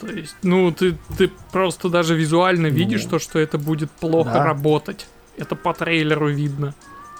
То 0.00 0.06
есть, 0.06 0.36
ну, 0.42 0.70
ты, 0.72 0.96
ты 1.18 1.30
просто 1.52 1.90
даже 1.90 2.14
визуально 2.14 2.68
видишь 2.68 3.04
Ну. 3.04 3.10
то, 3.10 3.18
что 3.18 3.38
это 3.38 3.58
будет 3.58 3.90
плохо 3.90 4.30
Да. 4.34 4.44
работать. 4.44 5.06
Это 5.38 5.56
по 5.56 5.72
трейлеру 5.72 6.28
видно. 6.28 6.74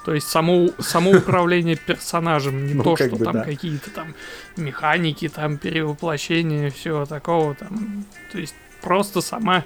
То 0.04 0.14
есть 0.14 0.28
само, 0.28 0.70
само 0.78 1.10
управление 1.12 1.76
персонажем, 1.86 2.66
не 2.66 2.74
Ну, 2.74 2.82
то, 2.82 2.96
что 2.96 3.10
бы 3.10 3.24
там 3.24 3.34
да. 3.34 3.44
какие-то 3.44 3.90
там 3.90 4.14
механики, 4.56 5.28
там 5.28 5.58
перевоплощения, 5.58 6.70
всего 6.70 7.04
такого 7.04 7.54
там. 7.54 8.04
То 8.32 8.38
есть 8.38 8.54
просто 8.80 9.20
сама 9.20 9.64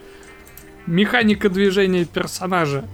механика 0.87 1.49
движения 1.49 2.05
персонажа. 2.05 2.85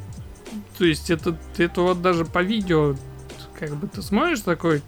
То 0.76 0.84
есть 0.84 1.10
это, 1.10 1.36
это 1.56 1.80
вот 1.80 2.02
даже 2.02 2.24
по 2.24 2.42
видео, 2.42 2.96
как 3.58 3.74
бы 3.76 3.88
ты 3.88 4.02
смотришь 4.02 4.40
такой, 4.40 4.82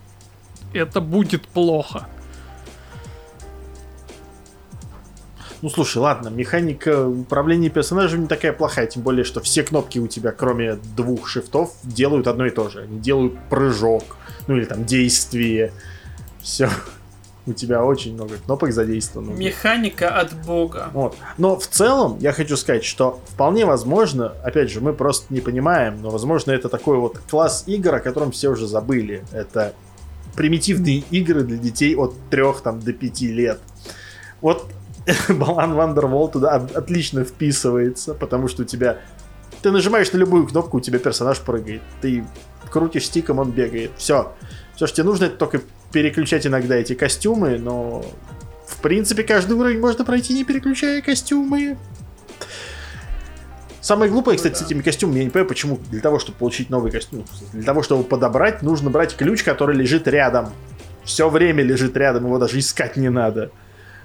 это 0.72 1.00
будет 1.00 1.48
плохо. 1.48 2.08
Ну 5.62 5.68
слушай, 5.68 5.98
ладно, 5.98 6.28
механика 6.28 7.06
управления 7.06 7.68
персонажем 7.68 8.22
не 8.22 8.26
такая 8.26 8.52
плохая, 8.52 8.86
тем 8.86 9.02
более, 9.02 9.24
что 9.24 9.40
все 9.40 9.62
кнопки 9.62 9.98
у 9.98 10.06
тебя, 10.06 10.32
кроме 10.32 10.76
двух 10.96 11.28
шифтов, 11.28 11.74
делают 11.82 12.26
одно 12.26 12.46
и 12.46 12.50
то 12.50 12.70
же. 12.70 12.82
Они 12.82 12.98
делают 12.98 13.34
прыжок, 13.50 14.16
ну 14.46 14.56
или 14.56 14.64
там 14.64 14.86
действие. 14.86 15.72
Все. 16.40 16.70
У 17.46 17.52
тебя 17.52 17.84
очень 17.84 18.14
много 18.14 18.36
кнопок 18.36 18.72
задействовано. 18.72 19.30
Механика 19.32 20.18
от 20.18 20.32
бога. 20.44 20.90
Вот. 20.92 21.16
Но 21.36 21.58
в 21.58 21.66
целом 21.66 22.18
я 22.20 22.32
хочу 22.32 22.56
сказать, 22.56 22.84
что 22.84 23.20
вполне 23.28 23.66
возможно, 23.66 24.34
опять 24.44 24.70
же, 24.70 24.80
мы 24.80 24.92
просто 24.92 25.32
не 25.32 25.40
понимаем, 25.40 26.00
но 26.00 26.10
возможно 26.10 26.52
это 26.52 26.68
такой 26.68 26.98
вот 26.98 27.18
класс 27.30 27.64
игр, 27.66 27.94
о 27.94 28.00
котором 28.00 28.30
все 28.30 28.48
уже 28.48 28.66
забыли. 28.66 29.24
Это 29.32 29.74
примитивные 30.36 30.98
игры 31.10 31.42
для 31.42 31.56
детей 31.56 31.96
от 31.96 32.14
3 32.30 32.44
там, 32.62 32.80
до 32.80 32.92
5 32.92 33.20
лет. 33.22 33.60
Вот 34.40 34.66
Балан 35.28 35.74
Вандервол 35.74 36.28
туда 36.28 36.52
от- 36.56 36.76
отлично 36.76 37.24
вписывается, 37.24 38.14
потому 38.14 38.48
что 38.48 38.62
у 38.62 38.64
тебя... 38.64 38.98
Ты 39.62 39.70
нажимаешь 39.70 40.12
на 40.12 40.18
любую 40.18 40.46
кнопку, 40.46 40.78
у 40.78 40.80
тебя 40.80 40.98
персонаж 40.98 41.40
прыгает. 41.40 41.82
Ты 42.00 42.24
крутишь 42.70 43.06
стиком, 43.06 43.38
он 43.38 43.50
бегает. 43.50 43.90
Все. 43.96 44.32
Все, 44.74 44.86
что 44.86 44.96
тебе 44.96 45.06
нужно, 45.06 45.24
это 45.24 45.36
только 45.36 45.60
переключать 45.92 46.46
иногда 46.46 46.76
эти 46.76 46.94
костюмы, 46.94 47.58
но 47.58 48.04
в 48.66 48.76
принципе 48.80 49.24
каждый 49.24 49.52
уровень 49.54 49.80
можно 49.80 50.04
пройти, 50.04 50.32
не 50.32 50.44
переключая 50.44 51.02
костюмы. 51.02 51.76
Самое 53.80 54.10
глупое, 54.10 54.36
кстати, 54.36 54.56
с 54.56 54.62
этими 54.62 54.82
костюмами, 54.82 55.18
я 55.18 55.24
не 55.24 55.30
понимаю, 55.30 55.48
почему 55.48 55.78
для 55.90 56.00
того, 56.00 56.18
чтобы 56.18 56.38
получить 56.38 56.70
новый 56.70 56.92
костюм, 56.92 57.24
для 57.52 57.62
того, 57.62 57.82
чтобы 57.82 58.04
подобрать, 58.04 58.62
нужно 58.62 58.90
брать 58.90 59.16
ключ, 59.16 59.42
который 59.42 59.74
лежит 59.74 60.06
рядом. 60.06 60.50
Все 61.02 61.28
время 61.28 61.62
лежит 61.64 61.96
рядом, 61.96 62.26
его 62.26 62.38
даже 62.38 62.58
искать 62.58 62.96
не 62.96 63.08
надо. 63.08 63.50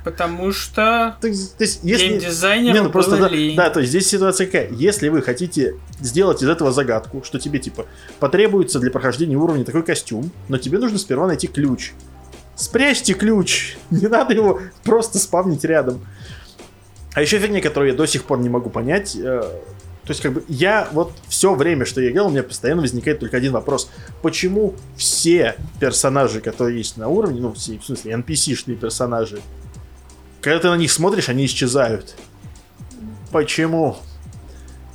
Потому 0.05 0.51
что 0.51 1.17
То 1.19 1.27
есть, 1.27 1.57
то 1.57 1.63
есть, 1.63 1.79
если... 1.81 2.09
геймдизайнеру 2.09 2.75
Не, 2.75 2.83
ну 2.83 2.91
просто 2.91 3.17
да, 3.17 3.27
да, 3.55 3.69
то 3.71 3.79
есть 3.79 3.89
здесь 3.89 4.07
ситуация 4.07 4.45
какая. 4.45 4.69
Если 4.69 5.09
вы 5.09 5.23
хотите 5.23 5.77
сделать 5.99 6.43
из 6.43 6.47
этого 6.47 6.71
загадку, 6.71 7.23
что 7.23 7.39
тебе 7.39 7.57
типа 7.57 7.87
потребуется 8.19 8.79
для 8.79 8.91
прохождения 8.91 9.35
уровня 9.35 9.65
такой 9.65 9.81
костюм, 9.81 10.29
но 10.47 10.59
тебе 10.59 10.77
нужно 10.77 10.99
сперва 10.99 11.25
найти 11.25 11.47
ключ. 11.47 11.93
Спрячьте 12.55 13.15
ключ, 13.15 13.77
не 13.89 14.05
надо 14.05 14.35
его 14.35 14.61
просто 14.83 15.17
спавнить 15.17 15.63
рядом. 15.63 16.05
А 17.15 17.21
еще 17.23 17.39
фигня, 17.39 17.59
которую 17.59 17.91
я 17.91 17.97
до 17.97 18.05
сих 18.05 18.25
пор 18.25 18.37
не 18.37 18.49
могу 18.49 18.69
понять. 18.69 19.15
э, 19.15 19.41
то 20.05 20.11
есть, 20.11 20.21
как 20.21 20.33
бы, 20.33 20.43
я 20.47 20.87
вот 20.91 21.13
все 21.29 21.55
время, 21.55 21.85
что 21.85 21.99
я 21.99 22.11
играл, 22.11 22.27
у 22.27 22.29
меня 22.29 22.43
постоянно 22.43 22.83
возникает 22.83 23.19
только 23.19 23.37
один 23.37 23.53
вопрос. 23.53 23.89
Почему 24.21 24.75
все 24.97 25.55
персонажи, 25.79 26.41
которые 26.41 26.77
есть 26.77 26.95
на 26.97 27.07
уровне, 27.07 27.41
ну, 27.41 27.53
все, 27.53 27.79
в 27.79 27.83
смысле, 27.83 28.13
NPC-шные 28.13 28.75
персонажи, 28.75 29.39
когда 30.45 30.59
ты 30.59 30.69
на 30.69 30.77
них 30.77 30.91
смотришь, 30.91 31.27
они 31.27 31.45
исчезают? 31.47 32.13
Почему? 33.31 33.97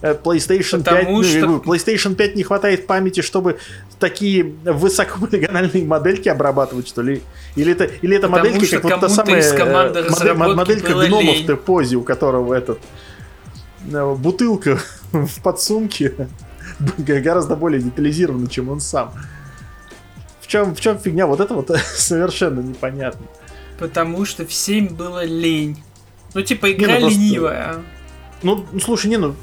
Э, 0.00 0.14
PlayStation 0.14 0.82
5, 0.82 0.84
Потому 0.84 1.10
ну, 1.16 1.22
я 1.22 1.28
что- 1.28 1.40
говорю, 1.48 1.62
PlayStation 1.62 2.14
5 2.14 2.36
не 2.36 2.44
хватает 2.44 2.86
памяти, 2.86 3.20
чтобы 3.20 3.58
такие 3.98 4.44
высокополигональные 4.44 5.84
модельки 5.84 6.28
обрабатывать, 6.28 6.86
что 6.86 7.02
ли? 7.02 7.22
Или 7.56 7.72
это, 7.72 7.84
или 7.84 8.16
это 8.16 8.28
Потому 8.28 8.44
модельки, 8.46 8.70
как 8.76 8.84
вот 8.84 9.00
та 9.00 9.08
самая 9.08 9.42
э, 9.42 9.64
модель- 10.36 10.54
моделька 10.54 10.92
гномов 10.94 11.34
лень. 11.34 11.46
в 11.48 11.56
позе, 11.56 11.96
у 11.96 12.02
которого 12.02 12.54
этот 12.54 12.78
э, 13.92 14.14
бутылка 14.14 14.78
в 15.12 15.42
подсумке 15.42 16.14
гораздо 16.96 17.56
более 17.56 17.82
детализирована, 17.82 18.46
чем 18.48 18.68
он 18.68 18.80
сам. 18.80 19.12
В 20.40 20.46
чем, 20.46 20.76
в 20.76 20.80
чем 20.80 20.96
фигня? 21.00 21.26
Вот 21.26 21.40
это 21.40 21.54
вот 21.54 21.76
совершенно 21.96 22.60
непонятно. 22.60 23.26
Потому 23.80 24.24
что 24.24 24.46
всем 24.46 24.88
было 24.88 25.24
лень. 25.24 25.82
Ну, 26.34 26.42
типа, 26.42 26.70
игра 26.70 26.94
ну 26.94 27.00
просто- 27.00 27.18
ленивая. 27.18 27.74
Ну, 28.42 28.64
ну, 28.72 28.80
слушай, 28.80 29.08
не, 29.08 29.16
ну... 29.16 29.34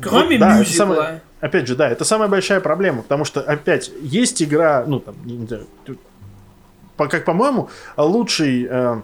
Кроме 0.00 0.38
вот, 0.38 0.40
да, 0.40 0.58
мюзикла. 0.58 0.76
самое- 0.76 1.22
Опять 1.40 1.66
же, 1.66 1.74
да, 1.74 1.88
это 1.88 2.04
самая 2.04 2.28
большая 2.28 2.60
проблема, 2.60 3.02
потому 3.02 3.24
что, 3.24 3.40
опять, 3.40 3.90
есть 4.02 4.42
игра, 4.42 4.84
ну, 4.86 5.00
там, 5.00 5.14
не 5.24 5.46
по- 6.96 7.08
как 7.08 7.24
по-моему, 7.24 7.70
лучший 7.96 8.66
э, 8.70 9.00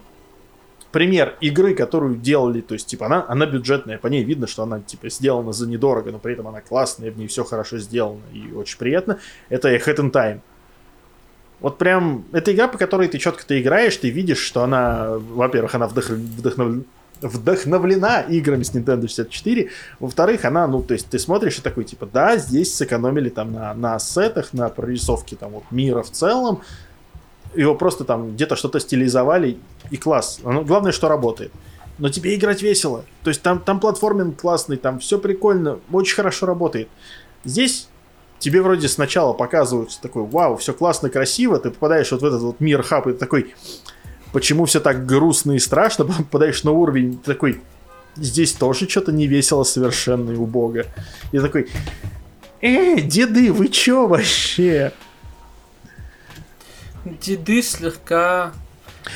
пример 0.92 1.34
игры, 1.40 1.74
которую 1.74 2.16
делали, 2.16 2.60
то 2.60 2.74
есть, 2.74 2.86
типа, 2.86 3.06
она, 3.06 3.24
она 3.26 3.46
бюджетная, 3.46 3.96
по 3.96 4.08
ней 4.08 4.22
видно, 4.22 4.46
что 4.46 4.62
она, 4.64 4.80
типа, 4.80 5.08
сделана 5.08 5.52
за 5.52 5.66
недорого, 5.66 6.12
но 6.12 6.18
при 6.18 6.34
этом 6.34 6.46
она 6.48 6.60
классная, 6.60 7.10
в 7.10 7.16
ней 7.18 7.26
все 7.26 7.42
хорошо 7.44 7.78
сделано 7.78 8.20
и 8.34 8.52
очень 8.52 8.78
приятно, 8.78 9.18
это 9.48 9.74
Head 9.74 9.96
in 9.96 10.10
Time. 10.10 10.40
Вот 11.60 11.78
прям, 11.78 12.24
это 12.32 12.52
игра, 12.52 12.68
по 12.68 12.76
которой 12.78 13.08
ты 13.08 13.18
четко 13.18 13.44
ты 13.46 13.60
играешь, 13.60 13.96
ты 13.96 14.10
видишь, 14.10 14.38
что 14.38 14.62
она, 14.62 15.12
во-первых, 15.18 15.74
она 15.74 15.86
вдох- 15.86 16.14
вдохнов- 16.14 16.84
вдохновлена 17.22 18.20
играми 18.22 18.62
с 18.62 18.74
Nintendo 18.74 19.02
64, 19.02 19.70
во-вторых, 19.98 20.44
она, 20.44 20.66
ну, 20.66 20.82
то 20.82 20.92
есть 20.92 21.08
ты 21.08 21.18
смотришь 21.18 21.58
и 21.58 21.62
такой, 21.62 21.84
типа, 21.84 22.06
да, 22.12 22.36
здесь 22.36 22.74
сэкономили 22.74 23.30
там 23.30 23.52
на, 23.52 23.72
на 23.74 23.94
ассетах, 23.94 24.52
на 24.52 24.68
прорисовке 24.68 25.36
там 25.36 25.52
вот 25.52 25.64
мира 25.70 26.02
в 26.02 26.10
целом, 26.10 26.60
его 27.54 27.74
просто 27.74 28.04
там 28.04 28.32
где-то 28.34 28.54
что-то 28.56 28.78
стилизовали, 28.80 29.56
и 29.90 29.96
класс. 29.96 30.40
Оно- 30.44 30.62
главное, 30.62 30.92
что 30.92 31.08
работает. 31.08 31.52
Но 31.98 32.10
тебе 32.10 32.34
играть 32.34 32.60
весело. 32.60 33.06
То 33.22 33.30
есть 33.30 33.40
там, 33.40 33.60
там 33.60 33.80
платформинг 33.80 34.38
классный, 34.38 34.76
там 34.76 34.98
все 34.98 35.18
прикольно, 35.18 35.78
очень 35.90 36.14
хорошо 36.16 36.44
работает. 36.44 36.88
Здесь 37.44 37.88
тебе 38.38 38.62
вроде 38.62 38.88
сначала 38.88 39.32
показывают 39.32 39.98
такой, 40.00 40.24
вау, 40.24 40.56
все 40.56 40.72
классно, 40.72 41.10
красиво, 41.10 41.58
ты 41.58 41.70
попадаешь 41.70 42.12
вот 42.12 42.22
в 42.22 42.24
этот 42.24 42.42
вот 42.42 42.60
мир 42.60 42.82
хаб, 42.82 43.06
и 43.06 43.12
ты 43.12 43.18
такой, 43.18 43.54
почему 44.32 44.64
все 44.64 44.80
так 44.80 45.06
грустно 45.06 45.52
и 45.52 45.58
страшно, 45.58 46.04
попадаешь 46.04 46.64
на 46.64 46.72
уровень, 46.72 47.18
ты 47.18 47.32
такой, 47.32 47.60
здесь 48.16 48.52
тоже 48.52 48.88
что-то 48.88 49.12
не 49.12 49.26
весело 49.26 49.64
совершенно 49.64 50.30
и 50.30 50.36
убого. 50.36 50.84
И 51.32 51.38
такой, 51.38 51.68
э, 52.60 53.00
деды, 53.00 53.52
вы 53.52 53.68
чё 53.68 54.06
вообще? 54.06 54.92
Деды 57.04 57.62
слегка... 57.62 58.52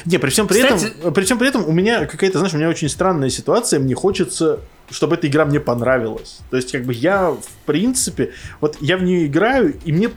Не, 0.05 0.18
при 0.18 0.30
всем 0.30 0.47
при 0.47 0.62
Кстати- 0.62 0.86
этом, 0.99 1.12
при 1.14 1.24
всем 1.24 1.38
при 1.38 1.49
этом 1.49 1.66
у 1.68 1.72
меня 1.72 2.07
какая-то, 2.07 2.38
знаешь, 2.38 2.55
у 2.55 2.57
меня 2.59 2.68
очень 2.68 2.88
странная 2.88 3.30
ситуация, 3.30 3.80
мне 3.80 3.95
хочется, 3.95 4.61
чтобы 4.91 5.16
эта 5.16 5.26
игра 5.26 5.45
мне 5.45 5.61
понравилась. 5.61 6.41
То 6.51 6.57
есть, 6.57 6.72
как 6.72 6.84
бы 6.84 6.93
я, 6.93 7.30
в 7.30 7.66
принципе, 7.66 8.32
вот 8.61 8.76
я 8.80 8.97
в 8.97 9.03
нее 9.03 9.26
играю, 9.26 9.74
и 9.84 9.93
мне 9.93 10.11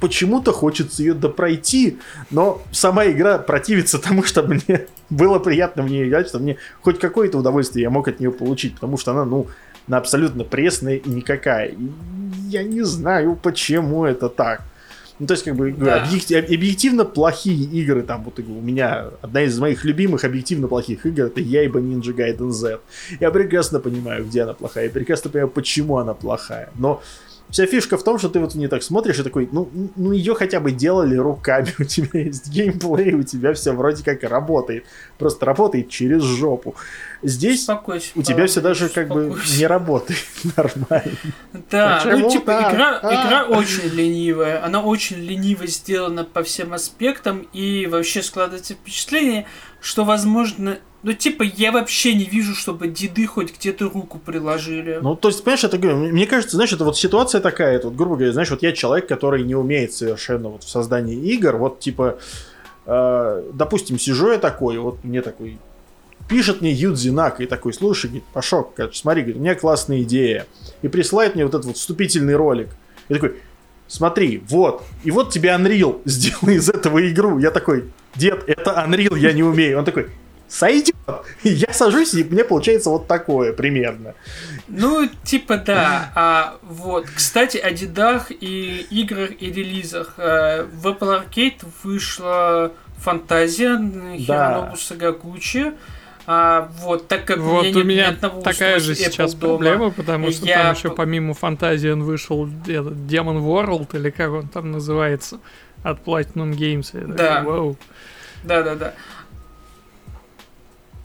почему-то 0.00 0.52
хочется 0.52 1.02
ее 1.02 1.14
допройти, 1.14 1.98
но 2.30 2.62
сама 2.70 3.06
игра 3.06 3.38
противится 3.38 3.98
тому, 3.98 4.22
чтобы 4.24 4.60
мне 4.66 4.86
было 5.10 5.38
приятно 5.38 5.82
в 5.82 5.90
нее 5.90 6.08
играть, 6.08 6.28
чтобы 6.28 6.44
мне 6.44 6.56
хоть 6.82 6.98
какое-то 6.98 7.38
удовольствие 7.38 7.82
я 7.82 7.90
мог 7.90 8.08
от 8.08 8.20
нее 8.20 8.30
получить, 8.30 8.74
потому 8.74 8.96
что 8.96 9.12
она, 9.12 9.24
ну, 9.24 9.46
она 9.86 9.98
абсолютно 9.98 10.44
пресная 10.44 10.96
и 10.96 11.08
никакая. 11.08 11.68
И 11.68 11.90
я 12.48 12.62
не 12.62 12.82
знаю, 12.82 13.38
почему 13.42 14.04
это 14.04 14.28
так. 14.28 14.62
Ну, 15.18 15.26
то 15.26 15.34
есть, 15.34 15.44
как 15.44 15.56
бы, 15.56 15.72
Да. 15.72 16.04
объек- 16.04 16.54
объективно 16.54 17.04
плохие 17.04 17.64
игры, 17.64 18.02
там, 18.02 18.22
вот 18.24 18.38
у 18.38 18.60
меня 18.60 19.06
одна 19.20 19.42
из 19.42 19.58
моих 19.58 19.84
любимых 19.84 20.24
объективно 20.24 20.68
плохих 20.68 21.06
игр, 21.06 21.24
это 21.24 21.40
Яйба 21.40 21.80
Ninja 21.80 22.14
Gaiden 22.14 22.50
Z. 22.50 22.78
Я 23.20 23.30
прекрасно 23.30 23.80
понимаю, 23.80 24.24
где 24.24 24.42
она 24.42 24.52
плохая, 24.54 24.84
я 24.84 24.90
прекрасно 24.90 25.30
понимаю, 25.30 25.50
почему 25.50 25.98
она 25.98 26.14
плохая, 26.14 26.70
но 26.78 27.02
вся 27.50 27.66
фишка 27.66 27.96
в 27.96 28.02
том, 28.04 28.18
что 28.18 28.28
ты 28.28 28.40
вот 28.40 28.54
не 28.54 28.68
так 28.68 28.82
смотришь 28.82 29.18
и 29.18 29.22
такой, 29.22 29.48
ну, 29.50 29.68
ну 29.96 30.12
ее 30.12 30.34
хотя 30.34 30.60
бы 30.60 30.72
делали 30.72 31.16
руками, 31.16 31.72
у 31.78 31.84
тебя 31.84 32.20
есть 32.20 32.48
геймплей, 32.50 33.14
у 33.14 33.22
тебя 33.22 33.54
все 33.54 33.72
вроде 33.72 34.04
как 34.04 34.22
работает, 34.22 34.84
просто 35.18 35.46
работает 35.46 35.88
через 35.88 36.22
жопу. 36.22 36.74
Здесь 37.22 37.60
Успокойся, 37.60 38.10
у 38.14 38.22
тебя 38.22 38.46
все 38.46 38.60
даже 38.60 38.88
как 38.88 39.08
бы 39.08 39.28
успокойся. 39.30 39.58
не 39.58 39.66
работает 39.66 40.18
нормально. 40.56 41.18
Да, 41.70 42.02
ну 42.04 42.10
Почему 42.12 42.30
типа 42.30 42.46
так? 42.52 42.74
игра, 42.74 42.98
А. 43.02 43.26
игра 43.26 43.44
очень 43.58 43.88
ленивая, 43.88 44.64
она 44.64 44.82
очень 44.82 45.16
лениво 45.16 45.66
сделана 45.66 46.24
по 46.24 46.42
всем 46.42 46.72
аспектам 46.72 47.46
и 47.52 47.86
вообще 47.86 48.22
складывается 48.22 48.74
впечатление, 48.74 49.46
что 49.80 50.04
возможно 50.04 50.78
Ну, 51.04 51.12
типа, 51.12 51.44
я 51.44 51.70
вообще 51.70 52.14
не 52.14 52.24
вижу, 52.24 52.54
чтобы 52.54 52.88
деды 52.88 53.26
хоть 53.26 53.56
где-то 53.56 53.88
руку 53.88 54.18
приложили. 54.18 54.98
Ну, 55.00 55.14
то 55.14 55.28
есть, 55.28 55.44
понимаешь, 55.44 55.62
это, 55.62 55.78
мне 55.78 56.26
кажется, 56.26 56.56
знаешь, 56.56 56.72
это 56.72 56.84
вот 56.84 56.96
ситуация 56.96 57.40
такая, 57.40 57.76
это 57.76 57.88
вот, 57.88 57.96
грубо 57.96 58.16
говоря, 58.16 58.32
знаешь, 58.32 58.50
вот 58.50 58.62
я 58.62 58.72
человек, 58.72 59.06
который 59.06 59.44
не 59.44 59.54
умеет 59.54 59.92
совершенно 59.92 60.48
вот 60.48 60.64
в 60.64 60.68
создании 60.68 61.16
игр, 61.16 61.56
вот, 61.56 61.78
типа, 61.78 62.18
э, 62.86 63.50
допустим, 63.52 63.98
сижу 63.98 64.32
я 64.32 64.38
такой, 64.38 64.78
вот 64.78 65.04
мне 65.04 65.22
такой, 65.22 65.58
пишет 66.28 66.60
мне 66.62 66.72
Юдзи 66.72 67.10
Нак 67.10 67.40
и 67.40 67.46
такой, 67.46 67.72
слушай, 67.72 68.06
говорит, 68.06 68.24
Пашок, 68.32 68.74
смотри, 68.92 69.22
говорит, 69.22 69.36
у 69.36 69.40
меня 69.40 69.54
классная 69.54 70.02
идея, 70.02 70.46
и 70.82 70.88
присылает 70.88 71.36
мне 71.36 71.44
вот 71.44 71.54
этот 71.54 71.66
вот 71.66 71.76
вступительный 71.76 72.34
ролик. 72.34 72.70
И 73.08 73.14
такой, 73.14 73.36
смотри, 73.86 74.42
вот, 74.48 74.82
и 75.04 75.12
вот 75.12 75.30
тебе 75.30 75.50
Unreal, 75.50 76.00
сделай 76.04 76.56
из 76.56 76.68
этого 76.68 77.08
игру. 77.08 77.38
Я 77.38 77.52
такой, 77.52 77.84
дед, 78.16 78.42
это 78.48 78.72
Unreal, 78.72 79.16
я 79.16 79.32
не 79.32 79.44
умею. 79.44 79.78
Он 79.78 79.84
такой, 79.84 80.08
сойдет. 80.48 80.96
Я 81.42 81.72
сажусь, 81.72 82.14
и 82.14 82.24
мне 82.24 82.44
получается 82.44 82.90
вот 82.90 83.06
такое 83.06 83.52
примерно. 83.52 84.14
Ну, 84.68 85.08
типа 85.24 85.58
да. 85.58 86.12
А, 86.14 86.58
вот. 86.62 87.06
Кстати, 87.14 87.58
о 87.58 87.70
дедах 87.70 88.30
и 88.30 88.86
играх 88.90 89.30
и 89.40 89.52
релизах. 89.52 90.14
Э, 90.16 90.64
в 90.64 90.86
Apple 90.86 91.22
Arcade 91.22 91.64
вышла 91.82 92.72
фантазия 92.98 93.78
Хиронобу 94.16 94.76
Сагакучи. 94.76 95.72
А, 96.30 96.68
вот, 96.80 97.08
так 97.08 97.24
как 97.24 97.38
вот 97.38 97.64
у 97.64 97.68
меня, 97.68 97.80
у 97.80 97.84
меня 97.84 98.42
такая 98.42 98.80
же 98.80 98.94
сейчас 98.94 99.32
дома, 99.32 99.56
проблема, 99.56 99.90
потому 99.90 100.30
что 100.30 100.44
я... 100.44 100.64
там 100.64 100.74
еще 100.74 100.90
помимо 100.90 101.32
фантазии 101.32 101.88
он 101.88 102.02
вышел 102.02 102.46
этот 102.66 102.92
Demon 102.92 103.40
World, 103.40 103.96
или 103.96 104.10
как 104.10 104.32
он 104.32 104.48
там 104.48 104.70
называется, 104.70 105.40
от 105.82 106.04
Platinum 106.04 106.50
Games. 106.50 106.90
да. 107.14 107.46
Да, 108.44 108.62
да, 108.62 108.74
да. 108.74 108.94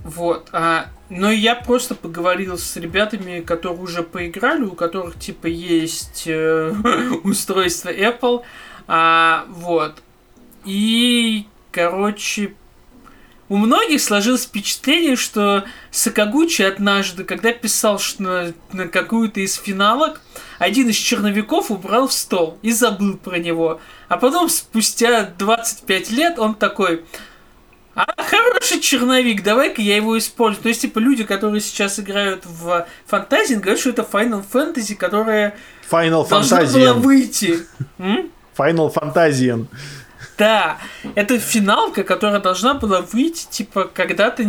Вот. 0.03 0.49
А, 0.51 0.87
но 1.09 1.31
я 1.31 1.55
просто 1.55 1.95
поговорил 1.95 2.57
с 2.57 2.75
ребятами, 2.75 3.41
которые 3.41 3.79
уже 3.79 4.03
поиграли, 4.03 4.63
у 4.63 4.71
которых 4.71 5.17
типа 5.17 5.47
есть 5.47 6.23
э, 6.25 6.73
устройство 7.23 7.89
Apple. 7.89 8.43
А, 8.87 9.45
вот. 9.49 10.01
И, 10.65 11.45
короче, 11.71 12.53
у 13.49 13.57
многих 13.57 14.01
сложилось 14.01 14.45
впечатление, 14.45 15.15
что 15.15 15.65
Сакагучи 15.91 16.61
однажды, 16.63 17.23
когда 17.23 17.51
писал 17.51 17.99
что 17.99 18.23
на, 18.23 18.53
на 18.71 18.87
какую-то 18.87 19.41
из 19.41 19.55
финалок, 19.55 20.21
один 20.59 20.89
из 20.89 20.95
черновиков 20.95 21.69
убрал 21.69 22.07
в 22.07 22.13
стол 22.13 22.57
и 22.61 22.71
забыл 22.71 23.17
про 23.17 23.37
него. 23.37 23.79
А 24.07 24.17
потом, 24.17 24.49
спустя 24.49 25.31
25 25.37 26.11
лет, 26.11 26.39
он 26.39 26.55
такой, 26.55 27.03
а 27.95 28.05
хороший 28.23 28.79
черновик, 28.79 29.43
давай-ка 29.43 29.81
я 29.81 29.95
его 29.95 30.17
использую. 30.17 30.63
То 30.63 30.69
есть, 30.69 30.81
типа, 30.81 30.99
люди, 30.99 31.23
которые 31.23 31.61
сейчас 31.61 31.99
играют 31.99 32.45
в 32.45 32.87
фантазии, 33.05 33.55
говорят, 33.55 33.79
что 33.79 33.89
это 33.89 34.07
Final 34.09 34.43
Fantasy, 34.51 34.95
которая 34.95 35.55
Final 35.89 36.27
должна 36.27 36.61
Fantasy. 36.61 36.73
была 36.73 36.93
выйти. 36.93 37.59
Final 38.57 38.93
Fantasy. 38.93 39.67
Да, 40.37 40.79
это 41.13 41.37
финалка, 41.37 42.03
которая 42.03 42.39
должна 42.39 42.73
была 42.73 43.01
выйти, 43.01 43.45
типа, 43.49 43.89
когда-то 43.93 44.43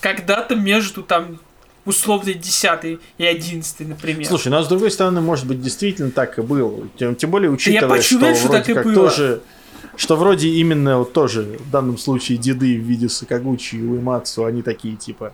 когда-то 0.00 0.54
между 0.54 1.02
там 1.02 1.38
условно 1.84 2.34
10 2.34 2.98
и 3.18 3.24
11, 3.24 3.88
например. 3.88 4.26
Слушай, 4.26 4.48
ну 4.48 4.58
а 4.58 4.62
с 4.62 4.68
другой 4.68 4.90
стороны, 4.90 5.20
может 5.20 5.46
быть, 5.46 5.62
действительно 5.62 6.10
так 6.10 6.38
и 6.38 6.42
было. 6.42 6.88
Тем, 6.98 7.14
тем 7.14 7.30
более, 7.30 7.50
учитывая, 7.50 8.00
что, 8.02 8.34
что 8.34 8.48
вроде 8.48 8.74
как 8.74 8.84
было. 8.84 8.94
тоже 8.94 9.40
что 9.96 10.16
вроде 10.16 10.48
именно 10.48 10.98
вот 10.98 11.12
тоже 11.12 11.58
в 11.58 11.70
данном 11.70 11.98
случае 11.98 12.38
деды 12.38 12.78
в 12.78 12.82
виде 12.82 13.08
Сакагучи 13.08 13.76
и 13.76 13.82
Уэмацу, 13.82 14.44
они 14.44 14.62
такие 14.62 14.96
типа 14.96 15.32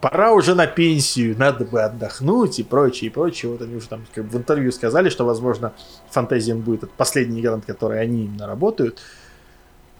пора 0.00 0.32
уже 0.32 0.54
на 0.54 0.66
пенсию, 0.66 1.36
надо 1.38 1.64
бы 1.64 1.82
отдохнуть 1.82 2.58
и 2.58 2.62
прочее, 2.62 3.10
и 3.10 3.12
прочее. 3.12 3.52
Вот 3.52 3.62
они 3.62 3.76
уже 3.76 3.88
там 3.88 4.04
как 4.14 4.24
в 4.24 4.36
интервью 4.36 4.72
сказали, 4.72 5.08
что, 5.08 5.24
возможно, 5.24 5.72
Фантазиан 6.10 6.60
будет 6.60 6.90
последний 6.92 7.40
игра, 7.40 7.56
над 7.56 7.64
которой 7.64 8.00
они 8.00 8.24
именно 8.24 8.46
работают. 8.46 8.98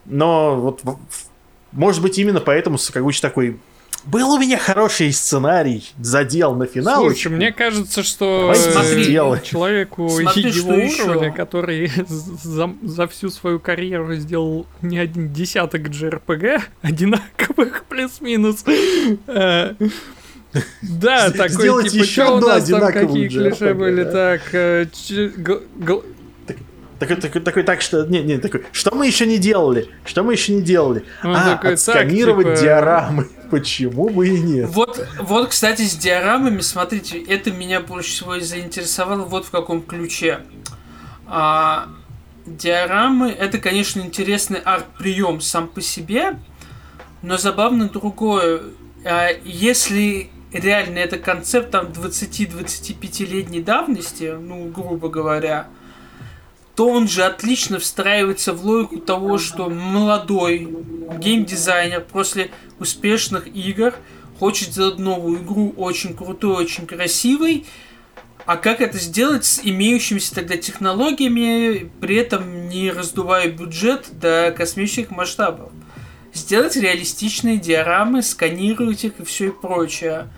Но 0.05 0.59
вот, 0.59 0.81
может 1.71 2.01
быть, 2.01 2.17
именно 2.17 2.39
поэтому 2.39 2.77
Сакагучи 2.77 3.21
такой 3.21 3.59
был 4.05 4.31
у 4.31 4.39
меня 4.39 4.57
хороший 4.57 5.11
сценарий, 5.13 5.91
задел 5.99 6.55
на 6.55 6.65
финал. 6.65 7.01
Слушай, 7.01 7.31
мне 7.31 7.51
кажется, 7.51 8.03
что 8.03 8.53
смотри, 8.55 9.05
человеку 9.43 10.09
смотри, 10.09 10.49
его 10.49 10.71
уровня, 10.71 11.27
еще. 11.27 11.31
который 11.31 11.91
за, 12.07 12.73
за 12.81 13.07
всю 13.07 13.29
свою 13.29 13.59
карьеру 13.59 14.15
сделал 14.15 14.65
не 14.81 14.97
один 14.99 15.31
десяток 15.31 15.87
JRPG, 15.89 16.61
одинаковых 16.81 17.85
плюс-минус. 17.85 18.63
Э, 19.27 19.73
да, 20.81 21.29
такой, 21.29 21.89
типа, 21.89 22.05
что 22.05 22.35
у 22.37 22.39
нас 22.39 22.67
там, 22.67 22.91
какие 22.91 23.27
клише 23.27 23.73
были, 23.73 24.03
так, 24.03 24.41
э, 24.53 24.87
такой, 26.99 27.15
такой, 27.15 27.41
такой, 27.41 27.63
так 27.63 27.81
что, 27.81 28.05
не, 28.05 28.21
не, 28.21 28.37
такой, 28.37 28.65
что 28.71 28.93
мы 28.93 29.07
еще 29.07 29.25
не 29.25 29.37
делали? 29.37 29.89
Что 30.05 30.23
мы 30.23 30.33
еще 30.33 30.53
не 30.53 30.61
делали? 30.61 31.05
Он 31.23 31.35
а, 31.35 31.55
такой, 31.55 31.73
отсканировать 31.73 32.47
так, 32.47 32.55
типа... 32.55 32.65
диорамы. 32.65 33.27
Почему 33.49 34.09
бы 34.09 34.27
и 34.27 34.39
нет? 34.39 34.69
Вот, 34.69 35.07
вот, 35.17 35.49
кстати, 35.49 35.81
с 35.81 35.95
диорамами, 35.95 36.59
смотрите, 36.59 37.19
это 37.19 37.51
меня 37.51 37.79
больше 37.79 38.11
всего 38.11 38.35
и 38.35 38.41
заинтересовало 38.41 39.23
вот 39.23 39.45
в 39.45 39.49
каком 39.49 39.81
ключе. 39.81 40.41
А, 41.25 41.87
диорамы 42.45 43.31
это, 43.31 43.57
конечно, 43.57 44.01
интересный 44.01 44.59
арт-прием 44.59 45.41
сам 45.41 45.67
по 45.67 45.81
себе, 45.81 46.37
но 47.21 47.37
забавно 47.37 47.89
другое. 47.89 48.61
А, 49.05 49.29
если 49.43 50.29
реально 50.51 50.99
это 50.99 51.17
концепт 51.17 51.71
там 51.71 51.87
20-25-летней 51.87 53.61
давности, 53.61 54.35
ну, 54.39 54.65
грубо 54.67 55.09
говоря, 55.09 55.67
то 56.79 56.87
он 56.87 57.09
же 57.09 57.25
отлично 57.25 57.77
встраивается 57.77 58.53
в 58.53 58.65
логику 58.65 58.99
того, 58.99 59.37
что 59.37 59.69
молодой 59.69 60.77
геймдизайнер 61.17 61.99
после 61.99 62.51
успешных 62.79 63.47
игр 63.53 63.95
хочет 64.39 64.69
сделать 64.69 64.97
новую 64.97 65.43
игру 65.43 65.73
очень 65.75 66.15
крутой, 66.15 66.63
очень 66.63 66.87
красивой, 66.87 67.65
а 68.45 68.55
как 68.55 68.79
это 68.79 68.97
сделать 68.97 69.43
с 69.43 69.59
имеющимися 69.61 70.33
тогда 70.33 70.55
технологиями, 70.55 71.91
при 71.99 72.15
этом 72.15 72.69
не 72.69 72.91
раздувая 72.91 73.49
бюджет 73.51 74.07
до 74.13 74.55
космических 74.55 75.11
масштабов? 75.11 75.73
Сделать 76.33 76.77
реалистичные 76.77 77.57
диорамы, 77.57 78.23
сканировать 78.23 79.03
их 79.03 79.19
и 79.19 79.25
все 79.25 79.47
и 79.47 79.51
прочее. 79.51 80.29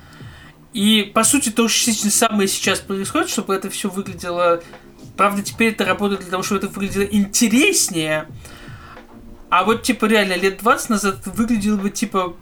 И, 0.73 1.11
по 1.13 1.23
сути, 1.23 1.49
то, 1.49 1.67
что 1.67 1.91
самое 2.09 2.47
сейчас 2.47 2.79
происходит, 2.79 3.29
чтобы 3.29 3.53
это 3.53 3.69
все 3.69 3.89
выглядело 3.89 4.63
Правда, 5.18 5.41
теперь 5.41 5.74
это 5.74 5.86
работает 5.86 6.22
для 6.22 6.32
того, 6.32 6.43
чтобы 6.43 6.59
это 6.59 6.68
выглядело 6.68 7.03
интереснее. 7.03 8.28
А 9.49 9.64
вот, 9.64 9.84
типа, 9.84 10.05
реально, 10.05 10.34
лет 10.34 10.59
20 10.59 10.89
назад 10.89 11.20
это 11.22 11.30
выглядело 11.32 11.78
бы, 11.78 11.89
типа, 11.89 12.36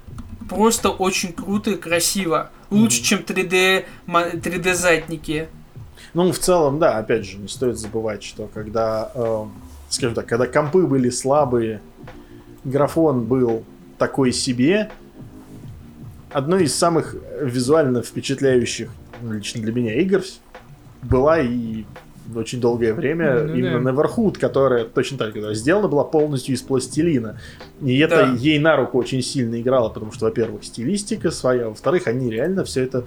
просто 0.49 0.89
очень 0.89 1.33
круто 1.33 1.71
и 1.71 1.75
красиво. 1.75 2.51
Лучше, 2.69 3.01
mm-hmm. 3.01 3.03
чем 3.03 3.19
3D, 3.19 3.85
3D-задники. 4.07 5.49
Ну, 6.13 6.31
в 6.31 6.39
целом, 6.39 6.79
да, 6.79 6.97
опять 6.97 7.25
же, 7.25 7.37
не 7.37 7.47
стоит 7.47 7.77
забывать, 7.77 8.23
что 8.23 8.49
когда, 8.53 9.11
э, 9.13 9.45
скажем 9.89 10.15
так, 10.15 10.27
когда 10.27 10.47
компы 10.47 10.85
были 10.85 11.09
слабые, 11.09 11.81
графон 12.63 13.25
был 13.25 13.63
такой 13.97 14.31
себе, 14.31 14.91
одной 16.31 16.63
из 16.63 16.75
самых 16.75 17.15
визуально 17.41 18.01
впечатляющих, 18.01 18.89
ну, 19.21 19.33
лично 19.33 19.61
для 19.61 19.73
меня, 19.73 19.99
игр 19.99 20.23
была 21.01 21.39
и 21.39 21.85
очень 22.35 22.59
долгое 22.59 22.93
время 22.93 23.43
ну, 23.43 23.55
именно 23.55 23.81
да. 23.81 23.91
Neverhood, 23.91 24.37
которая 24.37 24.85
точно 24.85 25.17
так 25.17 25.35
же 25.35 25.55
сделана 25.55 25.87
была 25.87 26.03
полностью 26.03 26.55
из 26.55 26.61
пластилина. 26.61 27.39
И 27.81 27.97
это 27.99 28.27
да. 28.27 28.33
ей 28.33 28.59
на 28.59 28.75
руку 28.75 28.97
очень 28.97 29.21
сильно 29.21 29.59
играло, 29.59 29.89
потому 29.89 30.11
что, 30.11 30.25
во-первых, 30.25 30.63
стилистика 30.63 31.31
своя, 31.31 31.69
во-вторых, 31.69 32.07
они 32.07 32.29
реально 32.29 32.63
все 32.63 32.83
это 32.83 33.05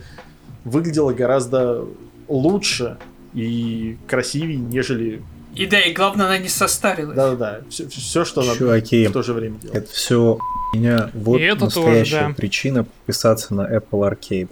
выглядело 0.65 1.13
гораздо 1.13 1.85
лучше 2.29 2.99
и 3.35 3.97
красивее, 4.07 4.59
нежели 4.59 5.23
и 5.55 5.67
да, 5.67 5.81
и 5.81 5.93
главное, 5.93 6.27
она 6.27 6.39
не 6.39 6.49
состарилась. 6.49 7.15
Да-да-да. 7.15 7.61
Все, 7.69 7.87
все 7.87 8.25
что 8.25 8.43
Чуваки, 8.43 9.01
надо 9.01 9.11
в 9.11 9.13
то 9.13 9.23
же 9.23 9.33
время 9.35 9.59
делать. 9.59 9.77
Это 9.77 9.93
все 9.93 10.39
меня 10.73 11.11
вот 11.13 11.39
и 11.39 11.43
это 11.43 11.67
настоящая 11.67 12.21
тоже, 12.21 12.29
да. 12.29 12.35
причина 12.35 12.85
подписаться 12.85 13.55
на 13.55 13.63
Apple 13.63 14.11
Arcade. 14.11 14.51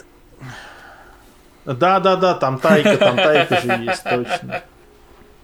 Да-да-да, 1.74 2.34
там 2.34 2.58
тайка, 2.58 2.96
там 2.96 3.16
тайка 3.16 3.60
же 3.60 3.68
есть, 3.82 4.02
точно. 4.04 4.62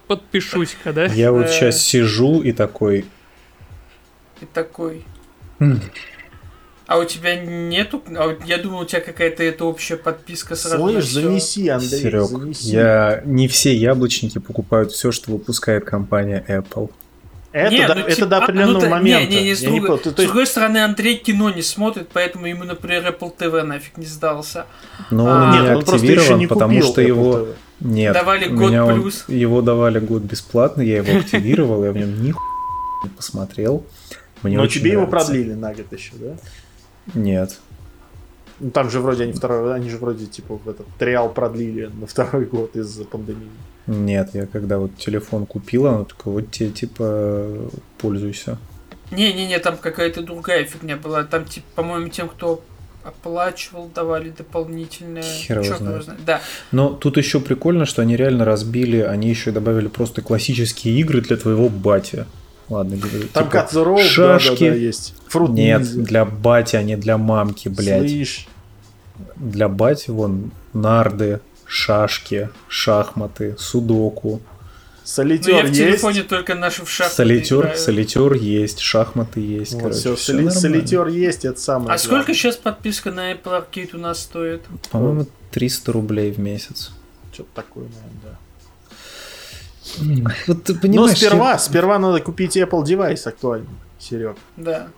Подпишусь-ка, 0.06 0.92
да? 0.92 1.06
Я 1.06 1.32
вот 1.32 1.48
сейчас 1.48 1.80
сижу 1.80 2.42
и 2.42 2.52
такой... 2.52 3.04
И 4.40 4.46
такой... 4.46 5.04
Хм. 5.58 5.80
А 6.86 6.98
у 6.98 7.04
тебя 7.04 7.34
нету? 7.34 8.00
А 8.16 8.36
я 8.44 8.58
думал, 8.58 8.80
у 8.80 8.84
тебя 8.84 9.00
какая-то 9.00 9.42
эта 9.42 9.64
общая 9.64 9.96
подписка 9.96 10.54
сразу. 10.54 10.76
Слышь, 10.76 11.08
занеси, 11.08 11.68
Андрей, 11.68 12.00
Серег, 12.00 12.28
занеси. 12.28 12.68
Я 12.68 13.22
не 13.24 13.48
все 13.48 13.74
яблочники 13.74 14.38
покупают 14.38 14.92
все, 14.92 15.10
что 15.10 15.32
выпускает 15.32 15.84
компания 15.84 16.44
Apple. 16.46 16.92
Это, 17.56 17.70
Не, 17.72 17.86
до, 17.86 17.94
ну, 17.94 18.00
это 18.02 18.14
типа, 18.16 18.26
до 18.26 18.36
а, 18.36 18.42
определенного 18.44 18.84
ну, 18.84 18.90
момента. 18.90 19.30
Не, 19.30 19.36
не, 19.38 19.44
не, 19.44 19.54
с, 19.54 19.62
Я 19.62 19.70
не 19.70 19.80
другой, 19.80 19.88
понял, 19.98 20.02
ты- 20.02 20.10
с 20.10 20.18
есть- 20.18 20.26
другой 20.28 20.46
стороны, 20.46 20.78
Андрей 20.84 21.16
кино 21.16 21.50
не 21.50 21.62
смотрит, 21.62 22.08
поэтому 22.12 22.46
ему, 22.46 22.64
например, 22.64 23.06
Apple 23.06 23.34
TV 23.34 23.62
нафиг 23.62 23.96
не 23.96 24.04
сдался. 24.04 24.66
Но 25.10 25.26
А, 25.26 25.34
он 25.44 25.50
не 25.52 25.60
Нет, 25.62 25.76
он 25.76 25.84
просто 25.84 26.06
еще 26.06 26.12
активирован, 26.16 26.38
не 26.40 26.46
потому 26.48 26.74
купил 26.74 26.92
что 26.92 27.00
Apple 27.00 27.06
его... 27.06 27.32
TV. 27.38 27.54
Нет, 27.80 28.12
Давали 28.12 28.48
у 28.48 28.56
год 28.58 28.70
меня 28.70 28.84
он- 28.84 29.00
плюс. 29.00 29.24
его 29.28 29.62
давали 29.62 29.98
год 30.00 30.22
бесплатно, 30.24 30.82
я 30.82 30.98
его 30.98 31.18
активировал, 31.18 31.82
я 31.84 31.92
в 31.92 31.96
нем 31.96 32.22
ни 32.22 32.34
не 33.04 33.10
посмотрел. 33.16 33.84
Мне 34.42 34.58
Но 34.58 34.66
тебе 34.66 34.92
его 34.92 35.06
продлили 35.06 35.54
на 35.54 35.72
год 35.72 35.90
еще, 35.92 36.12
да? 36.16 36.36
Нет. 37.14 37.56
Ну, 38.60 38.70
там 38.70 38.90
же 38.90 39.00
вроде 39.00 39.24
они 39.24 39.32
второй, 39.32 39.74
они 39.74 39.88
же 39.88 39.96
вроде 39.96 40.26
типа 40.26 40.58
в 40.62 40.68
этот 40.68 40.86
триал 40.98 41.30
продлили 41.30 41.86
на 41.86 42.06
второй 42.06 42.44
год 42.44 42.76
из-за 42.76 43.04
пандемии. 43.04 43.48
Нет, 43.86 44.30
я 44.34 44.46
когда 44.46 44.78
вот 44.78 44.96
телефон 44.96 45.46
купил, 45.46 45.86
она 45.86 46.04
такая, 46.04 46.34
вот 46.34 46.50
тебе 46.50 46.70
типа 46.70 47.70
пользуйся. 47.98 48.58
Не-не-не, 49.10 49.58
там 49.60 49.76
какая-то 49.76 50.22
другая 50.22 50.64
фигня 50.64 50.96
была. 50.96 51.22
Там, 51.24 51.44
типа, 51.44 51.66
по-моему, 51.76 52.08
тем, 52.08 52.28
кто 52.28 52.62
оплачивал, 53.04 53.88
давали 53.94 54.30
дополнительное. 54.30 55.22
Хер 55.22 55.60
его 55.60 55.76
знает. 55.76 56.04
знает. 56.04 56.24
Да. 56.24 56.40
Но 56.72 56.88
тут 56.88 57.16
еще 57.16 57.40
прикольно, 57.40 57.86
что 57.86 58.02
они 58.02 58.16
реально 58.16 58.44
разбили, 58.44 58.98
они 58.98 59.28
еще 59.28 59.52
добавили 59.52 59.86
просто 59.86 60.22
классические 60.22 60.98
игры 60.98 61.20
для 61.20 61.36
твоего 61.36 61.68
бати. 61.68 62.26
Ладно, 62.68 62.96
говорю. 62.96 63.28
Там 63.32 63.44
типа, 63.44 63.68
Rope, 63.74 64.02
шашки. 64.02 64.64
да, 64.64 64.70
да, 64.70 64.70
да, 64.72 64.74
есть. 64.74 65.14
Fruit 65.32 65.52
Нет, 65.52 65.82
Ninja. 65.82 66.02
для 66.02 66.24
бати, 66.24 66.74
а 66.74 66.82
не 66.82 66.96
для 66.96 67.16
мамки, 67.16 67.68
блядь. 67.68 68.10
Слышь, 68.10 68.48
Для 69.36 69.68
бати 69.68 70.10
вон 70.10 70.50
нарды, 70.72 71.40
шашки, 71.66 72.48
шахматы, 72.68 73.56
судоку. 73.58 74.40
Ну, 74.42 75.08
солитер 75.08 75.54
я 75.54 75.62
в 75.62 75.66
есть. 75.66 75.78
телефоне 75.78 76.22
только 76.24 76.54
наши 76.56 76.84
в 76.84 76.90
шахматы 76.90 77.14
Солитер, 77.16 77.60
играю. 77.60 77.78
солитер 77.78 78.32
есть, 78.34 78.80
шахматы 78.80 79.40
есть, 79.40 79.74
Вот, 79.74 79.82
короче. 79.82 80.16
соли- 80.16 80.32
нормально. 80.36 80.50
солитер 80.60 81.06
есть, 81.06 81.44
это 81.44 81.60
самое 81.60 81.92
А 81.94 81.98
сколько 81.98 82.16
главное. 82.16 82.34
сейчас 82.34 82.56
подписка 82.56 83.10
на 83.12 83.32
Apple 83.32 83.64
Arcade 83.64 83.94
у 83.94 83.98
нас 83.98 84.20
стоит? 84.20 84.62
По-моему, 84.90 85.26
300 85.52 85.92
рублей 85.92 86.32
в 86.32 86.38
месяц. 86.40 86.90
Что-то 87.32 87.50
такое, 87.54 87.84
наверное, 87.84 88.20
да. 88.24 88.38
Вот 90.48 90.64
ты 90.64 90.74
Но 90.74 90.80
понимаешь, 90.80 91.16
сперва, 91.18 91.58
сперва 91.58 91.98
надо 91.98 92.20
купить 92.20 92.56
Apple 92.56 92.84
девайс 92.84 93.26
актуальный, 93.26 93.68
Серег. 94.00 94.36
Да. 94.56 94.88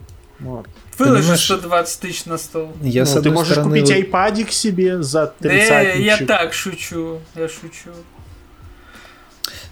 Вот. 0.41 0.67
Выложи 0.99 1.21
Понимаешь- 1.23 1.45
120 1.45 2.01
тысяч 2.01 2.25
на 2.27 2.39
стол. 2.39 2.73
я, 2.81 3.03
Ну, 3.03 3.07
с 3.07 3.21
ты 3.23 3.31
можешь 3.31 3.53
стороны, 3.53 3.81
купить 3.81 3.91
айпадик 3.91 4.53
себе 4.53 5.03
за 5.03 5.27
Да, 5.41 5.49
30 5.49 5.99
я 6.01 6.19
так 6.27 6.53
шучу. 6.55 7.21
Я 7.35 7.49
шучу. 7.49 7.91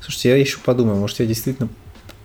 Слушайте, 0.00 0.28
я 0.30 0.36
еще 0.36 0.58
подумаю, 0.58 0.96
может 0.96 1.20
я 1.20 1.26
действительно 1.26 1.68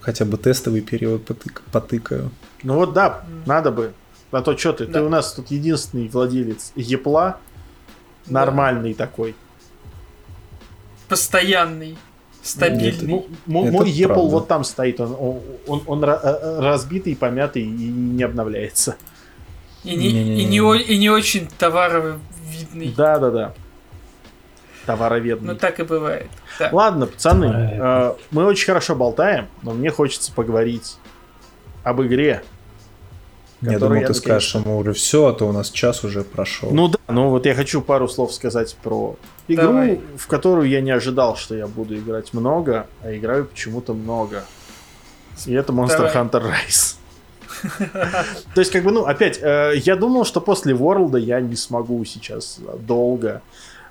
хотя 0.01 0.25
бы 0.25 0.37
тестовый 0.37 0.81
период 0.81 1.29
потык- 1.29 1.61
потыкаю. 1.71 2.31
Ну 2.63 2.75
вот 2.75 2.93
да, 2.93 3.23
надо 3.45 3.71
бы. 3.71 3.93
А 4.31 4.41
то 4.41 4.57
что 4.57 4.73
ты? 4.73 4.85
Да. 4.87 4.93
Ты 4.99 5.01
у 5.05 5.09
нас 5.09 5.33
тут 5.33 5.51
единственный 5.51 6.07
владелец 6.07 6.71
Епла, 6.75 7.39
Да. 8.25 8.33
нормальный 8.33 8.93
такой. 8.93 9.35
Постоянный. 11.07 11.97
Стабильный. 12.43 13.25
Ну, 13.45 13.65
Это 13.65 13.71
мой 13.77 13.89
Apple 13.91 14.05
правда. 14.07 14.23
вот 14.23 14.47
там 14.47 14.63
стоит, 14.63 14.99
он, 14.99 15.15
он, 15.19 15.41
он- 15.67 15.83
он 15.85 16.03
ра- 16.03 16.19
э, 16.23 16.59
разбитый, 16.59 17.15
помятый 17.15 17.61
и 17.61 17.67
не 17.67 18.23
обновляется. 18.23 18.95
И, 19.83 19.95
не, 19.95 20.11
Не-не-не. 20.11 20.41
и, 20.41 20.45
не, 20.45 20.81
и 20.81 20.97
не 20.97 21.09
очень 21.09 21.47
товаровидный. 21.57 22.93
Да, 22.97 23.19
да, 23.19 23.31
да. 23.31 23.53
Товароведный. 24.85 25.53
Ну 25.53 25.55
так 25.59 25.79
и 25.79 25.83
бывает. 25.83 26.27
Да. 26.57 26.69
Ладно, 26.71 27.05
пацаны, 27.05 27.45
э, 27.45 28.13
мы 28.31 28.45
очень 28.45 28.65
хорошо 28.65 28.95
болтаем, 28.95 29.47
но 29.61 29.71
мне 29.73 29.91
хочется 29.91 30.31
поговорить 30.33 30.97
об 31.83 32.01
игре. 32.01 32.41
Я 33.61 33.77
думал, 33.77 33.95
я 33.95 34.07
ты 34.07 34.13
скажешь, 34.15 34.55
мы 34.65 34.77
уже 34.77 34.93
все, 34.93 35.27
а 35.27 35.33
то 35.33 35.47
у 35.47 35.51
нас 35.51 35.69
час 35.69 36.03
уже 36.03 36.23
прошел. 36.23 36.71
Ну 36.71 36.87
да, 36.87 36.97
ну 37.07 37.29
вот 37.29 37.45
я 37.45 37.53
хочу 37.53 37.81
пару 37.81 38.07
слов 38.07 38.33
сказать 38.33 38.75
про 38.81 39.15
игру, 39.47 39.67
Давай. 39.67 40.01
в 40.17 40.27
которую 40.27 40.67
я 40.67 40.81
не 40.81 40.89
ожидал, 40.91 41.35
что 41.35 41.55
я 41.55 41.67
буду 41.67 41.95
играть 41.95 42.33
много, 42.33 42.87
а 43.03 43.15
играю 43.15 43.45
почему-то 43.45 43.93
много. 43.93 44.43
И 45.45 45.53
это 45.53 45.73
Monster 45.73 46.11
Давай. 46.11 46.15
Hunter 46.15 46.51
Rise. 46.51 46.95
То 48.55 48.61
есть, 48.61 48.71
как 48.71 48.83
бы, 48.83 48.91
ну, 48.91 49.05
опять, 49.05 49.39
э, 49.41 49.73
я 49.75 49.95
думал, 49.95 50.25
что 50.25 50.41
после 50.41 50.73
World 50.73 51.19
я 51.19 51.39
не 51.39 51.55
смогу 51.55 52.03
сейчас 52.05 52.59
долго 52.79 53.41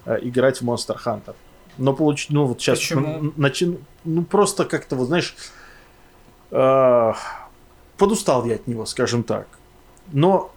э, 0.05 0.19
играть 0.23 0.61
в 0.61 0.65
Monster 0.65 0.97
Hunter. 1.05 1.35
Но 1.79 1.95
получ... 1.95 2.29
ну 2.31 2.47
вот 2.47 2.61
сейчас 2.61 2.79
Почему? 2.81 3.33
начин... 3.37 3.79
ну 4.05 4.25
просто 4.25 4.65
как-то 4.65 4.97
вот 4.97 5.07
знаешь, 5.07 5.37
э, 6.51 7.13
подустал 7.97 8.45
я 8.45 8.57
от 8.57 8.67
него, 8.67 8.87
скажем 8.87 9.23
так. 9.23 9.47
Но 10.13 10.53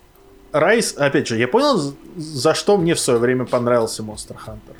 Райс, 0.52 0.94
опять 0.98 1.28
же, 1.28 1.38
я 1.38 1.48
понял, 1.48 1.94
за 2.16 2.54
что 2.54 2.78
мне 2.78 2.94
в 2.96 3.00
свое 3.00 3.20
время 3.20 3.46
понравился 3.46 4.04
Monster 4.04 4.36
Hunter. 4.46 4.76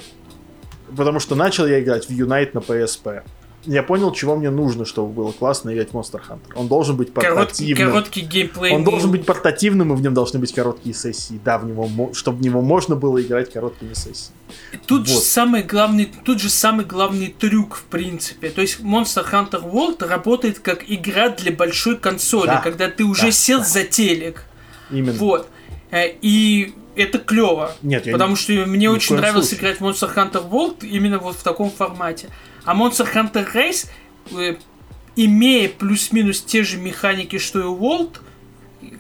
Потому 0.96 1.20
что 1.20 1.36
начал 1.36 1.66
я 1.66 1.82
играть 1.82 2.06
в 2.08 2.12
Unite 2.12 2.52
на 2.54 2.60
PSP. 2.60 3.24
Я 3.66 3.82
понял, 3.82 4.12
чего 4.12 4.36
мне 4.36 4.50
нужно, 4.50 4.84
чтобы 4.84 5.14
было 5.14 5.32
классно 5.32 5.74
играть 5.74 5.92
в 5.92 5.94
Monster 5.94 6.20
Hunter. 6.30 6.52
Он 6.56 6.68
должен 6.68 6.98
быть 6.98 7.14
Короткий, 7.14 7.34
портативным. 7.38 7.88
короткий 7.94 8.22
геймплей. 8.22 8.74
Он 8.76 8.84
должен 8.84 9.10
быть 9.10 9.26
портативным, 9.26 9.94
и 9.94 9.96
в 9.96 10.02
нем 10.02 10.14
должны 10.14 10.38
быть 10.38 10.54
короткие 10.54 10.94
сессии. 10.94 11.40
Да, 11.46 11.58
в 11.58 11.66
него, 11.66 12.12
чтобы 12.14 12.40
в 12.40 12.42
него 12.42 12.62
можно 12.62 12.98
было 12.98 13.22
играть 13.22 13.54
короткими 13.54 13.94
сессиями. 13.94 14.36
Тут 14.86 15.08
же 15.08 15.14
Вот. 15.16 15.24
самый 15.24 15.64
главный, 15.64 16.12
тут 16.26 16.42
же 16.42 16.50
самый 16.50 16.84
главный 16.86 17.28
трюк, 17.40 17.76
в 17.76 17.84
принципе. 17.86 18.50
То 18.50 18.60
есть 18.60 18.82
Monster 18.82 19.26
Hunter 19.32 19.64
World 19.64 20.06
работает 20.06 20.60
как 20.60 20.84
игра 20.92 21.30
для 21.30 21.54
большой 21.54 21.98
консоли, 21.98 22.48
Да. 22.48 22.58
когда 22.62 22.90
ты 22.90 23.06
уже 23.06 23.28
Да, 23.28 23.32
сел 23.32 23.60
да. 23.60 23.66
за 23.66 23.84
телек. 23.86 24.44
Именно. 24.92 25.14
Вот. 25.14 25.50
Э, 25.92 26.10
И 26.22 26.74
это 26.96 27.18
клево. 27.20 27.76
Нет, 27.82 28.06
Потому 28.12 28.32
не- 28.32 28.36
что 28.38 28.52
мне 28.68 28.90
очень 28.90 29.16
нравилось 29.16 29.50
случае. 29.50 29.72
играть 29.74 29.80
в 29.82 29.86
Monster 29.86 30.14
Hunter 30.16 30.50
World 30.50 30.86
именно 30.86 31.20
вот 31.20 31.36
в 31.36 31.44
таком 31.44 31.72
формате. 31.72 32.30
А 32.66 32.76
Monster 32.76 33.12
Hunter 33.14 33.52
Rise, 33.54 33.88
э, 34.38 34.56
имея 35.16 35.70
плюс-минус 35.70 36.42
те 36.42 36.64
же 36.64 36.78
механики, 36.78 37.38
что 37.38 37.60
и 37.60 37.64
World, 37.64 38.18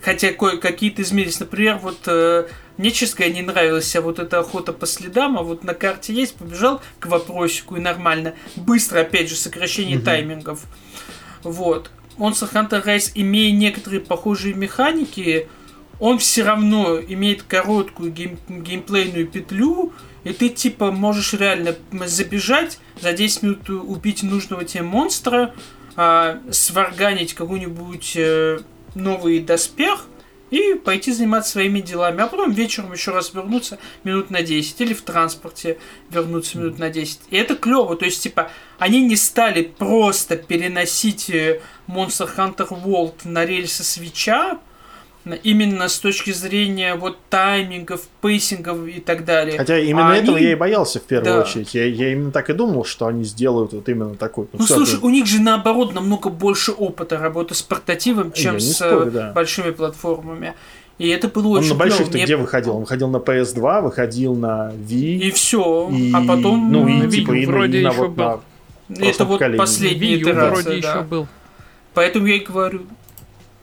хотя 0.01 0.31
кое-какие-то 0.31 1.01
изменились. 1.01 1.39
Например, 1.39 1.77
вот 1.77 1.99
э, 2.07 2.47
мне, 2.77 2.91
честно 2.91 3.17
говоря, 3.17 3.33
не 3.35 3.41
нравилась 3.41 3.95
вот 3.95 4.19
эта 4.19 4.39
охота 4.39 4.73
по 4.73 4.85
следам, 4.85 5.37
а 5.37 5.43
вот 5.43 5.63
на 5.63 5.73
карте 5.73 6.13
есть, 6.13 6.35
побежал 6.35 6.81
к 6.99 7.05
вопросику 7.07 7.75
и 7.75 7.79
нормально. 7.79 8.33
Быстро, 8.55 9.01
опять 9.01 9.29
же, 9.29 9.35
сокращение 9.35 9.97
Мгм. 9.97 10.05
таймингов. 10.05 10.61
Вот. 11.43 11.91
Monster 12.17 12.51
Hunter 12.51 12.83
Rise, 12.85 13.11
имея 13.15 13.51
некоторые 13.51 13.99
похожие 13.99 14.53
механики, 14.53 15.47
он 16.03 16.17
все 16.17 16.43
равно 16.43 16.99
имеет 16.99 17.43
короткую 17.43 18.11
гейм- 18.11 18.37
геймплейную 18.49 19.25
петлю, 19.25 19.93
и 20.25 20.33
ты 20.33 20.49
типа 20.49 20.91
можешь 20.91 21.31
реально 21.31 21.77
забежать, 22.05 22.77
за 22.99 23.13
10 23.13 23.43
минут 23.43 23.69
убить 23.69 24.21
нужного 24.21 24.65
тебе 24.65 24.83
монстра, 24.83 25.55
а, 25.95 26.41
сварганить 26.51 27.33
какой-нибудь 27.35 28.17
э, 28.17 28.59
новый 28.95 29.39
доспех 29.39 30.07
и 30.51 30.73
пойти 30.73 31.13
заниматься 31.13 31.51
своими 31.51 31.79
делами. 31.79 32.21
А 32.21 32.27
потом 32.27 32.51
вечером 32.51 32.91
еще 32.91 33.11
раз 33.11 33.33
вернуться 33.33 33.79
минут 34.03 34.29
на 34.29 34.41
10 34.41 34.81
или 34.81 34.93
в 34.93 35.03
транспорте 35.03 35.77
вернуться 36.09 36.57
минут 36.57 36.79
на 36.79 36.89
10. 36.89 37.21
И 37.29 37.37
это 37.37 37.55
клево. 37.55 37.95
То 37.95 38.03
есть, 38.03 38.21
типа, 38.21 38.51
они 38.77 39.01
не 39.01 39.15
стали 39.15 39.63
просто 39.63 40.35
переносить 40.35 41.29
э, 41.29 41.61
Monster 41.87 42.29
Hunter 42.35 42.67
World 42.83 43.21
на 43.23 43.45
рельсы 43.45 43.85
Switch 43.85 44.41
а, 44.41 44.59
именно 45.43 45.87
с 45.87 45.99
точки 45.99 46.31
зрения 46.31 46.95
вот 46.95 47.17
таймингов, 47.29 48.01
пейсингов 48.21 48.85
и 48.87 48.99
так 48.99 49.23
далее. 49.25 49.57
Хотя 49.57 49.79
именно 49.79 50.11
А 50.11 50.15
этого 50.15 50.37
они- 50.37 50.45
я 50.47 50.51
и 50.51 50.55
боялся 50.55 50.99
в 50.99 51.03
первую 51.03 51.35
Да. 51.35 51.41
очередь. 51.41 51.73
Я, 51.73 51.85
я 51.85 52.11
именно 52.11 52.31
так 52.31 52.49
и 52.49 52.53
думал, 52.53 52.83
что 52.85 53.07
они 53.07 53.23
сделают 53.23 53.73
вот 53.73 53.87
именно 53.87 54.15
такой. 54.15 54.47
Ну, 54.53 54.65
всё, 54.65 54.75
слушай, 54.75 54.99
ты- 54.99 55.05
у 55.05 55.09
них 55.09 55.25
же 55.25 55.41
наоборот 55.41 55.93
намного 55.93 56.29
больше 56.29 56.71
опыта 56.73 57.17
работы 57.17 57.55
с 57.55 57.61
портативом, 57.61 58.31
чем 58.33 58.59
с 58.59 58.73
спорю, 58.73 59.07
э, 59.07 59.11
да. 59.11 59.31
большими 59.33 59.71
платформами. 59.71 60.53
И 60.99 61.07
это 61.07 61.27
было 61.27 61.47
он 61.47 61.57
очень 61.59 61.69
на 61.69 61.75
больших 61.75 61.97
клёво. 61.99 62.11
ты 62.11 62.17
Мне- 62.19 62.25
где 62.25 62.35
выходил? 62.35 62.75
Он 62.75 62.81
выходил 62.81 63.07
на 63.07 63.17
PS2, 63.17 63.81
выходил 63.81 64.35
на 64.35 64.71
Wii. 64.73 65.17
И 65.19 65.31
все. 65.31 65.89
и- 65.91 66.11
А 66.13 66.21
потом 66.27 66.71
ну 66.71 66.87
и 66.87 66.93
на 66.97 67.03
Wii 67.05 67.09
типа 67.11 67.31
и 67.31 67.45
на- 67.45 67.51
вроде 67.51 67.79
и 67.79 67.81
на 67.83 67.87
еще 67.89 67.97
вот 68.01 68.09
был. 68.11 68.23
на- 68.89 69.03
это 69.05 69.25
вот 69.25 69.41
последняя 69.57 70.17
Wii 70.19 70.49
вроде 70.49 70.81
да. 70.81 70.89
еще 70.89 71.01
был. 71.01 71.27
Поэтому 71.93 72.27
я 72.27 72.35
и 72.35 72.39
говорю. 72.39 72.81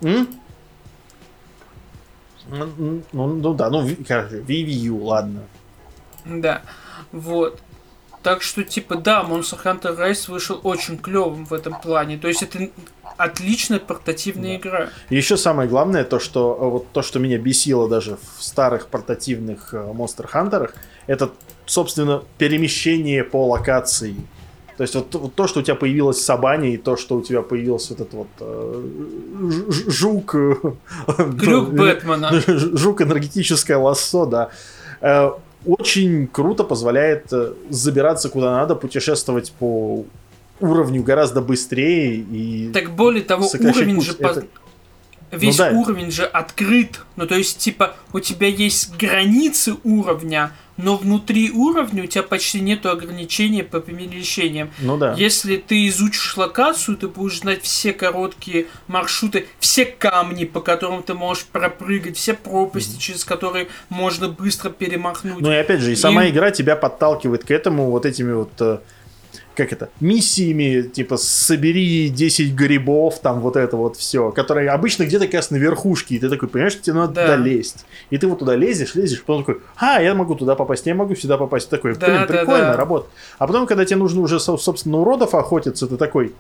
М? 0.03 0.27
Ну, 2.51 3.03
ну, 3.13 3.27
ну 3.27 3.55
да, 3.55 3.71
ну, 3.71 3.89
короче, 4.07 4.41
Wii 4.41 5.03
ладно. 5.03 5.43
Да. 6.25 6.63
Вот. 7.13 7.61
Так 8.23 8.43
что, 8.43 8.63
типа, 8.65 8.97
да, 8.97 9.23
Monster 9.23 9.63
Hunter 9.65 9.99
Rise 9.99 10.31
вышел 10.31 10.61
очень 10.63 10.99
клевым 10.99 11.47
в 11.47 11.55
этом 11.55 11.81
плане. 11.81 12.19
То 12.19 12.29
есть 12.29 12.43
это 12.43 12.69
отличная 13.17 13.79
портативная 13.79 14.57
игра. 14.57 14.91
И 15.09 15.17
еще 15.17 15.37
самое 15.37 15.69
главное, 15.69 16.05
то, 16.05 16.19
что 16.19 16.57
э, 16.61 16.65
вот 16.65 16.93
то, 16.93 17.03
что 17.03 17.19
меня 17.19 17.39
бесило 17.39 17.89
даже 17.89 18.19
в 18.37 18.43
старых 18.43 18.89
портативных 18.89 19.73
э, 19.73 19.77
Monster 19.77 20.31
Hunter, 20.31 20.71
это, 21.07 21.31
собственно, 21.65 22.23
перемещение 22.37 23.25
по 23.25 23.47
локации. 23.49 24.17
То 24.81 24.85
есть 24.85 24.95
вот, 24.95 25.15
вот 25.15 25.35
то, 25.35 25.47
что 25.47 25.61
у 25.61 25.63
тебя 25.63 25.75
появилась 25.75 26.25
Сабани, 26.25 26.73
и 26.73 26.77
то, 26.79 26.97
что 26.97 27.17
у 27.17 27.21
тебя 27.21 27.43
появился 27.43 27.93
вот 27.93 28.01
этот 28.01 28.15
вот 28.15 28.29
э, 28.41 28.83
жук... 29.89 30.35
Э, 30.35 30.55
Крюк 31.39 31.69
Бэтмена. 31.73 32.31
Жук 32.79 33.03
энергетическое 33.03 33.77
лассо, 33.77 34.25
да. 34.25 34.49
Э, 35.03 35.33
очень 35.67 36.27
круто 36.29 36.65
позволяет 36.65 37.31
э, 37.31 37.53
забираться 37.69 38.31
куда 38.31 38.53
надо, 38.53 38.75
путешествовать 38.75 39.53
по 39.53 40.07
уровню 40.61 41.03
гораздо 41.03 41.43
быстрее 41.43 42.15
и... 42.15 42.71
Так 42.73 42.93
более 42.93 43.23
того, 43.23 43.51
уровень 43.53 43.97
путь. 43.97 44.07
же... 44.07 44.13
Это... 44.19 44.47
Весь 45.31 45.59
ну, 45.59 45.65
да. 45.65 45.71
уровень 45.79 46.11
же 46.11 46.25
открыт. 46.25 47.01
Ну, 47.17 47.27
то 47.27 47.35
есть, 47.35 47.59
типа, 47.59 47.97
у 48.15 48.21
тебя 48.21 48.47
есть 48.47 48.97
границы 48.97 49.75
уровня, 49.85 50.53
но 50.83 50.97
внутри 50.97 51.51
уровня 51.51 52.05
у 52.05 52.07
тебя 52.07 52.23
почти 52.23 52.61
нету 52.61 52.91
ограничений 52.91 53.63
по 53.63 53.81
перемещениям. 53.81 54.71
Ну 54.81 54.97
да. 54.97 55.15
Если 55.17 55.57
ты 55.57 55.89
изучишь 55.89 56.37
локацию, 56.37 56.97
ты 56.97 57.09
будешь 57.09 57.41
знать 57.41 57.63
все 57.63 57.93
короткие 57.93 58.67
маршруты, 58.87 59.47
все 59.59 59.85
камни, 59.85 60.45
по 60.45 60.61
которым 60.61 61.03
ты 61.03 61.15
можешь 61.15 61.45
пропрыгать, 61.45 62.17
все 62.17 62.35
пропасти, 62.35 62.97
mm-hmm. 62.97 63.01
через 63.01 63.25
которые 63.25 63.69
можно 63.89 64.29
быстро 64.29 64.71
перемахнуть. 64.71 65.41
Ну 65.41 65.53
и 65.53 65.57
опять 65.57 65.81
же, 65.81 65.93
и 65.93 65.97
сама 65.97 66.25
и... 66.25 66.31
игра 66.31 66.51
тебя 66.51 66.77
подталкивает 66.77 67.45
к 67.45 67.51
этому 67.51 67.91
вот 67.91 68.07
этими 68.07 68.33
вот 68.33 68.53
э, 68.61 68.79
как 69.61 69.73
это, 69.73 69.91
миссиями, 70.01 70.83
типа, 70.83 71.19
собери 71.19 72.09
10 72.09 72.55
грибов, 72.55 73.19
там 73.21 73.41
вот 73.41 73.57
это 73.57 73.77
вот 73.77 73.97
все, 73.97 74.31
которые 74.31 74.71
обычно 74.71 75.05
где-то 75.05 75.27
как 75.27 75.35
раз 75.35 75.51
на 75.51 75.57
верхушке, 75.57 76.15
и 76.15 76.19
ты 76.19 76.31
такой, 76.31 76.49
понимаешь, 76.49 76.73
что 76.73 76.83
тебе 76.83 76.95
надо 76.95 77.13
да. 77.13 77.23
туда 77.23 77.37
лезть. 77.37 77.85
И 78.09 78.17
ты 78.17 78.27
вот 78.27 78.39
туда 78.39 78.57
лезешь, 78.57 78.95
лезешь, 78.95 79.23
потом 79.23 79.45
такой, 79.45 79.63
а, 79.77 80.01
я 80.01 80.15
могу 80.15 80.35
туда 80.35 80.55
попасть, 80.55 80.87
я 80.87 80.95
могу 80.95 81.15
сюда 81.15 81.37
попасть. 81.37 81.69
Ты 81.69 81.77
такой, 81.77 81.93
блин, 81.93 82.21
да, 82.21 82.27
прикольно, 82.27 82.59
да. 82.59 82.77
работа. 82.77 83.09
А 83.39 83.47
потом, 83.47 83.67
когда 83.67 83.85
тебе 83.85 83.97
нужно 83.97 84.23
уже, 84.23 84.41
собственно, 84.41 84.99
уродов 84.99 85.35
охотиться, 85.35 85.87
ты 85.87 85.99
такой, 85.99 86.33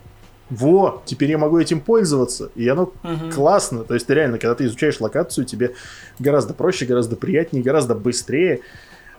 во, 0.49 1.03
теперь 1.05 1.31
я 1.31 1.39
могу 1.39 1.59
этим 1.59 1.81
пользоваться. 1.81 2.51
И 2.57 2.67
оно 2.69 2.93
угу. 3.05 3.31
классно. 3.35 3.85
То 3.85 3.95
есть, 3.95 4.07
ты 4.07 4.15
реально, 4.15 4.39
когда 4.39 4.55
ты 4.55 4.65
изучаешь 4.65 4.99
локацию, 4.99 5.45
тебе 5.45 5.75
гораздо 6.19 6.55
проще, 6.55 6.87
гораздо 6.87 7.17
приятнее, 7.17 7.63
гораздо 7.63 7.95
быстрее. 7.95 8.61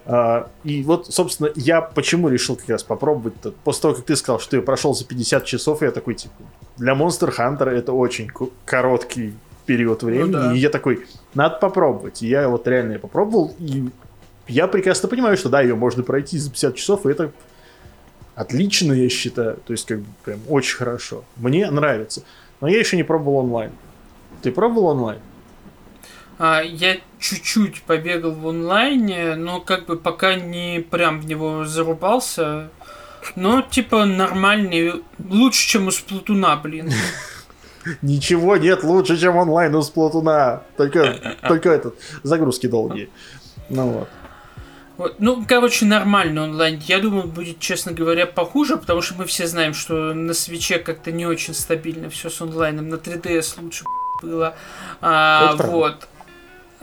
Uh, 0.05 0.47
и 0.63 0.81
вот, 0.83 1.13
собственно, 1.13 1.51
я 1.55 1.81
почему 1.81 2.27
решил 2.27 2.55
как 2.55 2.69
раз 2.69 2.83
попробовать 2.83 3.35
-то. 3.41 3.53
После 3.63 3.81
того, 3.83 3.93
как 3.93 4.05
ты 4.05 4.15
сказал, 4.15 4.39
что 4.39 4.57
я 4.57 4.63
прошел 4.63 4.93
за 4.95 5.05
50 5.05 5.45
часов, 5.45 5.81
я 5.83 5.91
такой, 5.91 6.15
типа, 6.15 6.33
для 6.77 6.93
Monster 6.93 7.31
Hunter 7.37 7.69
это 7.69 7.93
очень 7.93 8.29
короткий 8.65 9.33
период 9.65 10.03
времени. 10.03 10.25
Ну, 10.25 10.31
да. 10.31 10.53
И 10.53 10.57
я 10.57 10.69
такой, 10.69 11.05
надо 11.33 11.57
попробовать. 11.57 12.23
И 12.23 12.27
я 12.27 12.47
вот 12.49 12.67
реально 12.67 12.93
я 12.93 12.99
попробовал, 12.99 13.55
и 13.59 13.89
я 14.47 14.67
прекрасно 14.67 15.07
понимаю, 15.07 15.37
что 15.37 15.49
да, 15.49 15.61
ее 15.61 15.75
можно 15.75 16.03
пройти 16.03 16.37
за 16.39 16.49
50 16.49 16.75
часов, 16.75 17.05
и 17.05 17.11
это 17.11 17.31
отлично, 18.35 18.93
я 18.93 19.07
считаю. 19.09 19.57
То 19.65 19.73
есть, 19.73 19.85
как 19.85 19.99
бы, 19.99 20.07
прям 20.25 20.39
очень 20.49 20.77
хорошо. 20.77 21.23
Мне 21.37 21.69
нравится. 21.69 22.23
Но 22.59 22.67
я 22.67 22.79
еще 22.79 22.97
не 22.97 23.03
пробовал 23.03 23.37
онлайн. 23.37 23.71
Ты 24.41 24.51
пробовал 24.51 24.87
онлайн? 24.87 25.19
А, 26.39 26.61
я 26.61 26.97
чуть-чуть 27.19 27.83
побегал 27.83 28.31
в 28.31 28.47
онлайне, 28.47 29.35
но 29.35 29.59
как 29.59 29.85
бы 29.85 29.97
пока 29.97 30.35
не 30.35 30.79
прям 30.79 31.19
в 31.21 31.25
него 31.25 31.65
зарубался. 31.65 32.69
Но 33.35 33.61
типа 33.61 34.05
нормальный, 34.05 35.03
лучше, 35.19 35.67
чем 35.67 35.87
у 35.87 35.91
Сплатуна, 35.91 36.55
блин. 36.55 36.91
Ничего 38.01 38.57
нет 38.57 38.83
лучше, 38.83 39.19
чем 39.19 39.37
онлайн 39.37 39.75
у 39.75 39.81
Сплатуна. 39.81 40.63
Только, 40.77 41.35
только 41.47 41.69
этот, 41.69 41.95
загрузки 42.23 42.67
долгие. 42.67 43.09
Ну 43.69 43.89
вот. 43.89 44.09
Вот. 44.97 45.15
Ну, 45.17 45.43
короче, 45.47 45.85
нормальный 45.85 46.43
онлайн. 46.43 46.79
Я 46.85 46.99
думаю, 46.99 47.27
будет, 47.27 47.59
честно 47.59 47.91
говоря, 47.91 48.27
похуже, 48.27 48.77
потому 48.77 49.01
что 49.01 49.15
мы 49.15 49.25
все 49.25 49.47
знаем, 49.47 49.73
что 49.73 50.13
на 50.13 50.35
свече 50.35 50.77
как-то 50.77 51.11
не 51.11 51.25
очень 51.25 51.55
стабильно 51.55 52.09
все 52.09 52.29
с 52.29 52.39
онлайном. 52.39 52.87
На 52.89 52.95
3DS 52.95 53.63
лучше 53.63 53.83
было. 54.21 54.53
А, 55.01 55.55
вот. 55.55 56.07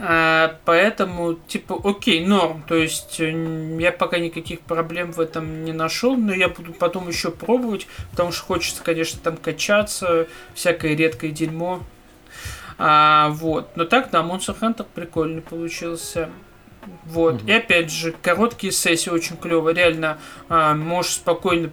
А, 0.00 0.56
поэтому, 0.64 1.34
типа, 1.34 1.80
окей, 1.82 2.24
норм. 2.24 2.62
То 2.68 2.76
есть, 2.76 3.18
я 3.18 3.92
пока 3.92 4.18
никаких 4.18 4.60
проблем 4.60 5.10
в 5.12 5.20
этом 5.20 5.64
не 5.64 5.72
нашел, 5.72 6.16
но 6.16 6.32
я 6.32 6.48
буду 6.48 6.72
потом 6.72 7.08
еще 7.08 7.32
пробовать, 7.32 7.88
потому 8.12 8.30
что 8.30 8.44
хочется, 8.44 8.82
конечно, 8.84 9.18
там 9.20 9.36
качаться, 9.36 10.28
всякое 10.54 10.94
редкое 10.94 11.30
дерьмо. 11.30 11.80
А, 12.78 13.30
вот. 13.30 13.76
Но 13.76 13.84
так, 13.84 14.10
да, 14.10 14.20
Monster 14.20 14.56
Hunter 14.60 14.86
прикольный 14.94 15.42
получился. 15.42 16.30
Вот. 17.04 17.42
Mm-hmm. 17.42 17.50
И 17.50 17.52
опять 17.52 17.90
же, 17.90 18.14
короткие 18.22 18.72
сессии 18.72 19.10
очень 19.10 19.36
клево. 19.36 19.70
Реально, 19.70 20.18
а, 20.48 20.74
можешь 20.74 21.14
спокойно 21.14 21.70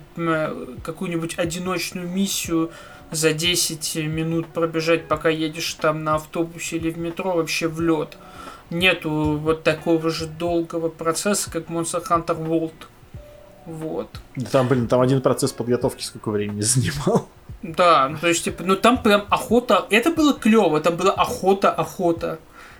какую-нибудь 0.83 1.37
одиночную 1.37 2.07
миссию 2.07 2.71
за 3.11 3.33
10 3.33 3.95
минут 4.07 4.47
пробежать, 4.47 5.07
пока 5.07 5.29
едешь 5.29 5.73
там 5.75 6.03
на 6.03 6.15
автобусе 6.15 6.77
или 6.77 6.89
в 6.91 6.97
метро, 6.97 7.33
вообще 7.33 7.67
в 7.67 7.79
лед. 7.81 8.17
Нету 8.69 9.37
вот 9.37 9.63
такого 9.63 10.09
же 10.09 10.27
долгого 10.27 10.89
процесса, 10.89 11.51
как 11.51 11.67
Monster 11.67 12.03
Hunter 12.09 12.47
World. 12.47 12.73
Вот. 13.65 14.09
Там, 14.51 14.67
блин, 14.67 14.87
там 14.87 15.01
один 15.01 15.21
процесс 15.21 15.51
подготовки 15.51 16.03
сколько 16.03 16.29
времени 16.29 16.61
занимал. 16.61 17.29
Да, 17.61 18.09
ну, 18.09 18.17
то 18.17 18.27
есть, 18.27 18.43
типа, 18.43 18.63
ну 18.63 18.75
там 18.75 19.01
прям 19.01 19.25
охота. 19.29 19.85
Это 19.89 20.11
было 20.11 20.33
клево, 20.33 20.79
там 20.81 20.97
была 20.97 21.11
охота, 21.11 21.71
охота 21.71 22.39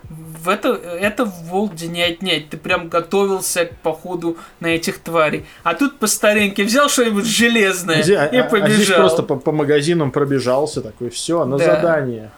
в 0.10 0.50
это, 0.50 0.70
это 0.70 1.26
в 1.26 1.50
Волде 1.50 1.88
не 1.88 2.02
отнять. 2.02 2.50
Ты 2.50 2.58
прям 2.58 2.90
готовился 2.90 3.66
к 3.66 3.78
походу 3.78 4.38
на 4.60 4.68
этих 4.68 5.00
тварей. 5.00 5.46
А 5.64 5.74
тут 5.74 5.98
по 5.98 6.08
старинке 6.08 6.64
взял 6.64 6.90
что-нибудь 6.90 7.26
железное 7.26 8.04
Где, 8.04 8.30
и 8.32 8.42
побежал. 8.44 8.64
А, 8.64 8.70
здесь 8.70 8.96
просто 8.96 9.24
по, 9.24 9.36
по 9.36 9.52
магазинам 9.52 10.12
пробежался 10.12 10.82
такой, 10.82 11.10
все, 11.10 11.46
на 11.46 11.58
да. 11.58 11.66
задание. 11.66 12.32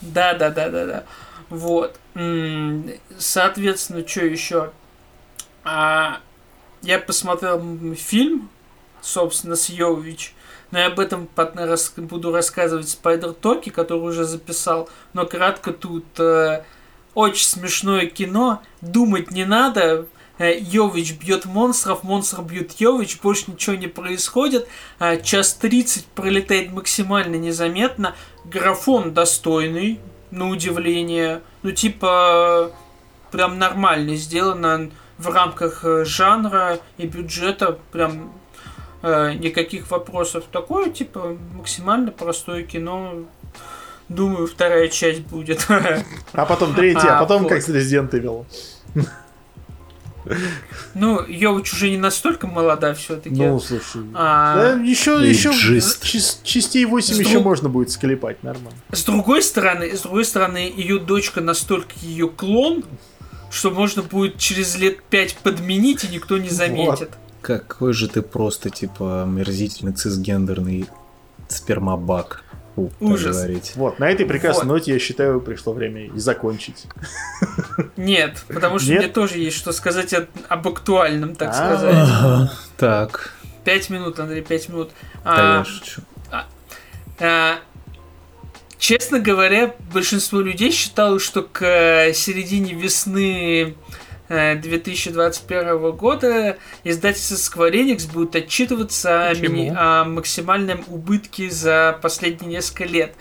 Да, 0.00 0.34
да, 0.34 0.50
да, 0.50 0.68
да, 0.68 0.86
да. 0.86 1.04
Вот. 1.48 1.98
Соответственно, 3.18 4.06
что 4.06 4.24
еще? 4.24 4.70
А, 5.64 6.18
я 6.82 6.98
посмотрел 6.98 7.60
фильм, 7.94 8.48
собственно, 9.00 9.56
с 9.56 9.68
Йович. 9.68 10.34
Но 10.70 10.80
я 10.80 10.86
об 10.86 10.98
этом 10.98 11.28
буду 11.96 12.32
рассказывать 12.32 12.86
в 12.86 12.90
Спайдер 12.90 13.32
Токи, 13.32 13.70
который 13.70 14.00
уже 14.00 14.24
записал. 14.24 14.88
Но 15.12 15.24
кратко 15.24 15.72
тут 15.72 16.04
э, 16.18 16.64
очень 17.16 17.46
смешное 17.46 18.06
кино, 18.06 18.60
думать 18.82 19.30
не 19.30 19.46
надо, 19.46 20.06
э, 20.36 20.58
Йович 20.58 21.14
бьет 21.14 21.46
монстров, 21.46 22.02
монстр 22.02 22.42
бьет 22.42 22.72
Йович, 22.78 23.20
больше 23.22 23.50
ничего 23.50 23.74
не 23.74 23.86
происходит. 23.86 24.68
Э, 25.00 25.18
час 25.22 25.54
30 25.54 26.04
пролетает 26.04 26.72
максимально 26.72 27.36
незаметно. 27.36 28.14
Графон 28.44 29.14
достойный, 29.14 29.98
на 30.30 30.50
удивление. 30.50 31.40
Ну, 31.62 31.70
типа, 31.72 32.70
прям 33.30 33.58
нормально 33.58 34.14
сделано 34.16 34.90
в 35.16 35.30
рамках 35.30 35.86
э, 35.86 36.04
жанра 36.04 36.80
и 36.98 37.06
бюджета. 37.06 37.78
Прям 37.90 38.32
никаких 39.02 39.90
вопросов. 39.92 40.44
Такое, 40.50 40.90
типа, 40.90 41.36
максимально 41.54 42.10
простое 42.10 42.64
кино 42.64 43.26
Думаю, 44.08 44.46
вторая 44.46 44.88
часть 44.88 45.22
будет. 45.22 45.66
А 46.32 46.46
потом 46.46 46.74
третья, 46.74 47.08
а, 47.08 47.18
а 47.18 47.20
потом 47.20 47.42
вот. 47.42 47.48
как 47.48 47.62
с 47.62 47.68
Resident 47.68 48.10
Evil. 48.10 48.46
Ну, 50.94 51.24
Йович 51.26 51.72
уже 51.72 51.90
не 51.90 51.98
настолько 51.98 52.46
молода 52.46 52.94
все-таки. 52.94 53.34
Ну, 53.34 53.60
слушай. 53.60 54.02
А... 54.14 54.56
Да, 54.56 54.82
еще, 54.82 55.18
еще 55.28 55.52
частей 56.42 56.84
8 56.84 57.14
с 57.14 57.18
еще 57.18 57.32
друг... 57.32 57.44
можно 57.44 57.68
будет 57.68 57.90
склепать, 57.90 58.42
нормально. 58.42 58.78
С 58.90 59.04
другой 59.04 59.42
стороны, 59.42 59.96
с 59.96 60.00
другой 60.00 60.24
стороны, 60.24 60.72
ее 60.74 60.98
дочка 60.98 61.40
настолько 61.40 61.92
ее 62.00 62.28
клон, 62.28 62.84
что 63.50 63.70
можно 63.70 64.02
будет 64.02 64.38
через 64.38 64.76
лет 64.76 65.02
5 65.04 65.36
подменить, 65.38 66.04
и 66.04 66.08
никто 66.08 66.38
не 66.38 66.48
заметит. 66.48 67.10
Вот. 67.10 67.18
Какой 67.42 67.92
же 67.92 68.08
ты 68.08 68.22
просто, 68.22 68.70
типа, 68.70 69.24
мерзительный 69.28 69.92
цисгендерный 69.92 70.86
спермобак. 71.48 72.42
Фу, 72.76 72.92
Ужас. 73.00 73.36
Говорить. 73.36 73.72
Вот, 73.74 73.98
на 73.98 74.10
этой 74.10 74.26
прекрасной 74.26 74.66
вот. 74.66 74.74
ноте, 74.74 74.92
я 74.92 74.98
считаю, 74.98 75.40
пришло 75.40 75.72
время 75.72 76.06
и 76.06 76.18
закончить. 76.18 76.84
Нет, 77.96 78.44
потому 78.48 78.78
что 78.78 78.90
Нет? 78.90 79.02
мне 79.02 79.08
тоже 79.08 79.38
есть 79.38 79.56
что 79.56 79.72
сказать 79.72 80.14
об 80.48 80.68
актуальном, 80.68 81.34
так 81.34 81.54
А-а-а. 81.54 82.46
сказать. 82.46 82.50
Так. 82.76 83.32
Пять 83.64 83.88
минут, 83.88 84.20
Андрей, 84.20 84.42
пять 84.42 84.68
минут. 84.68 84.90
Да 85.24 85.56
а, 85.56 85.58
я 85.58 85.64
шучу. 85.64 86.02
А, 86.30 86.46
а, 87.18 87.58
честно 88.78 89.20
говоря, 89.20 89.74
большинство 89.92 90.40
людей 90.42 90.70
считало, 90.70 91.18
что 91.18 91.42
к 91.42 91.62
э, 91.64 92.12
середине 92.12 92.74
весны 92.74 93.74
2021 94.28 95.58
э, 95.58 95.92
года 95.92 96.58
издательство 96.84 97.34
Square 97.34 97.72
Enix 97.72 98.10
будет 98.12 98.34
отчитываться 98.34 99.28
о, 99.28 99.34
мини- 99.34 99.72
о 99.76 100.04
максимальном 100.04 100.84
убытке 100.88 101.50
за 101.50 101.98
последние 102.02 102.50
несколько 102.50 102.84
лет. 102.84 103.14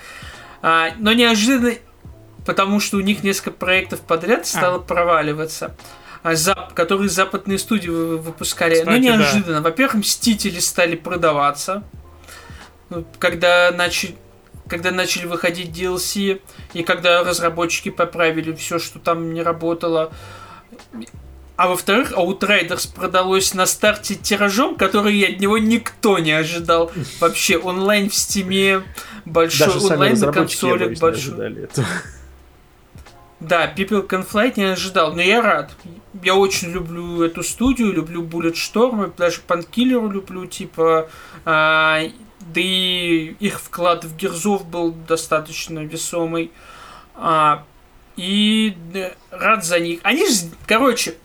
А, 0.62 0.90
но 0.98 1.14
неожиданно, 1.14 1.74
потому 2.46 2.80
что 2.80 2.98
у 2.98 3.02
них 3.02 3.24
несколько 3.24 3.52
проектов 3.52 4.02
подряд 4.02 4.48
стало 4.48 4.78
а. 4.78 4.80
проваливаться. 4.80 5.76
а, 6.24 6.34
зап, 6.36 6.74
которые 6.74 7.10
западные 7.10 7.60
студии 7.60 7.90
выпускали. 7.90 8.74
Кстати, 8.74 8.90
ну, 8.90 8.98
неожиданно. 8.98 9.58
Да. 9.58 9.70
Во-первых, 9.70 9.96
Мстители 9.96 10.60
стали 10.60 10.96
продаваться. 10.96 11.84
Ну, 12.90 13.06
когда 13.20 13.72
начали 13.72 14.16
когда 14.68 14.92
начали 14.92 15.28
выходить 15.28 15.70
DLC, 15.70 16.42
и 16.74 16.84
когда 16.84 17.24
разработчики 17.24 17.90
поправили 17.90 18.52
все, 18.54 18.80
что 18.80 19.00
там 19.00 19.34
не 19.34 19.44
работало. 19.44 20.12
А 21.58 21.70
во-вторых, 21.70 22.12
Outriders 22.12 22.94
продалось 22.94 23.54
на 23.54 23.66
старте 23.66 24.16
тиражом, 24.16 24.76
который 24.76 25.22
от 25.22 25.40
него 25.40 25.58
никто 25.58 26.20
не 26.20 26.34
ожидал. 26.34 26.92
Вообще, 27.22 27.58
онлайн 27.58 28.10
в 28.10 28.16
стиме, 28.16 28.84
большой 29.24 29.68
Даже 29.68 29.80
онлайн 29.80 30.20
на 30.20 30.34
консолях 30.34 31.00
большой. 31.00 31.70
Да, 33.40 33.72
People 33.74 34.08
Can 34.08 34.28
Fly 34.28 34.54
не 34.56 34.64
ожидал, 34.64 35.14
но 35.14 35.22
я 35.22 35.42
рад. 35.42 35.72
Я 36.24 36.36
очень 36.36 36.72
люблю 36.72 37.22
эту 37.22 37.44
студию, 37.44 37.94
люблю 37.94 38.24
Bulletstorm, 38.24 39.14
даже 39.16 39.42
Painkiller 39.42 40.03
у 40.03 40.10
люблю, 40.10 40.46
типа, 40.48 41.10
а, 41.44 42.02
да 42.40 42.62
и 42.62 43.36
их 43.40 43.60
вклад 43.60 44.06
в 44.06 44.16
Герзов 44.16 44.66
был 44.66 44.92
достаточно 45.08 45.80
весомый. 45.80 46.52
А, 47.16 47.66
и 48.18 48.76
рад 49.32 49.64
за 49.64 49.80
них. 49.80 50.00
Они 50.04 50.28
же, 50.28 50.50
короче, 50.68 51.16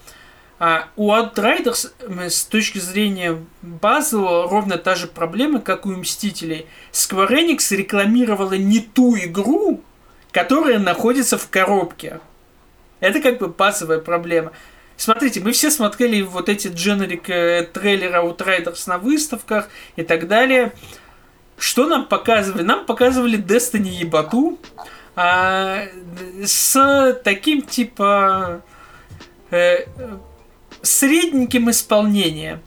а 0.58 0.88
у 0.96 1.10
Outriders 1.10 1.90
с 2.28 2.44
точки 2.44 2.78
зрения 2.78 3.38
базового 3.62 4.48
ровно 4.48 4.76
та 4.76 4.94
же 4.94 5.06
проблема, 5.06 5.60
как 5.60 5.86
у 5.86 5.90
Мстителей. 5.90 6.66
Square 6.92 7.30
Enix 7.30 7.74
рекламировала 7.74 8.52
не 8.52 8.80
ту 8.80 9.16
игру, 9.16 9.82
которая 10.32 10.78
находится 10.78 11.38
в 11.38 11.48
коробке. 11.48 12.20
Это 13.00 13.22
как 13.22 13.38
бы 13.38 13.48
базовая 13.48 14.00
проблема. 14.00 14.52
Смотрите, 14.98 15.40
мы 15.40 15.52
все 15.52 15.70
смотрели 15.70 16.20
вот 16.20 16.50
эти 16.50 16.68
дженерик 16.68 17.30
э, 17.30 17.66
трейлеры 17.72 18.18
Outriders 18.18 18.82
на 18.86 18.98
выставках 18.98 19.70
и 19.96 20.02
так 20.02 20.28
далее. 20.28 20.74
Что 21.56 21.86
нам 21.86 22.04
показывали? 22.04 22.62
Нам 22.62 22.84
показывали 22.84 23.38
Destiny 23.38 23.88
ебату 23.88 24.58
а, 25.22 25.86
с 26.42 27.20
таким 27.24 27.60
типа 27.60 28.62
э, 29.50 29.84
средненьким 30.80 31.70
исполнением. 31.70 32.60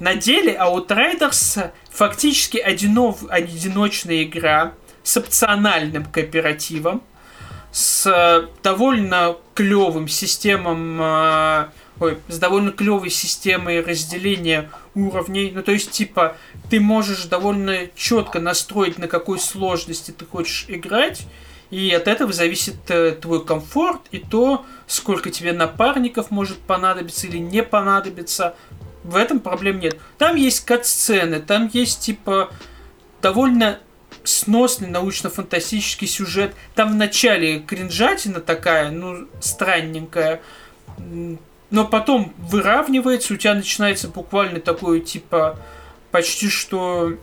На 0.00 0.16
деле 0.16 0.54
Outriders 0.54 1.70
фактически 1.88 2.58
одинов, 2.58 3.18
одиночная 3.28 4.24
игра 4.24 4.72
с 5.04 5.18
опциональным 5.18 6.04
кооперативом, 6.04 7.00
с 7.70 8.48
довольно 8.64 9.36
клевым 9.54 10.08
системом, 10.08 11.00
э, 11.00 11.68
ой, 12.00 12.18
с 12.26 12.40
довольно 12.40 12.72
клевой 12.72 13.10
системой 13.10 13.82
разделения 13.82 14.68
уровней. 14.96 15.52
Ну, 15.54 15.62
то 15.62 15.70
есть, 15.70 15.92
типа, 15.92 16.36
ты 16.70 16.80
можешь 16.80 17.26
довольно 17.26 17.86
четко 17.94 18.40
настроить, 18.40 18.98
на 18.98 19.06
какой 19.06 19.38
сложности 19.38 20.10
ты 20.10 20.26
хочешь 20.26 20.64
играть, 20.66 21.28
и 21.70 21.92
от 21.92 22.08
этого 22.08 22.32
зависит 22.32 22.76
э, 22.88 23.12
твой 23.12 23.44
комфорт 23.44 24.00
и 24.10 24.18
то, 24.18 24.66
сколько 24.86 25.30
тебе 25.30 25.52
напарников 25.52 26.30
может 26.30 26.58
понадобиться 26.58 27.26
или 27.26 27.38
не 27.38 27.62
понадобиться. 27.62 28.56
В 29.04 29.16
этом 29.16 29.40
проблем 29.40 29.78
нет. 29.78 29.96
Там 30.18 30.36
есть 30.36 30.64
кат-сцены, 30.64 31.40
там 31.40 31.70
есть 31.72 32.00
типа 32.00 32.50
довольно 33.22 33.78
сносный 34.24 34.88
научно-фантастический 34.88 36.08
сюжет. 36.08 36.54
Там 36.74 36.92
в 36.92 36.96
начале 36.96 37.60
кринжатина 37.60 38.40
такая, 38.40 38.90
ну, 38.90 39.28
странненькая. 39.40 40.42
Но 40.98 41.84
потом 41.86 42.34
выравнивается, 42.36 43.34
у 43.34 43.36
тебя 43.36 43.54
начинается 43.54 44.08
буквально 44.08 44.60
такое, 44.60 45.00
типа, 45.00 45.58
почти 46.10 46.48
что 46.48 47.16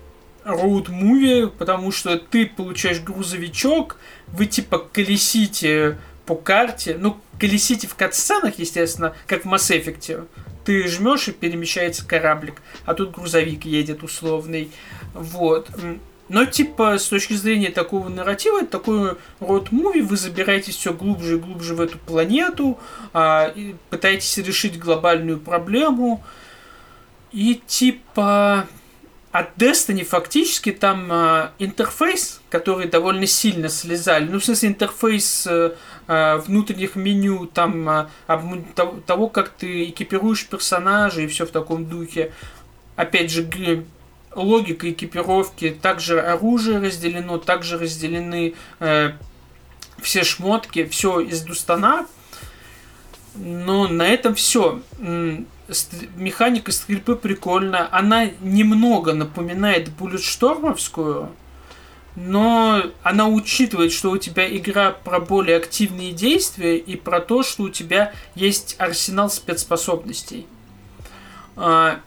роуд-муви, 0.46 1.48
потому 1.48 1.92
что 1.92 2.18
ты 2.18 2.46
получаешь 2.46 3.02
грузовичок, 3.02 3.98
вы 4.34 4.46
типа 4.46 4.80
колесите 4.80 5.98
по 6.26 6.36
карте, 6.36 6.98
ну, 7.00 7.18
колесите 7.40 7.88
в 7.88 7.96
кат-сценах, 7.96 8.60
естественно, 8.60 9.16
как 9.28 9.46
в 9.46 9.48
Mass 9.48 9.72
Effect. 9.72 10.28
Ты 10.66 10.88
жмешь 10.88 11.30
и 11.30 11.32
перемещается 11.32 12.06
кораблик, 12.06 12.62
а 12.86 12.94
тут 12.94 13.16
грузовик 13.16 13.66
едет 13.66 14.04
условный. 14.04 14.70
Вот. 15.14 15.70
Но, 16.30 16.44
типа, 16.44 16.98
с 16.98 17.08
точки 17.08 17.34
зрения 17.34 17.70
такого 17.70 18.10
нарратива, 18.10 18.66
такой 18.66 19.16
род 19.40 19.72
муви, 19.72 20.02
вы 20.02 20.18
забираетесь 20.18 20.76
все 20.76 20.94
глубже 20.94 21.36
и 21.36 21.40
глубже 21.40 21.74
в 21.74 21.80
эту 21.80 21.98
планету, 21.98 22.78
а, 23.14 23.48
и 23.56 23.76
пытаетесь 23.90 24.38
решить 24.40 24.78
глобальную 24.78 25.40
проблему. 25.40 26.22
И, 27.32 27.62
типа, 27.66 28.68
от 29.38 29.56
Destiny 29.56 30.04
фактически 30.04 30.72
там 30.72 31.12
э, 31.12 31.50
интерфейс, 31.60 32.42
который 32.50 32.88
довольно 32.88 33.28
сильно 33.28 33.70
слезали, 33.70 34.26
ну, 34.26 34.40
в 34.40 34.44
смысле, 34.46 34.70
интерфейс 34.70 35.46
э, 35.46 35.76
э, 36.08 36.38
внутренних 36.38 36.96
меню, 36.96 37.46
там, 37.46 37.88
э, 37.88 38.08
того, 39.06 39.30
как 39.30 39.50
ты 39.50 39.90
экипируешь 39.92 40.48
персонажей 40.48 41.26
и 41.26 41.28
все 41.28 41.46
в 41.46 41.52
таком 41.52 41.86
духе. 41.86 42.32
Опять 42.96 43.30
же, 43.30 43.48
логика 44.34 44.90
экипировки, 44.90 45.70
также 45.70 46.20
оружие 46.20 46.80
разделено, 46.80 47.38
также 47.38 47.78
разделены 47.78 48.56
э, 48.80 49.12
все 50.02 50.24
шмотки, 50.24 50.86
все 50.86 51.20
из 51.20 51.44
Дустана. 51.44 52.08
Но 53.36 53.88
на 53.88 54.08
этом 54.08 54.34
все 54.34 54.82
механика 56.16 56.72
стрельбы 56.72 57.16
прикольная. 57.16 57.88
Она 57.92 58.26
немного 58.42 59.14
напоминает 59.14 59.90
Буллетштормовскую, 59.92 61.30
но 62.16 62.84
она 63.04 63.28
учитывает, 63.28 63.92
что 63.92 64.12
у 64.12 64.18
тебя 64.18 64.48
игра 64.56 64.92
про 64.92 65.20
более 65.20 65.58
активные 65.58 66.12
действия 66.12 66.78
и 66.78 66.96
про 66.96 67.20
то, 67.20 67.44
что 67.44 67.64
у 67.64 67.70
тебя 67.70 68.14
есть 68.34 68.76
арсенал 68.80 69.30
спецспособностей. 69.30 70.48
А, 71.56 72.00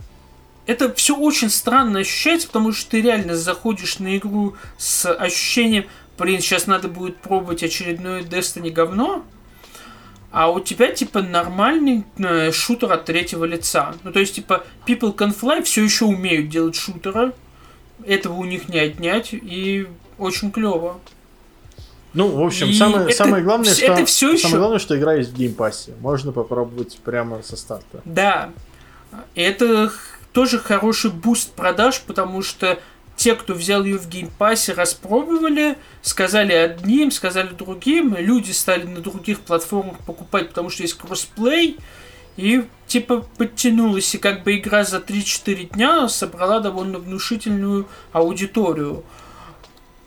это 0.66 0.92
все 0.94 1.16
очень 1.16 1.50
странно 1.50 2.00
ощущается, 2.00 2.48
потому 2.48 2.72
что 2.72 2.90
ты 2.90 3.02
реально 3.02 3.36
заходишь 3.36 3.98
на 3.98 4.16
игру 4.16 4.56
с 4.78 5.12
ощущением, 5.12 5.86
блин, 6.18 6.40
сейчас 6.40 6.66
надо 6.66 6.88
будет 6.88 7.16
пробовать 7.16 7.62
очередное 7.62 8.22
Destiny 8.22 8.70
говно, 8.70 9.24
а 10.30 10.50
у 10.50 10.60
тебя, 10.60 10.92
типа, 10.92 11.22
нормальный 11.22 12.04
э, 12.18 12.52
шутер 12.52 12.92
от 12.92 13.04
третьего 13.04 13.44
лица. 13.44 13.94
Ну, 14.04 14.12
то 14.12 14.20
есть, 14.20 14.36
типа, 14.36 14.64
People 14.86 15.14
Can 15.14 15.34
Fly 15.38 15.62
все 15.62 15.82
еще 15.82 16.04
умеют 16.04 16.48
делать 16.48 16.76
шутера. 16.76 17.32
Этого 18.06 18.34
у 18.34 18.44
них 18.44 18.68
не 18.68 18.78
отнять. 18.78 19.30
И 19.32 19.88
очень 20.18 20.52
клево. 20.52 21.00
Ну, 22.12 22.28
в 22.28 22.42
общем, 22.42 22.68
и 22.68 22.74
самое, 22.74 23.06
это, 23.06 23.16
самое 23.16 23.42
главное, 23.42 23.72
что 23.72 23.86
это 23.86 24.04
все 24.04 24.32
еще... 24.32 24.42
самое 24.42 24.58
главное, 24.60 24.78
что 24.78 24.98
игра 24.98 25.14
есть 25.14 25.30
в 25.30 25.36
Game 25.36 25.60
Pass 25.60 25.83
е. 25.83 25.94
Можно 26.00 26.32
попробовать 26.32 26.98
прямо 27.04 27.42
со 27.42 27.56
старта. 27.56 28.00
Да. 28.04 28.50
Это 29.34 29.92
тоже 30.32 30.58
хороший 30.58 31.10
буст 31.10 31.52
продаж, 31.52 32.02
потому 32.06 32.42
что 32.42 32.78
те, 33.20 33.34
кто 33.34 33.52
взял 33.52 33.84
ее 33.84 33.98
в 33.98 34.08
Game 34.08 34.34
Pass 34.34 34.60
е, 34.60 34.72
распробовали, 34.72 35.76
сказали 36.00 36.54
одним, 36.54 37.10
сказали 37.10 37.48
другим, 37.48 38.16
люди 38.16 38.50
стали 38.52 38.84
на 38.84 39.00
других 39.00 39.40
платформах 39.40 39.98
покупать, 40.06 40.48
потому 40.48 40.70
что 40.70 40.84
есть 40.84 40.94
кроссплей, 40.94 41.76
и 42.38 42.64
типа 42.86 43.26
подтянулась, 43.36 44.14
и 44.14 44.18
как 44.18 44.42
бы 44.42 44.56
игра 44.56 44.84
за 44.84 45.00
3-4 45.00 45.74
дня 45.74 46.08
собрала 46.08 46.60
довольно 46.60 46.98
внушительную 46.98 47.86
аудиторию. 48.12 49.04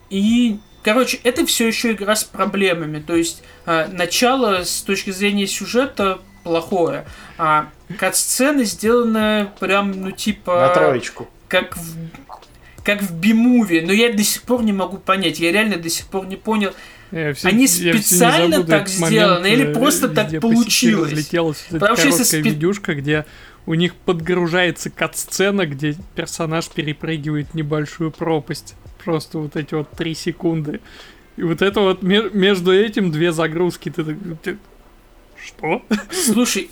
И 0.09 0.57
Короче, 0.81 1.17
это 1.23 1.45
все 1.45 1.67
еще 1.67 1.91
игра 1.93 2.13
с 2.13 2.25
проблемами. 2.25 2.99
То 2.99 3.15
есть 3.15 3.41
э, 3.65 3.87
начало 3.87 4.65
с 4.65 4.81
точки 4.81 5.11
зрения 5.11 5.47
сюжета 5.47 6.19
плохое. 6.43 7.05
А 7.37 7.69
кат-сцены 7.97 8.65
сделаны 8.65 9.49
прям, 9.61 9.91
ну, 9.91 10.11
типа... 10.11 10.67
На 10.67 10.69
троечку. 10.73 11.29
Как 11.47 11.77
в 11.77 11.95
как 12.83 13.01
в 13.01 13.15
Бимуве, 13.15 13.81
но 13.81 13.93
я 13.93 14.11
до 14.11 14.23
сих 14.23 14.41
пор 14.43 14.63
не 14.63 14.73
могу 14.73 14.97
понять, 14.97 15.39
я 15.39 15.51
реально 15.51 15.77
до 15.77 15.89
сих 15.89 16.05
пор 16.07 16.25
не 16.27 16.35
понял, 16.35 16.71
я 17.11 17.33
все, 17.33 17.49
Они 17.49 17.67
специально 17.67 18.57
забуду 18.57 18.71
так 18.71 18.87
сделаны 18.89 19.45
или 19.47 19.67
э, 19.67 19.73
просто 19.73 20.09
так 20.09 20.39
получилось? 20.41 21.11
Разлетелась 21.11 21.65
Потому 21.69 21.95
что 21.95 22.07
если 22.07 22.23
спи... 22.23 22.41
видюшка, 22.41 22.95
где 22.95 23.25
у 23.67 23.75
них 23.75 23.93
подгружается 23.93 24.89
кат-сцена, 24.89 25.67
где 25.67 25.95
персонаж 26.15 26.67
перепрыгивает 26.69 27.53
небольшую 27.53 28.09
пропасть. 28.09 28.73
Просто 29.03 29.37
вот 29.37 29.55
эти 29.55 29.75
вот 29.75 29.91
три 29.91 30.15
секунды. 30.15 30.81
И 31.37 31.43
вот 31.43 31.61
это 31.61 31.81
вот 31.81 32.01
между 32.01 32.73
этим 32.73 33.11
две 33.11 33.31
загрузки. 33.31 33.89
Ты, 33.89 34.17
ты, 34.41 34.57
что? 35.37 35.85
Слушай, 36.11 36.71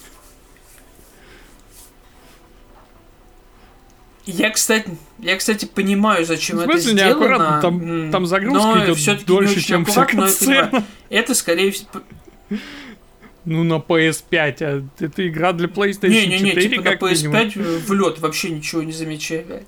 Я, 4.26 4.51
кстати, 4.51 4.97
я, 5.22 5.38
кстати, 5.38 5.65
понимаю, 5.65 6.26
зачем 6.26 6.57
в 6.57 6.63
смысле, 6.63 6.93
это 6.93 7.11
сделано. 7.11 7.59
Там, 7.61 8.11
там 8.11 8.26
загрузка 8.26 8.86
идет 8.86 9.26
дольше, 9.26 9.61
чем 9.61 9.86
вся 9.86 10.05
Это, 10.05 10.84
это, 11.09 11.36
скорее 11.36 11.72
всего... 11.72 11.89
Ну, 13.43 13.63
на 13.63 13.76
PS5, 13.76 14.55
а 14.61 14.84
это 15.03 15.28
игра 15.28 15.51
для 15.53 15.67
PlayStation 15.67 16.09
Не-не-не, 16.09 16.49
4 16.51 16.69
типа 16.69 16.82
на 16.84 16.91
как 16.91 17.01
минимум. 17.01 17.36
PS5 17.36 17.80
в 17.88 17.93
лед 17.93 18.19
вообще 18.19 18.51
ничего 18.51 18.84
не 18.84 18.91
замечаю. 18.91 19.63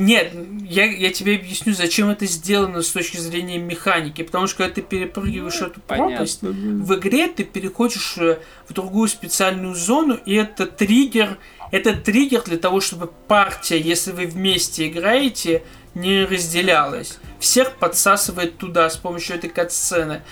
Нет, 0.00 0.32
я, 0.64 0.86
я 0.86 1.12
тебе 1.12 1.36
объясню, 1.36 1.74
зачем 1.74 2.08
это 2.08 2.24
сделано 2.24 2.80
с 2.80 2.88
точки 2.88 3.18
зрения 3.18 3.58
механики. 3.58 4.22
Потому 4.22 4.46
что 4.46 4.56
когда 4.56 4.74
ты 4.74 4.80
перепрыгиваешь 4.80 5.60
эту 5.60 5.80
пропасть, 5.80 6.40
Понятно. 6.40 6.84
в 6.84 6.94
игре 6.98 7.28
ты 7.28 7.44
переходишь 7.44 8.16
э, 8.16 8.38
в 8.66 8.72
другую 8.72 9.08
специальную 9.08 9.74
зону, 9.74 10.18
и 10.24 10.34
это 10.34 10.64
триггер, 10.64 11.36
это 11.70 11.94
триггер 11.94 12.42
для 12.44 12.56
того, 12.56 12.80
чтобы 12.80 13.08
партия, 13.28 13.78
если 13.78 14.12
вы 14.12 14.24
вместе 14.26 14.88
играете, 14.88 15.64
не 15.94 16.24
разделялась. 16.24 17.18
Всех 17.38 17.76
подсасывает 17.76 18.56
туда 18.56 18.88
с 18.88 18.96
помощью 18.96 19.36
этой 19.36 19.50
катсцены. 19.50 20.22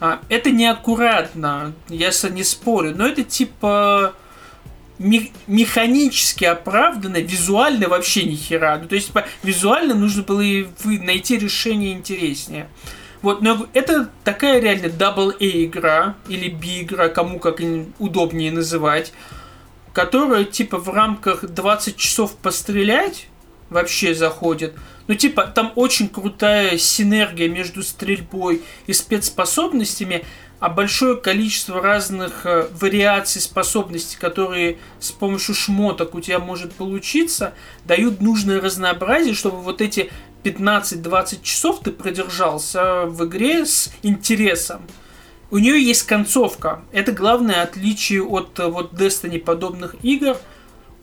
А, 0.00 0.20
это 0.28 0.50
неаккуратно, 0.50 1.72
я 1.88 2.10
не 2.30 2.44
спорю, 2.44 2.94
но 2.94 3.06
это 3.06 3.22
типа 3.22 4.14
механически 4.98 6.44
оправдано, 6.44 7.18
визуально 7.18 7.88
вообще 7.88 8.24
ни 8.24 8.36
хера. 8.36 8.78
Ну, 8.78 8.88
то 8.88 8.94
есть, 8.94 9.08
типа, 9.08 9.26
визуально 9.42 9.94
нужно 9.94 10.22
было 10.22 10.40
и 10.40 10.66
найти 10.84 11.36
решение 11.38 11.92
интереснее. 11.92 12.68
Вот, 13.22 13.40
но 13.40 13.66
это 13.72 14.10
такая 14.22 14.60
реально 14.60 14.86
double 14.86 15.34
A 15.40 15.64
игра, 15.64 16.14
или 16.28 16.48
B 16.50 16.82
игра, 16.82 17.08
кому 17.08 17.38
как 17.38 17.60
удобнее 17.98 18.52
называть, 18.52 19.12
которая, 19.92 20.44
типа, 20.44 20.78
в 20.78 20.88
рамках 20.90 21.44
20 21.44 21.96
часов 21.96 22.36
пострелять 22.36 23.28
вообще 23.70 24.14
заходит. 24.14 24.74
Ну, 25.06 25.14
типа, 25.14 25.44
там 25.44 25.72
очень 25.74 26.08
крутая 26.08 26.78
синергия 26.78 27.48
между 27.48 27.82
стрельбой 27.82 28.62
и 28.86 28.92
спецспособностями, 28.92 30.24
а 30.64 30.70
большое 30.70 31.18
количество 31.18 31.82
разных 31.82 32.46
э, 32.46 32.66
вариаций 32.80 33.42
способностей, 33.42 34.16
которые 34.18 34.78
с 34.98 35.12
помощью 35.12 35.54
шмоток 35.54 36.14
у 36.14 36.22
тебя 36.22 36.38
может 36.38 36.72
получиться, 36.72 37.52
дают 37.84 38.22
нужное 38.22 38.62
разнообразие, 38.62 39.34
чтобы 39.34 39.58
вот 39.58 39.82
эти 39.82 40.10
15-20 40.42 41.42
часов 41.42 41.80
ты 41.80 41.90
продержался 41.90 43.04
в 43.04 43.26
игре 43.26 43.66
с 43.66 43.92
интересом. 44.02 44.86
У 45.50 45.58
нее 45.58 45.84
есть 45.84 46.04
концовка. 46.04 46.80
Это 46.92 47.12
главное 47.12 47.62
отличие 47.62 48.22
от 48.22 48.58
э, 48.58 48.66
вот 48.66 48.94
Destiny 48.94 49.40
подобных 49.40 49.96
игр. 50.02 50.38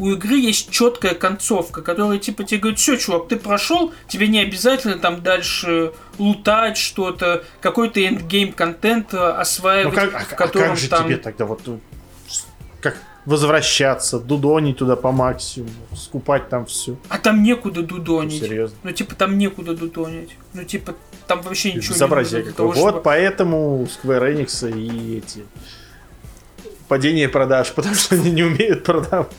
У 0.02 0.10
игры 0.14 0.36
есть 0.40 0.72
четкая 0.72 1.14
концовка, 1.14 1.84
которая 1.84 2.18
типа 2.18 2.44
тебе 2.44 2.60
говорит, 2.60 2.80
все, 2.80 2.98
чувак, 2.98 3.28
ты 3.28 3.36
прошел, 3.36 3.94
тебе 4.08 4.28
не 4.28 4.40
обязательно 4.40 4.98
там 4.98 5.22
дальше 5.22 5.94
лутать 6.18 6.76
что-то, 6.78 7.44
какой-то 7.62 8.04
эндгейм 8.04 8.52
контент 8.52 9.14
э, 9.14 9.18
Ну 9.18 9.40
осваивать, 9.40 9.94
как, 9.94 10.16
а, 10.16 10.20
в 10.22 10.34
а 10.34 10.36
котором 10.36 10.70
как 10.70 10.78
же 10.80 10.90
там... 10.90 11.06
тебе 11.06 11.18
тогда 11.18 11.46
вот 11.46 11.62
ну, 11.68 11.80
с- 12.28 12.48
как 12.80 12.98
возвращаться, 13.28 14.20
дудонить 14.20 14.78
туда 14.78 14.96
по 14.96 15.12
максимуму, 15.12 15.72
скупать 15.96 16.50
там 16.50 16.66
все? 16.66 16.96
А 17.08 17.20
там 17.20 17.44
некуда 17.44 17.84
дудонить. 17.84 18.42
Серьезно. 18.42 18.76
Ну, 18.82 18.92
типа, 18.94 19.14
там 19.14 19.38
некуда 19.38 19.76
дудонить. 19.76 20.36
Ну, 20.56 20.64
типа, 20.64 20.96
там 21.28 21.44
вообще 21.44 21.74
ничего 21.74 21.94
Безобразие 21.94 22.40
не 22.40 22.46
нужно 22.46 22.58
того, 22.58 22.72
Вот 22.72 22.78
чтобы- 22.90 23.02
поэтому 23.02 23.86
Square 24.04 24.34
Enix 24.36 24.68
и 24.76 25.18
эти 25.20 25.46
падение 26.88 27.30
продаж, 27.30 27.72
потому 27.76 27.94
что 27.94 28.16
они 28.16 28.32
не 28.32 28.42
умеют 28.42 28.84
продавать. 28.84 29.30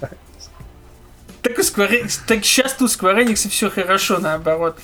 Так, 1.43 1.59
у 1.59 1.63
Square 1.63 2.05
Enix- 2.05 2.21
так 2.27 2.45
сейчас 2.45 2.77
у 2.81 2.87
Square 2.87 3.27
Enix 3.27 3.49
все 3.49 3.69
хорошо, 3.69 4.19
наоборот. 4.19 4.79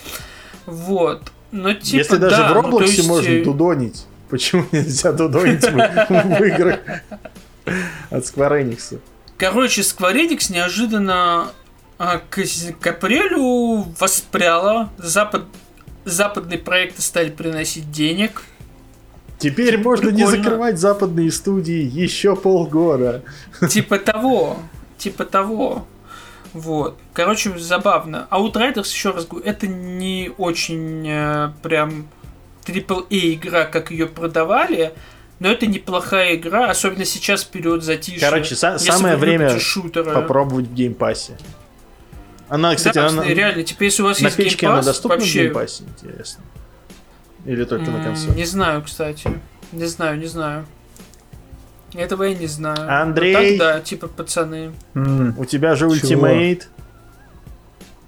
Вот. 0.66 1.32
Но 1.52 1.72
типа, 1.72 1.96
Если 1.96 2.16
даже 2.16 2.36
да, 2.36 2.48
в 2.48 2.54
ну, 2.54 2.62
Роблоксе 2.62 2.96
есть, 2.96 3.08
можно 3.08 3.28
э, 3.28 3.44
дудонить, 3.44 4.06
почему 4.28 4.66
нельзя 4.72 5.12
дудонить 5.12 5.62
в, 5.62 6.44
играх 6.44 6.80
от 8.10 8.24
Square 8.24 8.64
Enix? 8.64 9.00
Короче, 9.38 9.82
Square 9.82 10.28
Enix 10.28 10.52
неожиданно 10.52 11.52
а, 11.98 12.18
к, 12.18 12.42
к 12.80 12.86
апрелю 12.86 13.86
воспряла. 13.98 14.90
Запад, 14.98 15.44
западные 16.04 16.58
проекты 16.58 17.02
стали 17.02 17.30
приносить 17.30 17.90
денег. 17.90 18.42
Теперь 19.38 19.78
можно 19.78 20.08
не 20.08 20.24
прикольно. 20.24 20.42
закрывать 20.42 20.78
западные 20.78 21.30
студии 21.30 21.82
еще 21.82 22.34
полгода. 22.34 23.22
Типа 23.70 23.98
того. 23.98 24.58
Типа 24.98 25.24
того. 25.24 25.86
Вот. 26.54 26.98
Короче, 27.12 27.56
забавно. 27.58 28.26
Outriders, 28.30 28.86
еще 28.90 29.10
раз 29.10 29.26
говорю, 29.26 29.46
это 29.46 29.66
не 29.66 30.30
очень 30.38 31.06
э, 31.08 31.50
прям 31.62 32.08
AAA 32.64 33.34
игра, 33.34 33.64
как 33.64 33.90
ее 33.90 34.06
продавали, 34.06 34.92
но 35.40 35.48
это 35.48 35.66
неплохая 35.66 36.34
игра, 36.36 36.70
особенно 36.70 37.04
сейчас 37.04 37.44
в 37.44 37.48
период 37.48 37.82
затишья. 37.84 38.20
Короче, 38.20 38.54
са- 38.54 38.78
самое 38.78 39.16
время 39.16 39.58
шутеры. 39.58 40.12
Попробовать 40.12 40.66
в 40.66 40.74
геймпассе. 40.74 41.36
Она, 42.48 42.74
кстати, 42.74 42.94
Да, 42.94 43.08
она, 43.08 43.24
реально, 43.24 43.62
теперь 43.62 43.88
если 43.88 44.02
у 44.02 44.06
вас 44.06 44.20
на 44.20 44.26
есть 44.26 44.36
печке 44.38 44.66
Game 44.66 44.70
она 44.70 44.80
Pass, 44.80 44.84
доступна 44.84 45.16
в 45.16 45.20
вообще, 45.20 45.42
Game 45.44 45.60
Pass 45.60 45.76
е, 45.76 45.84
интересно? 45.84 46.44
Или 47.44 47.64
только 47.64 47.90
на 47.90 47.98
м, 47.98 48.04
консоли? 48.04 48.36
Не 48.36 48.44
знаю, 48.46 48.82
кстати. 48.82 49.30
Не 49.72 49.84
знаю, 49.84 50.18
не 50.18 50.26
знаю. 50.26 50.66
Этого 51.94 52.24
я 52.24 52.34
не 52.34 52.46
знаю. 52.46 52.76
Андрей! 53.02 53.52
Ну, 53.52 53.58
так, 53.58 53.74
да, 53.76 53.80
типа 53.80 54.08
пацаны. 54.08 54.72
М, 54.94 55.34
У 55.38 55.44
тебя 55.44 55.74
же 55.74 55.80
Чего? 55.86 55.92
Ultimate. 55.92 56.68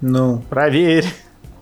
Ну, 0.01 0.43
Проверь. 0.49 1.05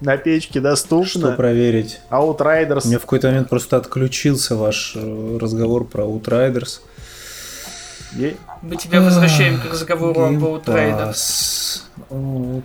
На 0.01 0.15
печке 0.15 0.59
что 0.59 0.61
доступно. 0.61 1.31
проверить? 1.33 1.99
Outriders. 2.09 2.81
У 2.85 2.87
меня 2.87 2.99
в 2.99 3.01
какой-то 3.01 3.27
момент 3.27 3.49
просто 3.49 3.75
отключился 3.77 4.55
ваш 4.55 4.93
э, 4.95 5.37
разговор 5.41 5.83
про 5.85 6.03
Outriders. 6.05 6.79
Е- 8.13 8.37
Мы 8.61 8.77
тебя 8.77 9.01
возвращаем 9.01 9.59
к 9.59 9.65
разговору 9.65 10.21
об 10.23 10.41
Outriders. 10.43 11.81
Вот. 12.09 12.63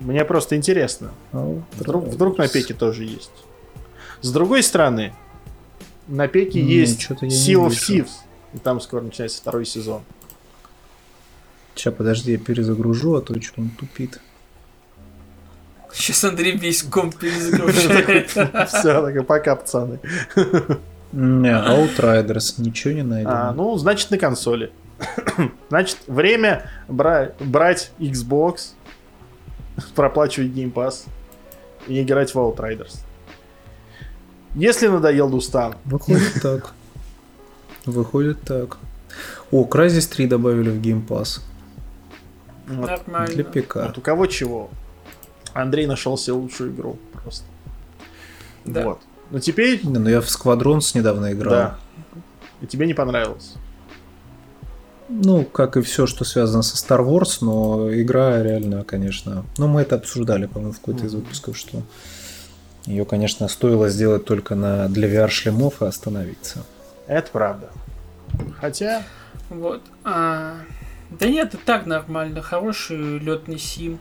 Мне 0.00 0.24
просто 0.24 0.56
интересно. 0.56 1.10
Вдруг, 1.32 2.08
вдруг 2.08 2.36
на 2.38 2.48
пеке 2.48 2.74
тоже 2.74 3.04
есть. 3.04 3.30
С 4.22 4.32
другой 4.32 4.62
стороны, 4.64 5.14
на 6.08 6.28
пеке 6.28 6.62
Не, 6.62 6.74
есть 6.74 7.00
чё-то 7.00 7.26
я 7.26 7.30
не 7.30 7.36
Sea 7.36 7.66
of. 7.66 7.70
Thieves. 7.70 8.10
И 8.54 8.58
там 8.58 8.80
скоро 8.80 9.02
начинается 9.02 9.38
второй 9.38 9.64
сезон. 9.66 10.02
Сейчас, 11.74 11.94
подожди, 11.94 12.32
я 12.32 12.38
перезагружу, 12.38 13.16
а 13.16 13.20
то 13.20 13.40
что 13.40 13.60
он 13.60 13.70
тупит. 13.70 14.20
Сейчас 15.92 16.24
Андрей 16.24 16.56
весь 16.56 16.82
комп 16.82 17.16
перезагружает. 17.18 18.30
Все, 18.68 19.02
так 19.02 19.16
и 19.16 19.22
пока, 19.22 19.56
пацаны. 19.56 19.98
Не, 21.12 21.48
Outriders, 21.50 22.54
ничего 22.58 22.94
не 22.94 23.02
найдено. 23.02 23.32
А, 23.32 23.52
ну, 23.52 23.76
значит, 23.78 24.10
на 24.10 24.18
консоли. 24.18 24.72
Значит, 25.68 25.98
время 26.06 26.70
бра- 26.88 27.32
брать 27.40 27.90
Xbox, 27.98 28.72
проплачивать 29.94 30.50
Game 30.50 30.72
Pass 30.72 31.06
и 31.86 32.02
играть 32.02 32.34
в 32.34 32.38
Outriders. 32.38 32.98
Если 34.56 34.88
надоел 34.88 35.28
Дустан, 35.28 35.76
Выходит 35.84 36.32
так. 36.42 36.72
Выходит 37.84 38.40
так. 38.42 38.78
О, 39.52 39.64
Crysis 39.64 40.10
3 40.12 40.26
добавили 40.26 40.70
в 40.70 40.80
Game 40.80 41.06
Pass. 41.06 41.40
вот, 42.66 42.90
Для. 43.28 43.44
ПК. 43.44 43.76
вот 43.76 43.98
у 43.98 44.00
кого 44.00 44.26
чего. 44.26 44.70
Андрей 45.52 45.86
нашел 45.86 46.18
себе 46.18 46.32
лучшую 46.34 46.72
игру 46.72 46.98
просто. 47.22 47.44
Да. 48.64 48.84
Вот. 48.84 48.98
Но 49.30 49.38
теперь, 49.38 49.80
Не, 49.86 49.98
ну 49.98 50.08
я 50.08 50.20
в 50.20 50.26
Squadrons 50.26 50.92
недавно 50.94 51.32
играл. 51.32 51.52
да. 51.52 51.78
И 52.62 52.66
тебе 52.66 52.86
не 52.86 52.94
понравилось. 52.94 53.54
Ну, 55.08 55.44
как 55.44 55.76
и 55.76 55.82
все, 55.82 56.06
что 56.06 56.24
связано 56.24 56.62
со 56.62 56.74
Star 56.76 57.06
Wars, 57.06 57.38
но 57.40 57.92
игра 57.94 58.42
реально, 58.42 58.82
конечно... 58.82 59.44
Ну, 59.58 59.68
мы 59.68 59.82
это 59.82 59.94
обсуждали, 59.96 60.46
по-моему, 60.46 60.72
в 60.72 60.80
какой-то 60.80 61.06
из 61.06 61.14
выпусков, 61.14 61.56
что 61.56 61.82
ее, 62.86 63.04
конечно, 63.04 63.48
стоило 63.48 63.88
сделать 63.88 64.24
только 64.24 64.54
на 64.54 64.88
для 64.88 65.08
VR-шлемов 65.08 65.82
и 65.82 65.86
остановиться. 65.86 66.64
Это 67.06 67.30
правда. 67.30 67.68
Хотя, 68.60 69.02
Вот. 69.50 69.82
А, 70.04 70.54
Да 71.10 71.26
нет, 71.28 71.54
и 71.54 71.56
так 71.56 71.86
нормально. 71.86 72.42
Хороший 72.42 73.18
летный 73.18 73.58
сим. 73.58 73.98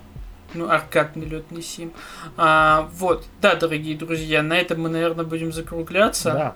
Ну, 0.54 0.70
аркадный 0.70 1.26
летный 1.26 1.62
сим. 1.62 1.92
А, 2.38 2.90
вот. 2.98 3.26
Да, 3.42 3.56
дорогие 3.56 3.98
друзья, 3.98 4.42
на 4.42 4.54
этом 4.58 4.82
мы, 4.82 4.90
наверное, 4.90 5.26
будем 5.26 5.52
закругляться. 5.54 6.32
да. 6.34 6.56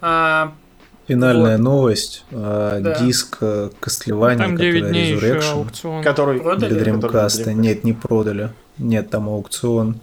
А, 0.00 0.52
Финальная 1.08 1.56
Вот. 1.56 1.64
новость. 1.64 2.24
а, 2.30 2.80
Да. 2.80 2.98
Диск 2.98 3.38
э, 3.40 3.70
Castlevania, 3.80 4.36
Там 4.38 4.52
который 4.52 4.72
9 4.80 4.88
дней 4.90 5.12
еще 5.14 5.26
Resurrection 5.26 5.52
аукцион. 5.52 6.02
Который 6.04 6.40
Продали? 6.40 6.74
для. 6.78 6.92
Dreamcast. 6.92 7.52
Нет, 7.54 7.84
не 7.84 7.92
продали. 7.92 8.50
Нет, 8.78 9.10
там 9.10 9.28
аукцион. 9.28 10.00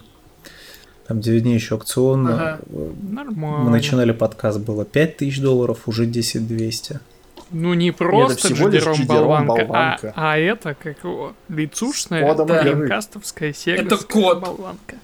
Там 1.08 1.20
9 1.20 1.42
дней 1.42 1.54
еще 1.54 1.74
аукцион. 1.74 2.28
Ага. 2.28 2.58
Э, 2.68 2.92
Нормально. 3.10 3.64
Мы 3.64 3.70
начинали 3.70 4.12
подкаст, 4.12 4.60
было 4.60 4.84
5000 4.84 5.40
долларов, 5.40 5.88
уже 5.88 6.04
10 6.04 6.46
200. 6.46 7.00
Ну 7.50 7.72
не 7.72 7.92
просто 7.92 8.36
всего 8.36 8.68
лишь 8.68 8.84
Джидером 8.84 9.06
болванка, 9.06 9.64
болванка. 9.64 10.12
А, 10.14 10.32
а 10.34 10.38
это 10.38 10.74
как 10.74 11.02
его 11.02 11.32
лицушная 11.48 12.34
геймкастовская 12.34 13.54
сервисская 13.54 13.98
Это 13.98 14.06
код. 14.06 14.40
болванка. 14.42 14.96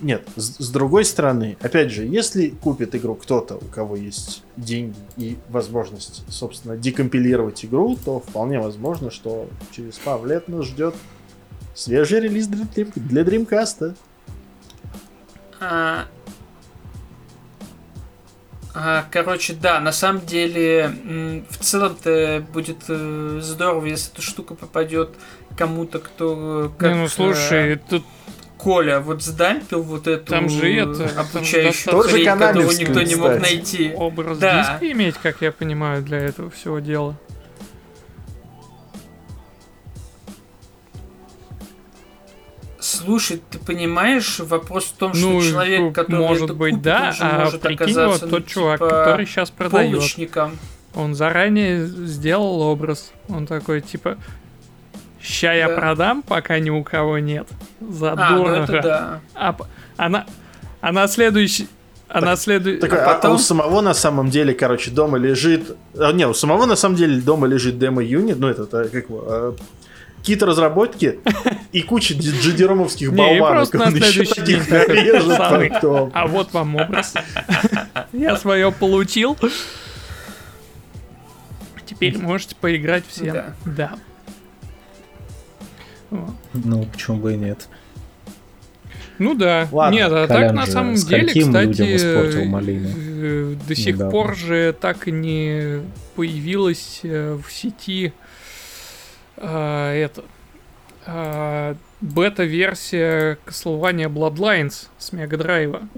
нет, 0.00 0.26
с, 0.36 0.64
с 0.64 0.70
другой 0.70 1.04
стороны, 1.04 1.58
опять 1.60 1.90
же, 1.90 2.06
если 2.06 2.48
купит 2.48 2.94
игру 2.94 3.14
кто-то, 3.16 3.56
у 3.56 3.66
кого 3.66 3.96
есть 3.96 4.44
деньги 4.56 4.96
и 5.18 5.36
возможность, 5.50 6.24
собственно, 6.30 6.78
декомпилировать 6.78 7.62
игру, 7.66 7.98
то 8.02 8.20
вполне 8.20 8.58
возможно, 8.60 9.10
что 9.10 9.46
через 9.72 9.98
пару 9.98 10.24
лет 10.24 10.48
нас 10.48 10.64
ждет 10.64 10.94
свежий 11.74 12.20
релиз 12.20 12.46
для, 12.46 13.22
Dreamcast. 13.22 13.94
А, 15.60 16.06
а, 18.74 19.04
короче, 19.10 19.54
да, 19.54 19.80
на 19.80 19.92
самом 19.92 20.26
деле, 20.26 21.44
в 21.48 21.58
целом-то 21.58 22.44
будет 22.52 22.78
э, 22.88 23.38
здорово, 23.40 23.86
если 23.86 24.12
эта 24.12 24.20
штука 24.22 24.54
попадет 24.54 25.10
кому-то, 25.56 26.00
кто... 26.00 26.66
э, 26.66 26.70
Как, 26.78 26.92
Не, 26.92 26.96
ну 27.02 27.08
слушай, 27.08 27.74
э, 27.74 27.78
тут 27.88 28.04
Коля 28.58 29.00
вот 29.00 29.22
сдампил 29.22 29.82
вот 29.82 30.06
эту 30.06 30.24
Там 30.24 30.48
же 30.48 30.72
это, 30.74 31.08
там 31.08 31.26
обучающую 31.26 31.92
Тоже 31.92 32.08
хрень, 32.08 32.24
которую 32.26 32.76
никто 32.78 33.02
не 33.02 33.14
мог 33.14 33.40
найти. 33.40 33.92
образ 33.94 34.38
Да. 34.38 34.58
диска 34.80 34.92
иметь, 34.92 35.16
как 35.22 35.40
я 35.40 35.52
понимаю, 35.52 36.02
для 36.02 36.18
этого 36.18 36.50
всего 36.50 36.78
дела. 36.80 37.16
Слушай, 42.94 43.42
ты 43.50 43.58
понимаешь, 43.58 44.38
вопрос 44.40 44.84
в 44.84 44.92
том, 44.92 45.14
что 45.14 45.26
Ну, 45.30 45.42
человек, 45.42 45.80
ну, 45.80 45.92
который 45.92 46.20
может 46.20 46.44
это 46.44 46.54
быть, 46.54 46.70
купит, 46.74 46.84
да, 46.84 47.06
он 47.08 47.12
же 47.14 47.18
а 47.22 47.38
может 47.44 47.60
прикинь, 47.60 47.84
оказаться, 47.84 48.26
вот 48.26 48.30
ну, 48.32 48.38
тот 48.38 48.46
чувак, 48.46 48.78
типа, 48.80 48.90
который 48.90 49.26
сейчас 49.26 49.50
продает, 49.50 49.92
полочником. 49.92 50.58
он 50.94 51.14
заранее 51.14 51.86
сделал 51.86 52.60
образ, 52.62 53.12
он 53.28 53.46
такой, 53.46 53.80
типа, 53.80 54.16
ща 55.22 55.52
я 55.52 55.68
Да. 55.68 55.76
продам, 55.76 56.22
пока 56.22 56.58
ни 56.58 56.70
у 56.70 56.82
кого 56.84 57.18
нет, 57.18 57.46
за 57.80 58.12
А, 58.12 58.30
ну 58.30 58.36
дорого. 58.44 58.62
это 58.62 58.82
да. 58.82 59.20
А, 59.34 59.56
а 59.96 60.08
на, 60.08 60.26
а 60.80 60.92
на 60.92 61.08
следующий... 61.08 61.68
А 62.08 62.20
на 62.20 62.36
следующий... 62.36 62.80
Так, 62.80 62.92
А 62.92 62.96
а, 63.10 63.14
потом- 63.14 63.36
у 63.36 63.38
самого 63.38 63.80
на 63.80 63.94
самом 63.94 64.30
деле, 64.30 64.54
короче, 64.54 64.90
дома 64.90 65.18
лежит... 65.18 65.74
а, 65.98 66.12
не, 66.12 66.28
у 66.28 66.34
самого 66.34 66.66
на 66.66 66.76
самом 66.76 66.94
деле 66.96 67.20
дома 67.20 67.46
лежит 67.48 67.78
демо-юнит, 67.78 68.38
ну 68.38 68.46
это 68.48 68.62
а, 68.70 68.84
как 68.88 69.08
его... 69.08 69.56
какие-то 70.24 70.46
разработки 70.46 71.20
и 71.72 71.82
куча 71.82 72.14
дж- 72.14 72.40
джедеромовских 72.40 73.12
Не, 73.12 73.36
и 73.36 73.38
болванок. 73.38 73.70
просто 73.70 73.76
на 73.78 73.84
Он 73.88 73.94
еще 73.94 74.24
следующий 74.24 74.34
таких 74.40 74.70
нарежет 74.70 75.36
«Пацаны, 75.36 75.68
потом. 75.68 76.10
А 76.14 76.26
вот 76.26 76.50
вам 76.54 76.76
образ. 76.76 77.12
Я 78.14 78.34
свое 78.38 78.72
получил. 78.72 79.36
Теперь 81.84 82.16
можете 82.16 82.56
поиграть 82.56 83.04
всем. 83.06 83.34
Да. 83.34 83.54
Да. 83.66 83.92
Ну, 86.54 86.86
почему 86.90 87.18
бы 87.18 87.34
и 87.34 87.36
нет. 87.36 87.68
Ну 89.18 89.34
да. 89.34 89.68
Ладно. 89.70 89.94
Нет, 89.94 90.10
а 90.10 90.26
так 90.26 90.52
на 90.54 90.64
самом 90.64 90.94
деле, 90.94 91.26
кстати, 91.28 91.98
э, 92.00 93.54
до 93.68 93.74
сих 93.76 93.94
недавно. 93.96 94.10
пор 94.10 94.34
же 94.36 94.74
так 94.80 95.06
и 95.06 95.12
не 95.12 95.82
появилась 96.16 97.00
э, 97.02 97.34
в 97.46 97.52
сети 97.52 98.14
это 99.36 100.24
а, 101.06 101.76
бета-версия 102.00 103.38
Castlevania 103.44 104.08
Bloodlines 104.08 104.88
с 104.98 105.12
Мега 105.12 105.36
Драйва. 105.36 105.88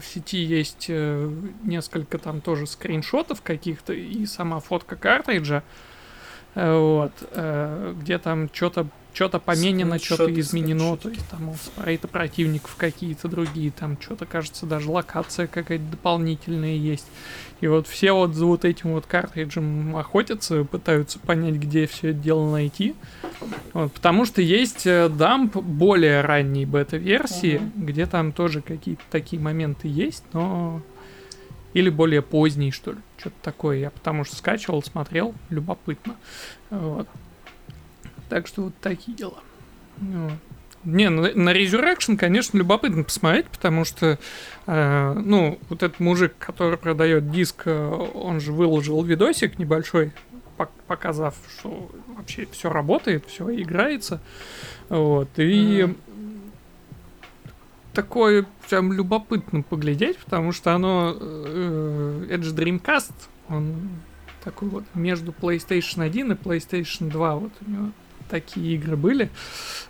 В 0.00 0.04
сети 0.04 0.38
есть 0.38 0.86
э, 0.88 1.30
несколько 1.62 2.18
там 2.18 2.40
тоже 2.40 2.66
скриншотов 2.66 3.42
каких-то 3.42 3.92
и 3.92 4.26
сама 4.26 4.60
фотка 4.60 4.96
картриджа. 4.96 5.62
Э, 6.54 6.78
Вот, 6.78 7.12
э, 7.32 7.94
где 8.00 8.18
там 8.18 8.48
что-то 8.52 8.88
что-то 9.16 9.38
поменено, 9.38 9.98
что-то 9.98 10.28
изменено, 10.38 10.94
то 10.98 11.08
есть 11.08 11.26
там 11.30 11.54
спрейты 11.54 12.06
противников 12.06 12.76
какие-то 12.76 13.28
другие, 13.28 13.70
там 13.70 13.96
что-то, 13.98 14.26
кажется, 14.26 14.66
даже 14.66 14.90
локация 14.90 15.46
какая-то 15.46 15.84
дополнительная 15.84 16.74
есть. 16.74 17.06
И 17.62 17.66
вот 17.66 17.86
все 17.88 18.12
вот 18.12 18.34
за 18.34 18.44
вот 18.44 18.66
этим 18.66 18.92
вот 18.92 19.06
картриджем 19.06 19.96
охотятся, 19.96 20.64
пытаются 20.64 21.18
понять, 21.18 21.54
где 21.54 21.86
все 21.86 22.10
это 22.10 22.18
дело 22.18 22.50
найти. 22.52 22.94
Вот, 23.72 23.90
потому 23.90 24.26
что 24.26 24.42
есть 24.42 24.86
э, 24.86 25.08
дамп 25.08 25.56
более 25.56 26.20
ранней 26.20 26.66
бета-версии, 26.66 27.62
где 27.74 28.04
там 28.04 28.32
тоже 28.32 28.60
какие-то 28.60 29.02
такие 29.10 29.40
моменты 29.40 29.88
есть, 29.88 30.24
но... 30.34 30.82
Или 31.72 31.90
более 31.90 32.22
поздний, 32.22 32.70
что 32.70 32.92
ли. 32.92 32.98
Что-то 33.18 33.36
такое. 33.42 33.78
Я 33.78 33.90
потому 33.90 34.24
что 34.24 34.34
скачивал, 34.36 34.82
смотрел, 34.82 35.34
любопытно. 35.50 36.16
Вот. 36.70 37.06
Так 38.28 38.46
что 38.46 38.62
вот 38.64 38.74
такие 38.80 39.16
дела. 39.16 39.38
Вот. 39.98 40.32
Не, 40.84 41.08
на, 41.10 41.32
на 41.34 41.52
Resurrection, 41.52 42.16
конечно, 42.16 42.56
любопытно 42.58 43.02
посмотреть, 43.02 43.46
потому 43.46 43.84
что, 43.84 44.18
э, 44.66 45.12
ну, 45.14 45.58
вот 45.68 45.82
этот 45.82 45.98
мужик, 45.98 46.34
который 46.38 46.76
продает 46.78 47.30
диск, 47.32 47.62
э, 47.64 47.88
он 48.14 48.38
же 48.40 48.52
выложил 48.52 49.02
видосик 49.02 49.58
небольшой, 49.58 50.12
пок- 50.56 50.68
показав, 50.86 51.34
что 51.58 51.90
вообще 52.16 52.46
все 52.52 52.70
работает, 52.70 53.24
все 53.26 53.50
играется. 53.60 54.20
Вот. 54.88 55.28
И 55.38 55.82
Мгм. 55.84 55.96
такое 57.92 58.46
прям 58.68 58.92
любопытно 58.92 59.62
поглядеть, 59.62 60.18
потому 60.18 60.52
что 60.52 60.72
оно, 60.74 61.16
э, 61.18 62.26
это 62.30 62.42
же 62.44 62.54
Dreamcast, 62.54 63.12
он 63.48 63.88
такой 64.44 64.68
вот 64.68 64.84
между 64.94 65.32
PlayStation 65.32 66.02
1 66.04 66.32
и 66.32 66.34
PlayStation 66.36 67.10
2, 67.10 67.34
вот 67.36 67.52
у 67.66 67.70
него 67.70 67.90
такие 68.28 68.74
игры 68.76 68.96
были. 68.96 69.30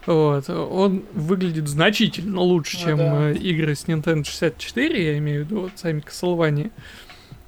Вот. 0.07 0.49
Он 0.49 1.05
выглядит 1.13 1.69
значительно 1.69 2.41
лучше, 2.41 2.77
Ну 2.79 2.85
чем 2.85 2.99
да. 2.99 3.31
э, 3.31 3.35
игры 3.35 3.75
с 3.75 3.85
Nintendo 3.87 4.25
64, 4.25 5.05
я 5.13 5.19
имею 5.19 5.45
в 5.45 5.47
виду 5.47 5.61
вот 5.63 5.73
сами 5.77 6.01
Castlevania. 6.01 6.71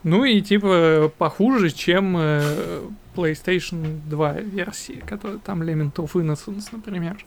Ну 0.05 0.25
и 0.25 0.41
типа 0.41 1.13
похуже, 1.19 1.71
чем 1.71 2.17
э, 2.19 2.83
PlayStation 3.15 4.01
2 4.09 4.33
версии, 4.41 5.03
которые 5.07 5.41
там 5.41 5.63
Lament 5.63 5.95
of 5.95 6.13
Innocence, 6.13 6.69
например. 6.73 7.25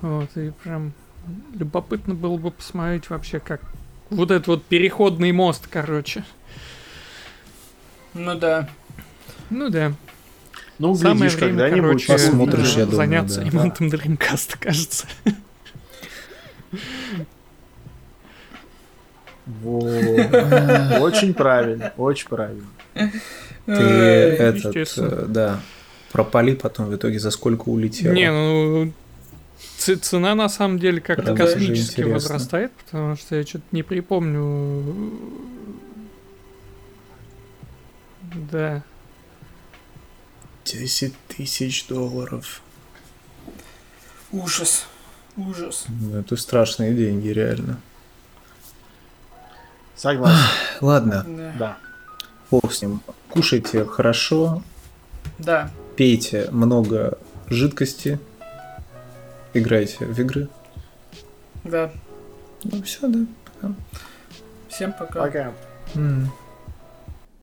Вот, 0.00 0.36
и 0.36 0.50
прям 0.62 0.92
любопытно 1.54 2.14
было 2.14 2.36
бы 2.36 2.50
посмотреть 2.50 3.10
вообще, 3.10 3.38
как 3.40 3.60
вот 4.08 4.30
этот 4.30 4.46
вот 4.48 4.64
переходный 4.64 5.30
мост, 5.32 5.68
короче. 5.70 6.24
Ну 8.14 8.34
да. 8.34 8.68
Ну 9.50 9.68
да. 9.68 9.92
Ну, 10.80 10.94
Самое 10.94 11.16
глядишь, 11.18 11.34
время, 11.36 11.58
когда-нибудь. 11.58 12.06
Посмотришь, 12.06 12.74
я 12.74 12.86
думаю, 12.86 12.96
заняться 12.96 13.40
да. 13.40 13.46
ремонтом 13.46 13.88
Dreamcast, 13.88 14.56
кажется. 14.58 15.06
Во. 19.44 19.78
Очень 21.00 21.34
правильно, 21.34 21.92
очень 21.98 22.28
правильно. 22.28 22.64
Ты 23.66 23.72
этот, 23.72 24.74
э, 24.74 25.26
да, 25.28 25.60
пропали 26.12 26.54
потом 26.54 26.86
в 26.86 26.96
итоге 26.96 27.18
за 27.18 27.30
сколько 27.30 27.68
улетел. 27.68 28.14
Не, 28.14 28.32
ну 28.32 28.90
цена 29.76 30.34
на 30.34 30.48
самом 30.48 30.78
деле 30.78 31.02
как-то 31.02 31.36
космически 31.36 32.00
возрастает, 32.00 32.72
потому 32.72 33.16
что 33.16 33.36
я 33.36 33.44
что-то 33.44 33.64
не 33.72 33.82
припомню. 33.82 35.12
Да. 38.50 38.82
10 40.64 41.14
тысяч 41.28 41.86
долларов. 41.86 42.62
Ужас. 44.32 44.86
Ужас. 45.36 45.86
Ну, 45.88 46.18
Это 46.18 46.36
страшные 46.36 46.94
деньги, 46.94 47.28
реально. 47.28 47.80
Согласен, 49.96 50.38
Ладно, 50.80 51.24
Да. 51.26 51.52
да. 51.58 51.78
бог 52.50 52.72
с 52.72 52.80
ним. 52.82 53.02
Кушайте 53.28 53.84
хорошо, 53.84 54.62
Да. 55.38 55.70
пейте 55.96 56.48
много 56.50 57.18
жидкости, 57.48 58.18
играйте 59.52 60.06
в 60.06 60.18
игры. 60.18 60.48
Да. 61.64 61.92
Ну 62.64 62.82
все, 62.82 63.08
да. 63.08 63.72
Всем 64.68 64.92
пока. 64.92 65.20
Пока. 65.20 65.52
М. 65.94 66.30